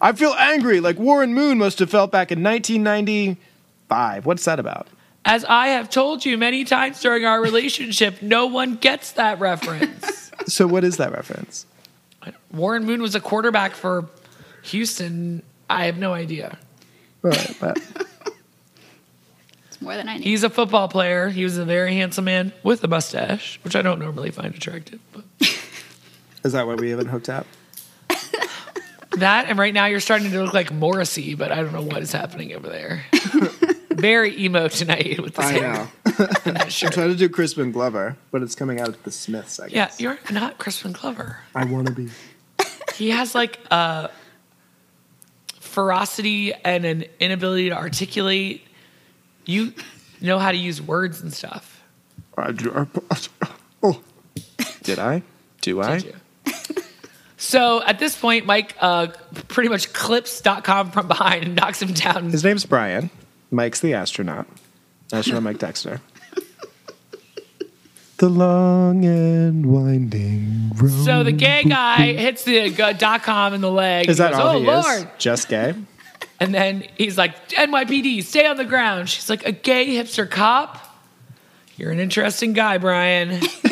I 0.00 0.12
feel 0.12 0.34
angry 0.38 0.80
like 0.80 0.98
Warren 0.98 1.34
Moon 1.34 1.58
must 1.58 1.78
have 1.80 1.90
felt 1.90 2.10
back 2.10 2.30
in 2.32 2.42
1995. 2.42 4.26
What's 4.26 4.44
that 4.44 4.58
about? 4.60 4.86
As 5.24 5.44
I 5.44 5.68
have 5.68 5.90
told 5.90 6.24
you 6.24 6.38
many 6.38 6.64
times 6.64 7.00
during 7.00 7.24
our 7.24 7.40
relationship, 7.42 8.22
no 8.22 8.46
one 8.46 8.76
gets 8.76 9.12
that 9.12 9.38
reference. 9.40 10.24
So, 10.46 10.66
what 10.66 10.82
is 10.82 10.96
that 10.96 11.12
reference? 11.12 11.66
Warren 12.52 12.86
Moon 12.86 13.02
was 13.02 13.14
a 13.14 13.20
quarterback 13.20 13.74
for 13.74 14.06
Houston. 14.62 15.42
I 15.68 15.84
have 15.86 15.98
no 15.98 16.14
idea. 16.14 16.56
All 17.22 17.30
right, 17.32 17.56
but 17.60 17.76
It's 19.66 19.82
more 19.82 19.94
than 19.94 20.08
I 20.08 20.16
knew. 20.16 20.22
He's 20.24 20.42
a 20.42 20.48
football 20.48 20.88
player. 20.88 21.28
He 21.28 21.44
was 21.44 21.58
a 21.58 21.66
very 21.66 21.92
handsome 21.94 22.24
man 22.24 22.54
with 22.62 22.82
a 22.82 22.88
mustache, 22.88 23.60
which 23.62 23.76
I 23.76 23.82
don't 23.82 23.98
normally 23.98 24.30
find 24.30 24.54
attractive. 24.54 25.00
But 25.12 25.24
is 26.48 26.54
that 26.54 26.66
why 26.66 26.74
we 26.74 26.88
haven't 26.88 27.08
hooked 27.08 27.28
up? 27.28 27.46
that, 29.18 29.46
and 29.48 29.58
right 29.58 29.74
now 29.74 29.84
you're 29.84 30.00
starting 30.00 30.30
to 30.30 30.42
look 30.42 30.54
like 30.54 30.72
Morrissey, 30.72 31.34
but 31.34 31.52
I 31.52 31.56
don't 31.56 31.74
know 31.74 31.82
what 31.82 32.02
is 32.02 32.10
happening 32.10 32.54
over 32.54 32.68
there. 32.70 33.04
very 33.90 34.40
emo 34.40 34.68
tonight 34.68 35.20
with 35.20 35.34
this 35.34 35.44
I 35.44 35.52
hair. 35.52 35.72
know. 35.74 35.88
I'm 36.46 36.68
trying 36.70 37.10
to 37.10 37.16
do 37.16 37.28
Crispin 37.28 37.70
Glover, 37.70 38.16
but 38.30 38.42
it's 38.42 38.54
coming 38.54 38.80
out 38.80 38.88
at 38.88 39.04
the 39.04 39.10
Smiths, 39.10 39.60
I 39.60 39.68
guess. 39.68 39.74
Yeah, 39.74 39.84
guess. 39.86 40.00
you're 40.00 40.18
not 40.30 40.56
Crispin 40.56 40.92
Glover. 40.92 41.36
I 41.54 41.66
want 41.66 41.88
to 41.88 41.92
be. 41.92 42.08
He 42.94 43.10
has 43.10 43.34
like 43.34 43.58
a 43.70 44.08
ferocity 45.60 46.54
and 46.54 46.86
an 46.86 47.04
inability 47.20 47.68
to 47.68 47.76
articulate. 47.76 48.66
You 49.44 49.74
know 50.22 50.38
how 50.38 50.50
to 50.50 50.56
use 50.56 50.80
words 50.80 51.20
and 51.20 51.30
stuff. 51.30 51.82
I 52.38 52.52
do. 52.52 52.88
Oh. 53.82 54.00
Did 54.82 54.98
I? 54.98 55.22
Do 55.60 55.82
I? 55.82 55.98
Did 55.98 56.04
you? 56.04 56.14
So 57.38 57.82
at 57.84 57.98
this 57.98 58.16
point, 58.16 58.46
Mike 58.46 58.76
uh, 58.80 59.08
pretty 59.46 59.70
much 59.70 59.92
clips.com 59.92 60.90
from 60.90 61.08
behind 61.08 61.44
and 61.44 61.54
knocks 61.54 61.80
him 61.80 61.92
down. 61.94 62.30
His 62.30 62.44
name's 62.44 62.66
Brian. 62.66 63.10
Mike's 63.50 63.80
the 63.80 63.94
astronaut. 63.94 64.46
Astronaut 65.12 65.42
Mike 65.42 65.58
Dexter. 65.58 66.00
The 68.18 68.28
long 68.28 69.04
and 69.04 69.64
winding 69.64 70.72
road. 70.74 71.04
So 71.04 71.22
the 71.22 71.30
gay 71.30 71.62
guy 71.62 72.14
hits 72.14 72.42
the 72.42 72.82
uh, 72.82 72.92
dot 72.92 73.22
com 73.22 73.54
in 73.54 73.60
the 73.60 73.70
leg. 73.70 74.08
Is 74.08 74.18
that 74.18 74.32
goes, 74.32 74.40
all 74.40 74.56
oh, 74.56 74.58
he 74.58 74.66
Lord. 74.66 75.02
is? 75.02 75.06
Just 75.18 75.48
gay? 75.48 75.74
And 76.40 76.54
then 76.54 76.84
he's 76.96 77.18
like, 77.18 77.48
NYPD, 77.50 78.22
stay 78.22 78.46
on 78.46 78.56
the 78.56 78.64
ground. 78.64 79.08
She's 79.08 79.28
like, 79.28 79.44
a 79.44 79.50
gay 79.50 79.88
hipster 79.96 80.28
cop? 80.28 80.78
You're 81.76 81.90
an 81.90 81.98
interesting 81.98 82.52
guy, 82.52 82.78
Brian. 82.78 83.40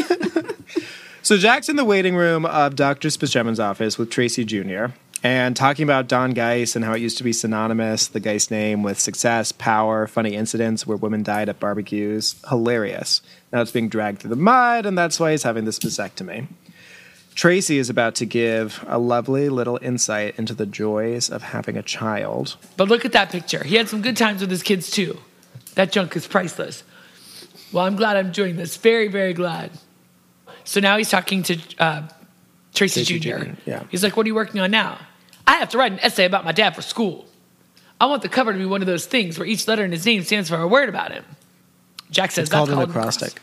So 1.27 1.37
Jack's 1.37 1.69
in 1.69 1.75
the 1.75 1.85
waiting 1.85 2.15
room 2.15 2.47
of 2.47 2.77
Dr. 2.77 3.11
Spaceman's 3.11 3.59
office 3.59 3.99
with 3.99 4.11
Tracy 4.11 4.45
Jr. 4.45 4.93
and 5.25 5.57
talking 5.57 5.83
about 5.83 6.07
Don 6.07 6.31
Geiss 6.31 6.77
and 6.77 6.85
how 6.85 6.93
it 6.93 7.01
used 7.01 7.19
to 7.19 7.25
be 7.25 7.33
synonymous, 7.33 8.07
the 8.07 8.21
Geiss 8.21 8.49
name, 8.49 8.85
with 8.85 9.01
success, 9.01 9.51
power, 9.51 10.07
funny 10.07 10.37
incidents 10.37 10.87
where 10.87 10.97
women 10.97 11.25
died 11.25 11.49
at 11.49 11.59
barbecues. 11.59 12.37
Hilarious. 12.49 13.23
Now 13.53 13.61
it's 13.61 13.73
being 13.73 13.89
dragged 13.89 14.21
through 14.21 14.31
the 14.31 14.37
mud, 14.37 14.87
and 14.87 14.97
that's 14.97 15.19
why 15.19 15.33
he's 15.33 15.43
having 15.43 15.65
this 15.65 15.81
vasectomy. 15.81 16.47
Tracy 17.35 17.79
is 17.79 17.91
about 17.91 18.15
to 18.15 18.25
give 18.25 18.85
a 18.87 19.01
lovely 19.01 19.49
little 19.49 19.81
insight 19.83 20.39
into 20.39 20.55
the 20.55 20.65
joys 20.65 21.29
of 21.29 21.43
having 21.43 21.77
a 21.77 21.83
child. 21.83 22.57
But 22.77 22.87
look 22.87 23.05
at 23.05 23.11
that 23.15 23.33
picture. 23.33 23.65
He 23.65 23.75
had 23.75 23.89
some 23.89 24.01
good 24.01 24.17
times 24.17 24.43
with 24.43 24.51
his 24.53 24.63
kids 24.63 24.93
too. 24.93 25.19
That 25.75 25.91
junk 25.91 26.15
is 26.15 26.29
priceless. 26.29 26.85
Well, 27.73 27.85
I'm 27.85 27.97
glad 27.97 28.17
I'm 28.17 28.31
doing 28.31 28.55
this. 28.55 28.77
Very, 28.77 29.09
very 29.09 29.33
glad. 29.35 29.73
So 30.67 30.81
now 30.81 30.99
he's 30.99 31.09
talking 31.09 31.43
to 31.45 31.59
uh, 31.79 32.09
Tracy, 32.75 33.05
Tracy 33.05 33.19
Jr. 33.19 33.45
Jr., 33.45 33.51
yeah. 33.65 33.83
He's 33.91 34.03
like, 34.03 34.17
What 34.17 34.27
are 34.27 34.29
you 34.29 34.35
working 34.35 34.61
on 34.61 34.71
now? 34.71 34.99
I 35.47 35.55
have 35.55 35.71
to 35.71 35.79
write 35.79 35.93
an 35.93 36.01
essay 36.01 36.25
about 36.27 36.45
my 36.45 36.53
dad 36.53 36.75
for 36.75 36.83
school. 36.83 37.25
I 38.01 38.07
want 38.07 38.23
the 38.23 38.29
cover 38.29 38.53
to 38.53 38.59
be 38.59 38.67
one 38.67 38.83
of 38.83 38.87
those 38.87 39.07
things 39.07 39.39
where 39.39 39.47
each 39.47 39.67
letter 39.67 39.85
in 39.85 39.93
his 39.93 40.05
name 40.05 40.23
stands 40.23 40.51
for 40.51 40.57
a 40.57 40.69
word 40.69 40.89
about 40.89 41.13
him. 41.13 41.25
Jack 42.11 42.33
says 42.33 42.45
It's 42.45 42.53
called 42.53 42.69
that's 42.69 42.79
an 42.79 42.85
called 42.85 42.91
acrostic. 42.91 43.41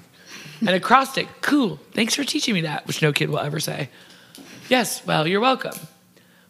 An 0.61 0.69
acrostic. 0.69 1.27
Cool. 1.41 1.79
Thanks 1.93 2.13
for 2.13 2.23
teaching 2.23 2.53
me 2.53 2.61
that, 2.61 2.85
which 2.85 3.01
no 3.01 3.11
kid 3.11 3.29
will 3.29 3.39
ever 3.39 3.59
say. 3.59 3.89
Yes, 4.69 5.05
well, 5.05 5.27
you're 5.27 5.41
welcome. 5.41 5.75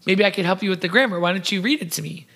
Maybe 0.05 0.25
I 0.25 0.31
could 0.31 0.45
help 0.45 0.61
you 0.61 0.69
with 0.69 0.81
the 0.81 0.89
grammar. 0.89 1.19
Why 1.19 1.31
don't 1.31 1.49
you 1.51 1.61
read 1.61 1.81
it 1.81 1.91
to 1.93 2.01
me? 2.01 2.27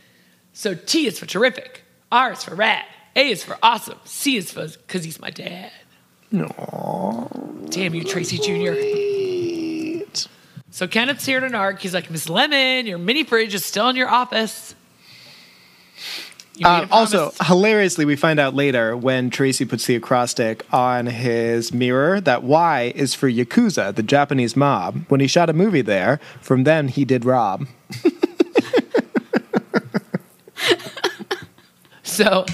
So 0.54 0.74
T 0.74 1.06
is 1.06 1.20
for 1.20 1.26
terrific, 1.26 1.84
R 2.12 2.32
is 2.32 2.44
for 2.44 2.56
rad, 2.56 2.86
A 3.16 3.30
is 3.30 3.44
for 3.44 3.58
awesome, 3.62 4.00
C 4.06 4.38
is 4.38 4.52
for 4.52 4.68
because 4.68 5.04
he's 5.04 5.20
my 5.20 5.30
dad. 5.30 5.72
No. 6.32 7.30
Damn 7.70 7.96
you, 7.96 8.04
Tracy 8.04 8.38
Jr. 8.38 8.74
So 10.70 10.88
Kenneth's 10.88 11.26
here 11.26 11.40
to 11.40 11.48
narc. 11.48 11.80
He's 11.80 11.94
like, 11.94 12.12
Miss 12.12 12.30
Lemon, 12.30 12.86
your 12.86 12.98
mini 12.98 13.24
fridge 13.24 13.54
is 13.54 13.66
still 13.66 13.90
in 13.90 13.96
your 13.96 14.10
office. 14.10 14.76
You 16.56 16.68
Uh, 16.68 16.88
also, 16.92 17.32
hilariously, 17.46 18.06
we 18.06 18.16
find 18.16 18.40
out 18.40 18.54
later 18.56 18.96
when 18.98 19.30
Tracy 19.30 19.64
puts 19.66 19.86
the 19.86 19.96
acrostic 19.96 20.66
on 20.74 21.06
his 21.08 21.74
mirror 21.74 22.20
that 22.22 22.44
Y 22.44 22.92
is 22.96 23.14
for 23.14 23.30
Yakuza, 23.30 23.94
the 23.96 24.04
Japanese 24.04 24.56
mob. 24.56 25.06
When 25.08 25.20
he 25.20 25.28
shot 25.28 25.50
a 25.50 25.54
movie 25.54 25.82
there, 25.82 26.20
from 26.42 26.64
then 26.64 26.88
he 26.90 27.06
did 27.06 27.26
Rob. 27.26 27.68
So 32.04 32.46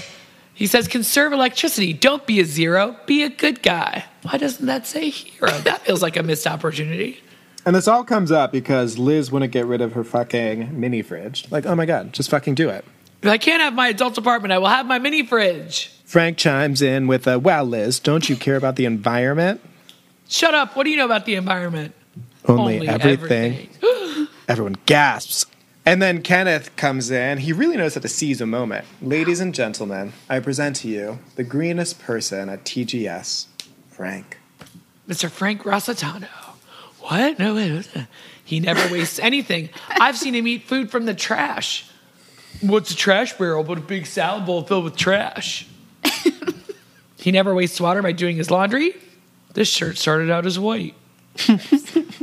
he 0.54 0.66
says, 0.68 0.86
conserve 0.86 1.32
electricity. 1.32 1.92
Don't 1.92 2.26
be 2.26 2.40
a 2.40 2.44
zero. 2.44 2.96
Be 3.06 3.24
a 3.24 3.28
good 3.28 3.62
guy. 3.62 4.04
Why 4.22 4.38
doesn't 4.38 4.64
that 4.66 4.86
say 4.86 5.10
hero? 5.10 5.50
That 5.64 5.82
feels 5.82 6.00
like 6.00 6.16
a 6.16 6.22
missed 6.22 6.46
opportunity. 6.46 7.20
And 7.66 7.74
this 7.74 7.88
all 7.88 8.04
comes 8.04 8.30
up 8.30 8.52
because 8.52 8.98
Liz 8.98 9.32
wouldn't 9.32 9.52
get 9.52 9.66
rid 9.66 9.80
of 9.80 9.94
her 9.94 10.04
fucking 10.04 10.78
mini 10.78 11.02
fridge. 11.02 11.50
Like, 11.50 11.66
oh 11.66 11.74
my 11.74 11.86
god, 11.86 12.12
just 12.12 12.30
fucking 12.30 12.54
do 12.54 12.68
it. 12.68 12.84
If 13.22 13.28
I 13.28 13.38
can't 13.38 13.62
have 13.62 13.74
my 13.74 13.88
adult 13.88 14.18
apartment, 14.18 14.52
I 14.52 14.58
will 14.58 14.68
have 14.68 14.86
my 14.86 14.98
mini 14.98 15.24
fridge. 15.24 15.90
Frank 16.04 16.36
chimes 16.36 16.82
in 16.82 17.06
with 17.06 17.26
a, 17.26 17.38
"Wow, 17.38 17.64
Liz, 17.64 17.98
don't 17.98 18.28
you 18.28 18.36
care 18.36 18.56
about 18.56 18.76
the 18.76 18.84
environment? 18.84 19.62
Shut 20.28 20.52
up. 20.52 20.76
What 20.76 20.84
do 20.84 20.90
you 20.90 20.98
know 20.98 21.06
about 21.06 21.24
the 21.24 21.34
environment? 21.36 21.94
Only, 22.46 22.74
Only 22.74 22.88
everything." 22.88 23.70
Everyone 24.48 24.76
gasps. 24.84 25.46
And 25.86 26.00
then 26.00 26.22
Kenneth 26.22 26.74
comes 26.76 27.10
in. 27.10 27.38
He 27.38 27.52
really 27.52 27.76
knows 27.76 27.94
how 27.94 28.00
to 28.00 28.08
seize 28.08 28.40
a 28.40 28.46
moment. 28.46 28.86
Ladies 29.02 29.40
and 29.40 29.54
gentlemen, 29.54 30.14
I 30.30 30.40
present 30.40 30.76
to 30.76 30.88
you 30.88 31.18
the 31.36 31.44
greenest 31.44 32.00
person 32.00 32.48
at 32.48 32.64
TGS, 32.64 33.46
Frank. 33.90 34.38
Mr. 35.06 35.30
Frank 35.30 35.62
Rossitano. 35.62 36.28
What? 37.00 37.38
No, 37.38 37.54
wait. 37.54 37.86
what? 37.94 38.06
He 38.42 38.60
never 38.60 38.90
wastes 38.90 39.18
anything. 39.18 39.68
I've 39.88 40.16
seen 40.16 40.34
him 40.34 40.46
eat 40.46 40.64
food 40.64 40.90
from 40.90 41.04
the 41.04 41.14
trash. 41.14 41.90
What's 42.62 42.90
a 42.90 42.96
trash 42.96 43.34
barrel 43.34 43.62
but 43.62 43.78
a 43.78 43.82
big 43.82 44.06
salad 44.06 44.46
bowl 44.46 44.62
filled 44.62 44.84
with 44.84 44.96
trash? 44.96 45.66
he 47.18 47.30
never 47.30 47.54
wastes 47.54 47.78
water 47.78 48.00
by 48.00 48.12
doing 48.12 48.36
his 48.36 48.50
laundry. 48.50 48.94
This 49.52 49.68
shirt 49.68 49.98
started 49.98 50.30
out 50.30 50.46
as 50.46 50.58
white. 50.58 50.94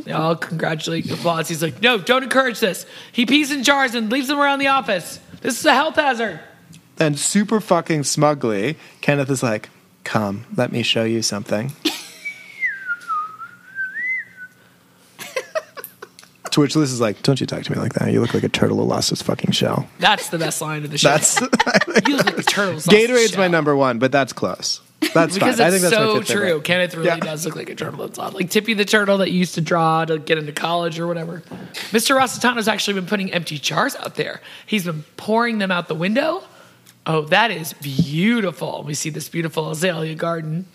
They 0.04 0.12
all 0.12 0.36
congratulate 0.36 1.08
the 1.08 1.18
boss. 1.18 1.50
He's 1.50 1.62
like, 1.62 1.82
no, 1.82 1.98
don't 1.98 2.24
encourage 2.24 2.60
this. 2.60 2.86
He 3.12 3.26
pees 3.26 3.52
in 3.52 3.64
jars 3.64 3.94
and 3.94 4.10
leaves 4.12 4.28
them 4.28 4.40
around 4.40 4.60
the 4.60 4.68
office. 4.68 5.20
This 5.42 5.60
is 5.60 5.66
a 5.66 5.74
health 5.74 5.96
hazard. 5.96 6.40
And 6.98 7.20
super 7.20 7.60
fucking 7.60 8.04
smugly, 8.04 8.78
Kenneth 9.02 9.30
is 9.30 9.44
like, 9.44 9.70
Come, 10.04 10.46
let 10.56 10.72
me 10.72 10.82
show 10.84 11.04
you 11.04 11.22
something. 11.22 11.72
to 16.52 16.60
which 16.60 16.76
Liz 16.76 16.92
is 16.92 17.02
like, 17.02 17.24
Don't 17.24 17.40
you 17.42 17.48
talk 17.48 17.64
to 17.64 17.72
me 17.72 17.80
like 17.80 17.94
that. 17.94 18.12
You 18.12 18.22
look 18.22 18.34
like 18.34 18.44
a 18.44 18.50
turtle 18.50 18.78
who 18.78 18.84
lost 18.84 19.10
his 19.10 19.22
fucking 19.22 19.52
shell. 19.52 19.88
That's 20.00 20.30
the 20.30 20.38
best 20.38 20.62
line 20.62 20.84
of 20.84 20.92
the 20.92 20.98
show. 20.98 21.10
That's 21.10 21.42
you 22.08 22.18
look 22.18 22.26
like 22.26 22.38
a 22.38 22.44
turtle. 22.44 22.80
Gatorade's 22.80 23.36
my 23.36 23.48
number 23.48 23.76
one, 23.76 24.00
but 24.00 24.12
that's 24.12 24.34
close. 24.34 24.82
That's 25.14 25.34
because 25.34 25.58
fine. 25.58 25.66
I 25.66 25.70
it's 25.70 25.82
think 25.82 25.94
that's 25.94 25.96
so 25.96 26.22
true. 26.22 26.46
favorite. 26.46 26.64
Kenneth 26.64 26.96
really 26.96 27.08
Yeah. 27.08 27.18
does 27.18 27.46
look 27.46 27.56
like 27.56 27.70
a 27.70 27.76
turtle. 27.76 28.04
It's 28.06 28.18
odd. 28.20 28.34
Like 28.34 28.50
Tippy 28.50 28.74
the 28.74 28.86
turtle 28.86 29.18
that 29.20 29.32
you 29.32 29.40
used 29.40 29.56
to 29.56 29.62
draw 29.62 30.06
to 30.06 30.18
get 30.20 30.38
into 30.38 30.52
college 30.54 31.00
or 31.00 31.08
whatever. 31.08 31.42
Mr. 31.92 32.18
Rossitano's 32.18 32.68
actually 32.68 32.94
been 32.94 33.06
putting 33.08 33.32
empty 33.34 33.58
jars 33.58 33.96
out 33.98 34.16
there. 34.16 34.42
He's 34.66 34.86
been 34.86 35.04
pouring 35.18 35.58
them 35.58 35.70
out 35.72 35.88
the 35.88 35.96
window. 35.96 36.44
Oh, 37.06 37.22
that 37.24 37.52
is 37.52 37.74
beautiful. 37.74 38.84
We 38.86 38.94
see 38.94 39.10
this 39.10 39.28
beautiful 39.28 39.70
azalea 39.72 40.16
garden. 40.16 40.66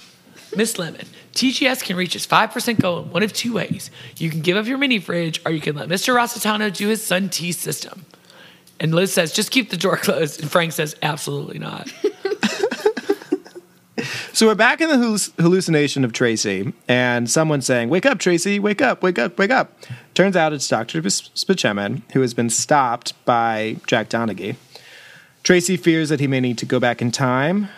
Miss 0.56 0.78
Lemon, 0.78 1.06
TGS 1.34 1.82
can 1.82 1.96
reach 1.96 2.16
its 2.16 2.26
5% 2.26 2.80
goal 2.80 3.02
in 3.02 3.10
one 3.10 3.22
of 3.22 3.32
two 3.32 3.52
ways. 3.52 3.90
You 4.16 4.30
can 4.30 4.40
give 4.40 4.56
up 4.56 4.66
your 4.66 4.78
mini 4.78 4.98
fridge, 5.00 5.40
or 5.44 5.52
you 5.52 5.60
can 5.60 5.76
let 5.76 5.88
Mr. 5.88 6.14
Rossitano 6.14 6.72
do 6.74 6.88
his 6.88 7.04
Sun 7.04 7.28
Tea 7.30 7.52
system. 7.52 8.06
And 8.80 8.94
Liz 8.94 9.12
says, 9.12 9.32
just 9.32 9.50
keep 9.50 9.70
the 9.70 9.76
door 9.76 9.96
closed. 9.98 10.40
And 10.40 10.50
Frank 10.50 10.72
says, 10.72 10.96
absolutely 11.02 11.58
not. 11.58 11.92
So 14.32 14.46
we're 14.46 14.54
back 14.54 14.82
in 14.82 14.90
the 14.90 15.32
hallucination 15.38 16.04
of 16.04 16.12
Tracy, 16.12 16.74
and 16.86 17.30
someone 17.30 17.62
saying, 17.62 17.88
"Wake 17.88 18.04
up, 18.04 18.18
Tracy! 18.18 18.58
Wake 18.58 18.82
up! 18.82 19.02
Wake 19.02 19.18
up! 19.18 19.38
Wake 19.38 19.50
up!" 19.50 19.72
Turns 20.12 20.36
out 20.36 20.52
it's 20.52 20.68
Doctor 20.68 21.02
Spaceman 21.08 22.02
who 22.12 22.20
has 22.20 22.34
been 22.34 22.50
stopped 22.50 23.14
by 23.24 23.76
Jack 23.86 24.10
Donaghy. 24.10 24.56
Tracy 25.42 25.78
fears 25.78 26.10
that 26.10 26.20
he 26.20 26.26
may 26.26 26.40
need 26.40 26.58
to 26.58 26.66
go 26.66 26.78
back 26.78 27.00
in 27.00 27.10
time. 27.10 27.70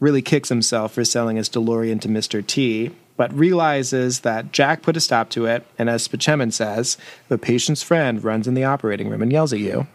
Really 0.00 0.20
kicks 0.20 0.48
himself 0.48 0.92
for 0.92 1.04
selling 1.04 1.36
his 1.36 1.48
DeLorean 1.48 2.00
to 2.00 2.08
Mister 2.08 2.42
T, 2.42 2.90
but 3.16 3.32
realizes 3.32 4.20
that 4.20 4.50
Jack 4.50 4.82
put 4.82 4.96
a 4.96 5.00
stop 5.00 5.30
to 5.30 5.46
it. 5.46 5.64
And 5.78 5.88
as 5.88 6.02
Spaceman 6.02 6.50
says, 6.50 6.98
if 7.26 7.30
a 7.30 7.38
patient's 7.38 7.84
friend 7.84 8.24
runs 8.24 8.48
in 8.48 8.54
the 8.54 8.64
operating 8.64 9.08
room 9.08 9.22
and 9.22 9.30
yells 9.30 9.52
at 9.52 9.60
you, 9.60 9.86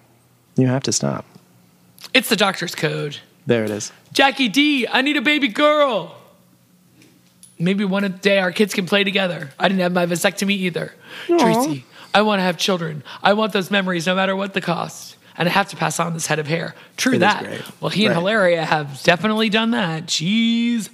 you 0.56 0.68
have 0.68 0.84
to 0.84 0.94
stop. 0.94 1.26
It's 2.14 2.30
the 2.30 2.38
doctor's 2.38 2.74
code. 2.74 3.18
There 3.46 3.66
it 3.66 3.70
is. 3.70 3.92
Jackie 4.14 4.50
D, 4.50 4.88
I 4.88 5.02
need 5.02 5.18
a 5.18 5.22
baby 5.22 5.48
girl. 5.48 6.18
Maybe 7.58 7.86
one 7.86 8.10
day 8.22 8.40
our 8.40 8.52
kids 8.52 8.74
can 8.74 8.86
play 8.86 9.04
together. 9.04 9.52
I 9.60 9.68
didn't 9.68 9.82
have 9.82 9.94
my 9.94 10.06
vasectomy 10.06 10.52
either. 10.52 10.94
Tracy, 11.28 11.86
I 12.14 12.24
want 12.24 12.40
to 12.40 12.44
have 12.44 12.58
children. 12.58 13.04
I 13.22 13.34
want 13.34 13.54
those 13.54 13.70
memories 13.70 14.08
no 14.08 14.16
matter 14.16 14.36
what 14.36 14.54
the 14.54 14.62
cost. 14.62 15.18
And 15.38 15.48
I 15.48 15.52
have 15.52 15.70
to 15.70 15.76
pass 15.78 16.00
on 16.00 16.14
this 16.14 16.28
head 16.28 16.40
of 16.40 16.48
hair. 16.48 16.76
True 16.98 17.14
It 17.14 17.20
that. 17.20 17.44
Well, 17.80 17.90
he 17.90 18.06
and 18.06 18.14
Right. 18.16 18.20
Hilaria 18.20 18.66
have 18.66 19.02
definitely 19.04 19.50
done 19.50 19.72
that. 19.72 20.06
Jeez. 20.08 20.90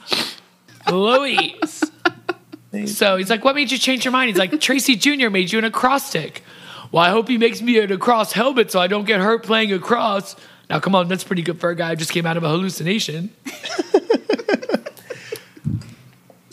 Louise. 0.92 1.84
so 2.86 3.18
he's 3.18 3.30
like, 3.30 3.44
What 3.44 3.56
made 3.56 3.72
you 3.72 3.78
change 3.78 4.06
your 4.06 4.12
mind? 4.12 4.30
He's 4.30 4.38
like, 4.38 4.60
Tracy 4.62 4.96
Jr. 4.96 5.30
made 5.30 5.52
you 5.52 5.58
an 5.60 5.66
acrostic. 5.66 6.44
Well, 6.92 7.04
I 7.04 7.10
hope 7.10 7.28
he 7.28 7.38
makes 7.38 7.62
me 7.62 7.80
an 7.80 7.92
across 7.92 8.34
helmet 8.34 8.72
so 8.72 8.80
I 8.80 8.88
don't 8.88 9.06
get 9.06 9.20
hurt 9.20 9.44
playing 9.44 9.74
across. 9.74 10.36
Now, 10.70 10.80
come 10.80 10.96
on, 10.96 11.08
that's 11.08 11.24
pretty 11.24 11.42
good 11.42 11.60
for 11.60 11.70
a 11.70 11.76
guy 11.76 11.92
who 11.92 11.96
just 11.96 12.12
came 12.12 12.26
out 12.26 12.38
of 12.38 12.44
a 12.44 12.50
hallucination. 12.50 13.32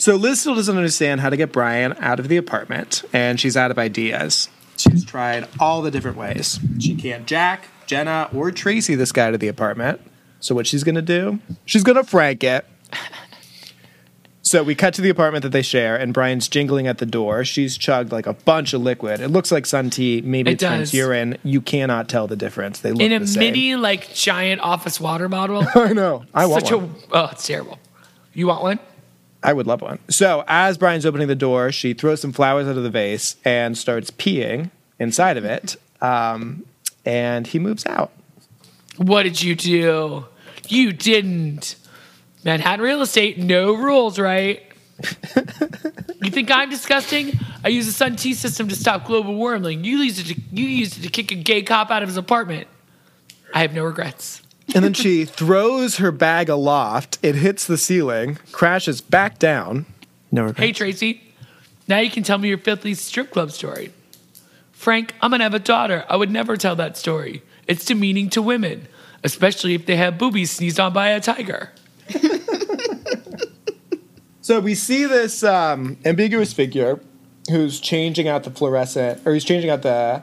So 0.05 0.17
Liz 0.17 0.39
still 0.39 0.53
doesn't 0.53 0.77
understand 0.77 1.19
how 1.21 1.31
to 1.31 1.35
get 1.35 1.51
Brian 1.51 1.95
out 1.97 2.19
of 2.19 2.27
the 2.27 2.37
apartment, 2.37 3.03
and 3.11 3.39
she's 3.39 3.57
out 3.57 3.71
of 3.71 3.79
ideas. 3.79 4.49
She's 4.77 5.03
tried 5.03 5.47
all 5.59 5.81
the 5.81 5.89
different 5.89 6.15
ways. 6.15 6.59
She 6.79 6.93
can't 6.93 7.25
Jack, 7.25 7.69
Jenna, 7.87 8.29
or 8.31 8.51
Tracy 8.51 8.93
this 8.93 9.11
guy 9.11 9.31
to 9.31 9.37
the 9.39 9.47
apartment. 9.47 9.99
So 10.39 10.53
what 10.53 10.67
she's 10.67 10.83
gonna 10.83 11.01
do? 11.01 11.39
She's 11.65 11.83
gonna 11.83 12.03
frank 12.03 12.43
it. 12.43 12.67
So 14.55 14.63
we 14.63 14.73
cut 14.73 14.93
to 14.93 15.01
the 15.01 15.09
apartment 15.09 15.43
that 15.43 15.49
they 15.49 15.61
share, 15.61 15.97
and 15.97 16.13
Brian's 16.13 16.47
jingling 16.47 16.87
at 16.87 16.99
the 16.99 17.05
door. 17.05 17.43
She's 17.43 17.77
chugged 17.77 18.13
like 18.13 18.25
a 18.25 18.31
bunch 18.31 18.71
of 18.71 18.81
liquid. 18.81 19.19
It 19.19 19.27
looks 19.27 19.51
like 19.51 19.65
sun 19.65 19.89
tea. 19.89 20.21
Maybe 20.21 20.51
It 20.51 20.53
it's 20.53 20.61
does. 20.61 20.93
urine. 20.93 21.37
You 21.43 21.59
cannot 21.59 22.07
tell 22.07 22.25
the 22.25 22.37
difference. 22.37 22.79
They 22.79 22.93
look 22.93 23.01
in 23.01 23.11
a 23.11 23.19
the 23.19 23.27
same. 23.27 23.39
mini 23.51 23.75
like 23.75 24.13
giant 24.13 24.61
office 24.61 24.97
water 24.97 25.27
bottle. 25.27 25.65
I 25.75 25.91
know. 25.91 26.23
I 26.33 26.45
want 26.45 26.67
Such 26.67 26.73
one. 26.73 26.95
a 27.11 27.15
oh, 27.17 27.29
it's 27.33 27.45
terrible. 27.45 27.79
You 28.33 28.47
want 28.47 28.63
one? 28.63 28.79
I 29.43 29.51
would 29.51 29.67
love 29.67 29.81
one. 29.81 29.99
So 30.07 30.45
as 30.47 30.77
Brian's 30.77 31.05
opening 31.05 31.27
the 31.27 31.35
door, 31.35 31.73
she 31.73 31.93
throws 31.93 32.21
some 32.21 32.31
flowers 32.31 32.65
out 32.65 32.77
of 32.77 32.83
the 32.83 32.89
vase 32.89 33.35
and 33.43 33.77
starts 33.77 34.09
peeing 34.09 34.71
inside 34.99 35.35
of 35.35 35.43
it. 35.43 35.75
Um, 35.99 36.63
and 37.03 37.45
he 37.45 37.59
moves 37.59 37.85
out. 37.87 38.13
What 38.95 39.23
did 39.23 39.43
you 39.43 39.53
do? 39.53 40.27
You 40.69 40.93
didn't. 40.93 41.75
Manhattan 42.45 42.85
real 42.85 43.01
estate, 43.01 43.39
no 43.39 43.73
rules, 43.73 44.19
right? 44.19 44.61
you 46.21 46.29
think 46.29 46.51
I'm 46.51 46.69
disgusting? 46.69 47.37
I 47.63 47.69
use 47.69 47.87
the 47.87 47.91
Sun 47.91 48.17
Tea 48.17 48.35
system 48.35 48.67
to 48.67 48.75
stop 48.75 49.05
global 49.05 49.33
warming. 49.33 49.83
You 49.83 49.97
used 49.97 50.19
it 50.19 50.35
to, 50.35 50.41
you 50.51 50.67
used 50.67 50.99
it 50.99 51.01
to 51.01 51.09
kick 51.09 51.31
a 51.31 51.35
gay 51.35 51.63
cop 51.63 51.89
out 51.89 52.03
of 52.03 52.07
his 52.07 52.17
apartment. 52.17 52.67
I 53.51 53.61
have 53.61 53.73
no 53.73 53.83
regrets. 53.83 54.43
And 54.75 54.85
then 54.85 54.93
she 54.93 55.25
throws 55.25 55.97
her 55.97 56.11
bag 56.11 56.47
aloft. 56.47 57.17
It 57.23 57.33
hits 57.33 57.65
the 57.65 57.79
ceiling, 57.79 58.37
crashes 58.51 59.01
back 59.01 59.39
down. 59.39 59.87
No 60.31 60.43
regrets. 60.43 60.59
Hey. 60.59 60.71
Tracy, 60.71 61.21
now 61.87 61.97
you 61.97 62.11
can 62.11 62.21
tell 62.21 62.37
me 62.37 62.47
your 62.47 62.59
filthy 62.59 62.93
strip 62.93 63.31
club 63.31 63.51
story. 63.51 63.91
Frank, 64.71 65.15
I'm 65.19 65.31
gonna 65.31 65.43
have 65.43 65.55
a 65.55 65.59
daughter. 65.59 66.05
I 66.07 66.15
would 66.15 66.29
never 66.29 66.57
tell 66.57 66.75
that 66.75 66.95
story. 66.95 67.41
It's 67.67 67.85
demeaning 67.85 68.29
to 68.31 68.41
women, 68.41 68.87
especially 69.23 69.73
if 69.73 69.87
they 69.87 69.95
have 69.95 70.19
boobies 70.19 70.51
sneezed 70.51 70.79
on 70.79 70.93
by 70.93 71.07
a 71.09 71.19
tiger. 71.19 71.71
So 74.45 74.59
we 74.59 74.75
see 74.75 75.05
this 75.07 75.43
um, 75.43 75.97
ambiguous 76.05 76.53
figure 76.53 76.99
who's 77.49 77.79
changing 77.79 78.27
out 78.27 78.43
the 78.43 78.51
fluorescent, 78.51 79.25
or 79.25 79.33
he's 79.33 79.43
changing 79.43 79.71
out 79.71 79.81
the 79.81 80.21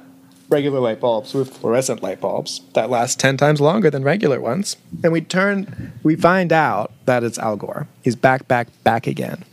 regular 0.48 0.78
light 0.78 1.00
bulbs 1.00 1.34
with 1.34 1.52
fluorescent 1.52 2.04
light 2.04 2.20
bulbs 2.20 2.60
that 2.74 2.88
last 2.88 3.18
10 3.18 3.36
times 3.36 3.60
longer 3.60 3.90
than 3.90 4.04
regular 4.04 4.40
ones. 4.40 4.76
And 5.02 5.12
we 5.12 5.22
turn, 5.22 5.92
we 6.04 6.14
find 6.14 6.52
out 6.52 6.92
that 7.06 7.24
it's 7.24 7.36
Al 7.36 7.56
Gore. 7.56 7.88
He's 8.04 8.14
back, 8.14 8.46
back, 8.46 8.68
back 8.84 9.08
again. 9.08 9.44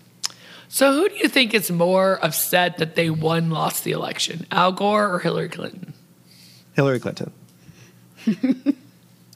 So 0.67 0.93
who 0.93 1.09
do 1.09 1.15
you 1.15 1.29
think 1.29 1.55
is 1.55 1.71
more 1.71 2.23
upset 2.23 2.77
that 2.77 2.93
they 2.93 3.09
won 3.09 3.49
lost 3.49 3.83
the 3.83 3.91
election? 3.91 4.45
Al 4.51 4.71
Gore 4.71 5.11
or 5.11 5.17
Hillary 5.17 5.49
Clinton? 5.49 5.95
Hillary 6.73 6.99
Clinton. 6.99 7.31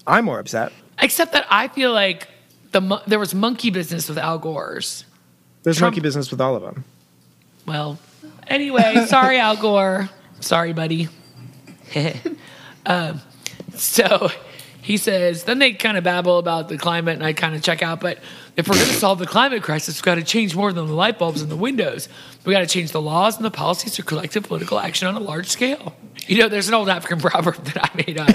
I'm 0.05 0.25
more 0.25 0.37
upset. 0.37 0.71
Except 1.01 1.33
that 1.33 1.47
I 1.49 1.69
feel 1.69 1.91
like 1.91 2.27
the 2.73 3.01
there 3.07 3.19
was 3.19 3.33
monkey 3.33 3.69
business 3.69 4.09
with 4.09 4.17
Al 4.17 4.37
Gore's. 4.39 5.05
There's 5.63 5.77
Trump- 5.77 5.93
monkey 5.93 6.01
business 6.01 6.29
with 6.29 6.41
all 6.41 6.55
of 6.55 6.61
them. 6.61 6.83
Well, 7.65 7.97
anyway, 8.47 9.05
sorry 9.07 9.37
Al 9.39 9.55
Gore. 9.55 10.09
Sorry, 10.41 10.73
buddy. 10.73 11.07
um, 12.85 13.21
so 13.75 14.29
he 14.83 14.97
says, 14.97 15.45
then 15.45 15.57
they 15.59 15.71
kind 15.71 15.97
of 15.97 16.03
babble 16.03 16.37
about 16.37 16.67
the 16.67 16.77
climate, 16.77 17.15
and 17.15 17.23
I 17.23 17.31
kind 17.31 17.55
of 17.55 17.63
check 17.63 17.81
out. 17.81 18.01
But 18.01 18.19
if 18.57 18.67
we're 18.67 18.75
going 18.75 18.87
to 18.87 18.93
solve 18.93 19.17
the 19.17 19.25
climate 19.25 19.63
crisis, 19.63 19.95
we've 19.95 20.03
got 20.03 20.15
to 20.15 20.23
change 20.23 20.57
more 20.57 20.73
than 20.73 20.87
the 20.87 20.93
light 20.93 21.17
bulbs 21.17 21.41
and 21.41 21.49
the 21.49 21.55
windows. 21.55 22.09
We've 22.43 22.53
got 22.53 22.59
to 22.59 22.67
change 22.67 22.91
the 22.91 23.01
laws 23.01 23.37
and 23.37 23.45
the 23.45 23.51
policies 23.51 23.95
for 23.95 24.03
collective 24.03 24.43
political 24.43 24.77
action 24.77 25.07
on 25.07 25.15
a 25.15 25.21
large 25.21 25.47
scale. 25.47 25.95
You 26.27 26.39
know, 26.39 26.49
there's 26.49 26.67
an 26.67 26.73
old 26.73 26.89
African 26.89 27.17
proverb 27.21 27.63
that 27.63 27.77
I 27.81 27.89
made 27.95 28.19
up. 28.19 28.29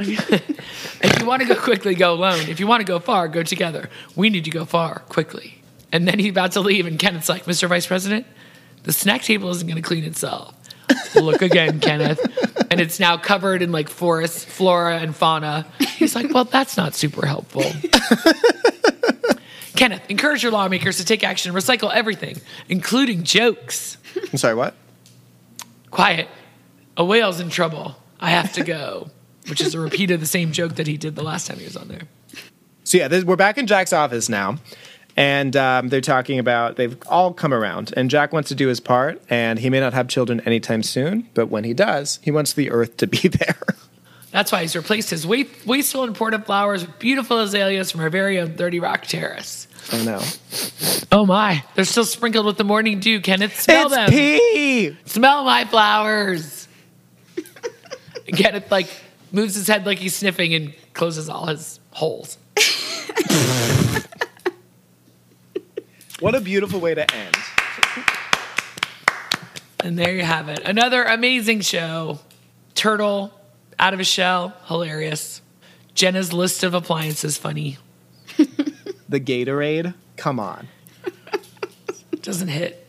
if 0.00 1.20
you 1.20 1.26
want 1.26 1.42
to 1.42 1.48
go 1.48 1.56
quickly, 1.56 1.96
go 1.96 2.14
alone. 2.14 2.48
If 2.48 2.60
you 2.60 2.68
want 2.68 2.80
to 2.80 2.86
go 2.86 3.00
far, 3.00 3.26
go 3.26 3.42
together. 3.42 3.90
We 4.14 4.30
need 4.30 4.44
to 4.44 4.50
go 4.50 4.64
far 4.64 5.00
quickly. 5.08 5.62
And 5.90 6.06
then 6.06 6.20
he's 6.20 6.30
about 6.30 6.52
to 6.52 6.60
leave, 6.60 6.86
and 6.86 6.96
Kenneth's 6.96 7.28
like, 7.28 7.46
Mr. 7.46 7.68
Vice 7.68 7.88
President, 7.88 8.24
the 8.84 8.92
snack 8.92 9.22
table 9.22 9.50
isn't 9.50 9.66
going 9.66 9.82
to 9.82 9.84
clean 9.86 10.04
itself. 10.04 10.54
Look 11.14 11.42
again, 11.42 11.80
Kenneth. 11.80 12.20
And 12.70 12.80
it's 12.80 12.98
now 12.98 13.16
covered 13.16 13.62
in 13.62 13.72
like 13.72 13.88
forest, 13.88 14.46
flora, 14.46 14.98
and 14.98 15.14
fauna. 15.14 15.66
He's 15.96 16.14
like, 16.14 16.32
well, 16.32 16.44
that's 16.44 16.76
not 16.76 16.94
super 16.94 17.26
helpful. 17.26 17.62
Kenneth, 19.76 20.02
encourage 20.08 20.42
your 20.42 20.52
lawmakers 20.52 20.98
to 20.98 21.04
take 21.04 21.24
action 21.24 21.54
and 21.54 21.62
recycle 21.62 21.92
everything, 21.92 22.40
including 22.68 23.24
jokes. 23.24 23.96
I'm 24.32 24.38
sorry, 24.38 24.54
what? 24.54 24.74
Quiet. 25.90 26.28
a 26.96 27.04
whale's 27.04 27.40
in 27.40 27.50
trouble. 27.50 27.96
I 28.20 28.30
have 28.30 28.52
to 28.54 28.64
go, 28.64 29.10
which 29.48 29.60
is 29.60 29.74
a 29.74 29.80
repeat 29.80 30.10
of 30.10 30.20
the 30.20 30.26
same 30.26 30.52
joke 30.52 30.76
that 30.76 30.86
he 30.86 30.96
did 30.96 31.16
the 31.16 31.22
last 31.22 31.46
time 31.46 31.58
he 31.58 31.64
was 31.64 31.76
on 31.76 31.88
there. 31.88 32.02
So 32.84 32.98
yeah, 32.98 33.08
this, 33.08 33.24
we're 33.24 33.36
back 33.36 33.58
in 33.58 33.66
Jack's 33.66 33.92
office 33.92 34.28
now, 34.28 34.58
and 35.16 35.54
um, 35.56 35.88
they're 35.88 36.00
talking 36.00 36.38
about 36.38 36.76
they've 36.76 36.96
all 37.06 37.32
come 37.32 37.52
around, 37.54 37.92
and 37.96 38.10
Jack 38.10 38.32
wants 38.32 38.48
to 38.48 38.54
do 38.54 38.68
his 38.68 38.80
part, 38.80 39.22
and 39.30 39.58
he 39.58 39.70
may 39.70 39.80
not 39.80 39.92
have 39.94 40.08
children 40.08 40.40
anytime 40.40 40.82
soon, 40.82 41.28
but 41.34 41.46
when 41.46 41.64
he 41.64 41.74
does, 41.74 42.18
he 42.22 42.30
wants 42.30 42.52
the 42.52 42.70
Earth 42.70 42.96
to 42.98 43.06
be 43.06 43.28
there. 43.28 43.56
That's 44.32 44.50
why 44.50 44.62
he's 44.62 44.74
replaced 44.74 45.10
his 45.10 45.24
wa- 45.26 45.44
wasteful 45.64 46.02
imported 46.04 46.44
flowers 46.44 46.84
with 46.84 46.98
beautiful 46.98 47.38
azaleas 47.38 47.92
from 47.92 48.00
our 48.00 48.10
very 48.10 48.40
own 48.40 48.54
30 48.54 48.80
Rock 48.80 49.02
Terrace. 49.06 49.68
I 49.92 50.02
know. 50.04 50.20
Oh 51.12 51.24
my, 51.26 51.62
they're 51.76 51.84
still 51.84 52.04
sprinkled 52.04 52.44
with 52.46 52.56
the 52.56 52.64
morning 52.64 52.98
dew. 52.98 53.20
Kenneth, 53.20 53.60
smell 53.60 53.86
It's 53.86 53.94
them. 53.94 54.10
pee. 54.10 54.96
Smell 55.04 55.44
my 55.44 55.64
flowers. 55.66 56.66
Kenneth 58.34 58.70
like 58.72 58.88
moves 59.30 59.54
his 59.54 59.68
head 59.68 59.86
like 59.86 59.98
he's 59.98 60.16
sniffing 60.16 60.54
and 60.54 60.74
closes 60.94 61.28
all 61.28 61.46
his 61.46 61.78
holes. 61.92 62.38
What 66.20 66.34
a 66.34 66.40
beautiful 66.40 66.80
way 66.80 66.94
to 66.94 67.14
end. 67.14 67.36
And 69.82 69.98
there 69.98 70.14
you 70.14 70.22
have 70.22 70.48
it. 70.48 70.60
Another 70.64 71.02
amazing 71.04 71.60
show. 71.60 72.20
Turtle 72.74 73.32
out 73.78 73.92
of 73.94 74.00
a 74.00 74.04
shell, 74.04 74.54
hilarious. 74.66 75.42
Jenna's 75.94 76.32
list 76.32 76.64
of 76.64 76.74
appliances, 76.74 77.36
funny. 77.36 77.78
The 79.06 79.20
Gatorade. 79.20 79.94
Come 80.16 80.40
on, 80.40 80.66
Doesn't 82.22 82.48
hit. 82.48 82.84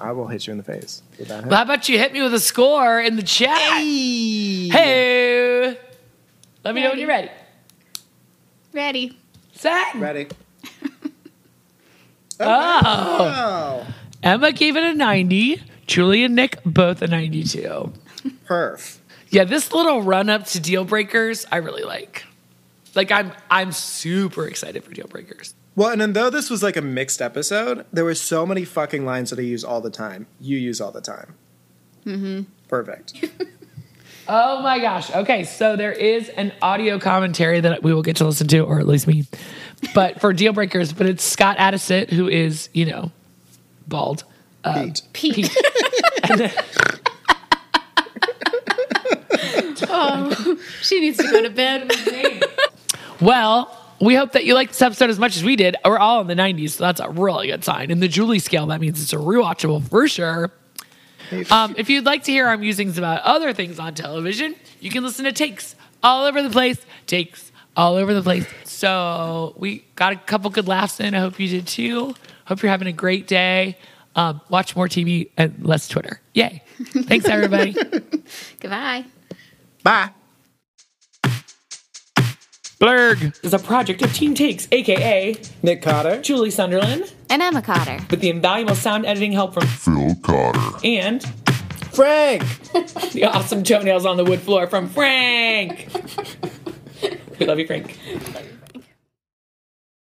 I 0.00 0.12
will 0.12 0.26
hit 0.26 0.46
you 0.46 0.50
in 0.50 0.58
the 0.58 0.64
face 0.64 1.00
with 1.18 1.28
that. 1.28 1.46
Well, 1.46 1.56
how 1.56 1.62
about 1.62 1.88
you 1.88 1.96
hit 1.96 2.12
me 2.12 2.20
with 2.22 2.34
a 2.34 2.40
score 2.40 3.00
in 3.00 3.16
the 3.16 3.22
chat? 3.22 3.56
Hey. 3.78 4.68
Let 6.64 6.74
me 6.74 6.82
know 6.82 6.90
when 6.90 6.98
you're 6.98 7.08
ready. 7.08 7.30
Ready. 8.74 9.18
Set. 9.54 9.94
Ready. 9.94 10.26
Oh. 12.40 13.86
Emma 14.22 14.52
gave 14.52 14.76
it 14.76 14.84
a 14.84 14.94
90. 14.94 15.62
Julie 15.86 16.24
and 16.24 16.34
Nick 16.34 16.58
both 16.64 17.02
a 17.02 17.06
92. 17.06 17.92
Perf. 18.46 18.98
Yeah, 19.30 19.44
this 19.44 19.72
little 19.72 20.02
run 20.02 20.28
up 20.28 20.44
to 20.46 20.60
deal 20.60 20.84
breakers, 20.84 21.46
I 21.52 21.56
really 21.56 21.82
like. 21.82 22.24
Like 22.94 23.12
I'm 23.12 23.32
I'm 23.50 23.70
super 23.70 24.46
excited 24.46 24.82
for 24.82 24.92
deal 24.92 25.06
breakers. 25.06 25.54
Well, 25.76 25.90
and 25.90 26.00
then 26.00 26.12
though 26.12 26.30
this 26.30 26.50
was 26.50 26.62
like 26.62 26.76
a 26.76 26.82
mixed 26.82 27.22
episode, 27.22 27.86
there 27.92 28.04
were 28.04 28.16
so 28.16 28.44
many 28.44 28.64
fucking 28.64 29.04
lines 29.04 29.30
that 29.30 29.38
I 29.38 29.42
use 29.42 29.62
all 29.62 29.80
the 29.80 29.90
time. 29.90 30.26
You 30.40 30.58
use 30.58 30.80
all 30.80 30.90
the 30.90 31.00
time. 31.00 31.34
Mm-hmm. 32.04 32.42
Perfect. 32.68 33.24
Oh 34.32 34.62
my 34.62 34.78
gosh. 34.78 35.10
Okay, 35.10 35.42
so 35.42 35.74
there 35.74 35.90
is 35.90 36.28
an 36.28 36.52
audio 36.62 37.00
commentary 37.00 37.58
that 37.60 37.82
we 37.82 37.92
will 37.92 38.02
get 38.02 38.14
to 38.16 38.24
listen 38.24 38.46
to, 38.48 38.60
or 38.60 38.78
at 38.78 38.86
least 38.86 39.08
me. 39.08 39.24
But 39.94 40.20
for 40.20 40.32
deal 40.32 40.52
breakers, 40.52 40.92
but 40.92 41.06
it's 41.06 41.24
Scott 41.24 41.56
Adsit, 41.56 42.10
who 42.10 42.28
is, 42.28 42.68
you 42.72 42.84
know, 42.86 43.10
bald. 43.88 44.24
Uh, 44.62 44.82
Pete. 44.84 45.02
Pete. 45.12 45.56
And 46.30 46.40
then- 46.40 46.52
oh, 49.88 50.58
she 50.82 51.00
needs 51.00 51.16
to 51.18 51.24
go 51.30 51.42
to 51.42 51.50
bed. 51.50 51.90
well, 53.20 53.76
we 54.00 54.14
hope 54.14 54.32
that 54.32 54.44
you 54.44 54.54
liked 54.54 54.72
this 54.72 54.82
episode 54.82 55.10
as 55.10 55.18
much 55.18 55.36
as 55.36 55.44
we 55.44 55.56
did. 55.56 55.76
We're 55.84 55.98
all 55.98 56.20
in 56.20 56.26
the 56.26 56.34
90s, 56.34 56.70
so 56.70 56.84
that's 56.84 57.00
a 57.00 57.08
really 57.10 57.48
good 57.48 57.64
sign. 57.64 57.90
In 57.90 58.00
the 58.00 58.08
Julie 58.08 58.38
scale, 58.38 58.66
that 58.66 58.80
means 58.80 59.00
it's 59.02 59.12
a 59.12 59.16
rewatchable 59.16 59.88
for 59.88 60.08
sure. 60.08 60.52
Um, 61.50 61.74
if 61.78 61.88
you'd 61.88 62.04
like 62.06 62.24
to 62.24 62.32
hear 62.32 62.46
our 62.48 62.56
musings 62.56 62.98
about 62.98 63.22
other 63.22 63.52
things 63.52 63.78
on 63.78 63.94
television, 63.94 64.56
you 64.80 64.90
can 64.90 65.04
listen 65.04 65.24
to 65.26 65.32
Takes 65.32 65.76
all 66.02 66.24
over 66.24 66.42
the 66.42 66.50
place. 66.50 66.78
Takes 67.06 67.52
all 67.76 67.94
over 67.94 68.12
the 68.14 68.22
place. 68.22 68.46
So 68.80 69.52
we 69.58 69.84
got 69.94 70.14
a 70.14 70.16
couple 70.16 70.48
good 70.48 70.66
laughs 70.66 71.00
in. 71.00 71.14
I 71.14 71.18
hope 71.18 71.38
you 71.38 71.48
did 71.48 71.66
too. 71.66 72.14
Hope 72.46 72.62
you're 72.62 72.70
having 72.70 72.88
a 72.88 72.92
great 72.92 73.26
day. 73.26 73.76
Um, 74.16 74.40
watch 74.48 74.74
more 74.74 74.88
TV 74.88 75.28
and 75.36 75.54
less 75.62 75.86
Twitter. 75.86 76.22
Yay. 76.32 76.62
Thanks, 76.78 77.26
everybody. 77.28 77.72
Goodbye. 78.60 79.04
Bye. 79.82 80.08
Blurg 82.80 83.38
is 83.44 83.52
a 83.52 83.58
project 83.58 84.00
of 84.00 84.14
Team 84.14 84.32
Takes, 84.32 84.66
aka 84.72 85.36
Nick 85.62 85.82
Cotter, 85.82 86.22
Julie 86.22 86.50
Sunderland, 86.50 87.12
And 87.28 87.42
Emma 87.42 87.60
Cotter. 87.60 87.98
with 88.08 88.22
the 88.22 88.30
invaluable 88.30 88.74
sound 88.74 89.04
editing 89.04 89.32
help 89.32 89.52
from 89.52 89.66
Phil 89.66 90.14
Cotter. 90.22 90.78
and 90.82 91.22
Frank. 91.92 92.42
the 93.12 93.24
awesome 93.30 93.62
toenails 93.62 94.06
on 94.06 94.16
the 94.16 94.24
wood 94.24 94.40
floor 94.40 94.66
from 94.68 94.88
Frank. 94.88 95.86
we 97.38 97.44
love 97.44 97.58
you, 97.58 97.66
Frank. 97.66 97.98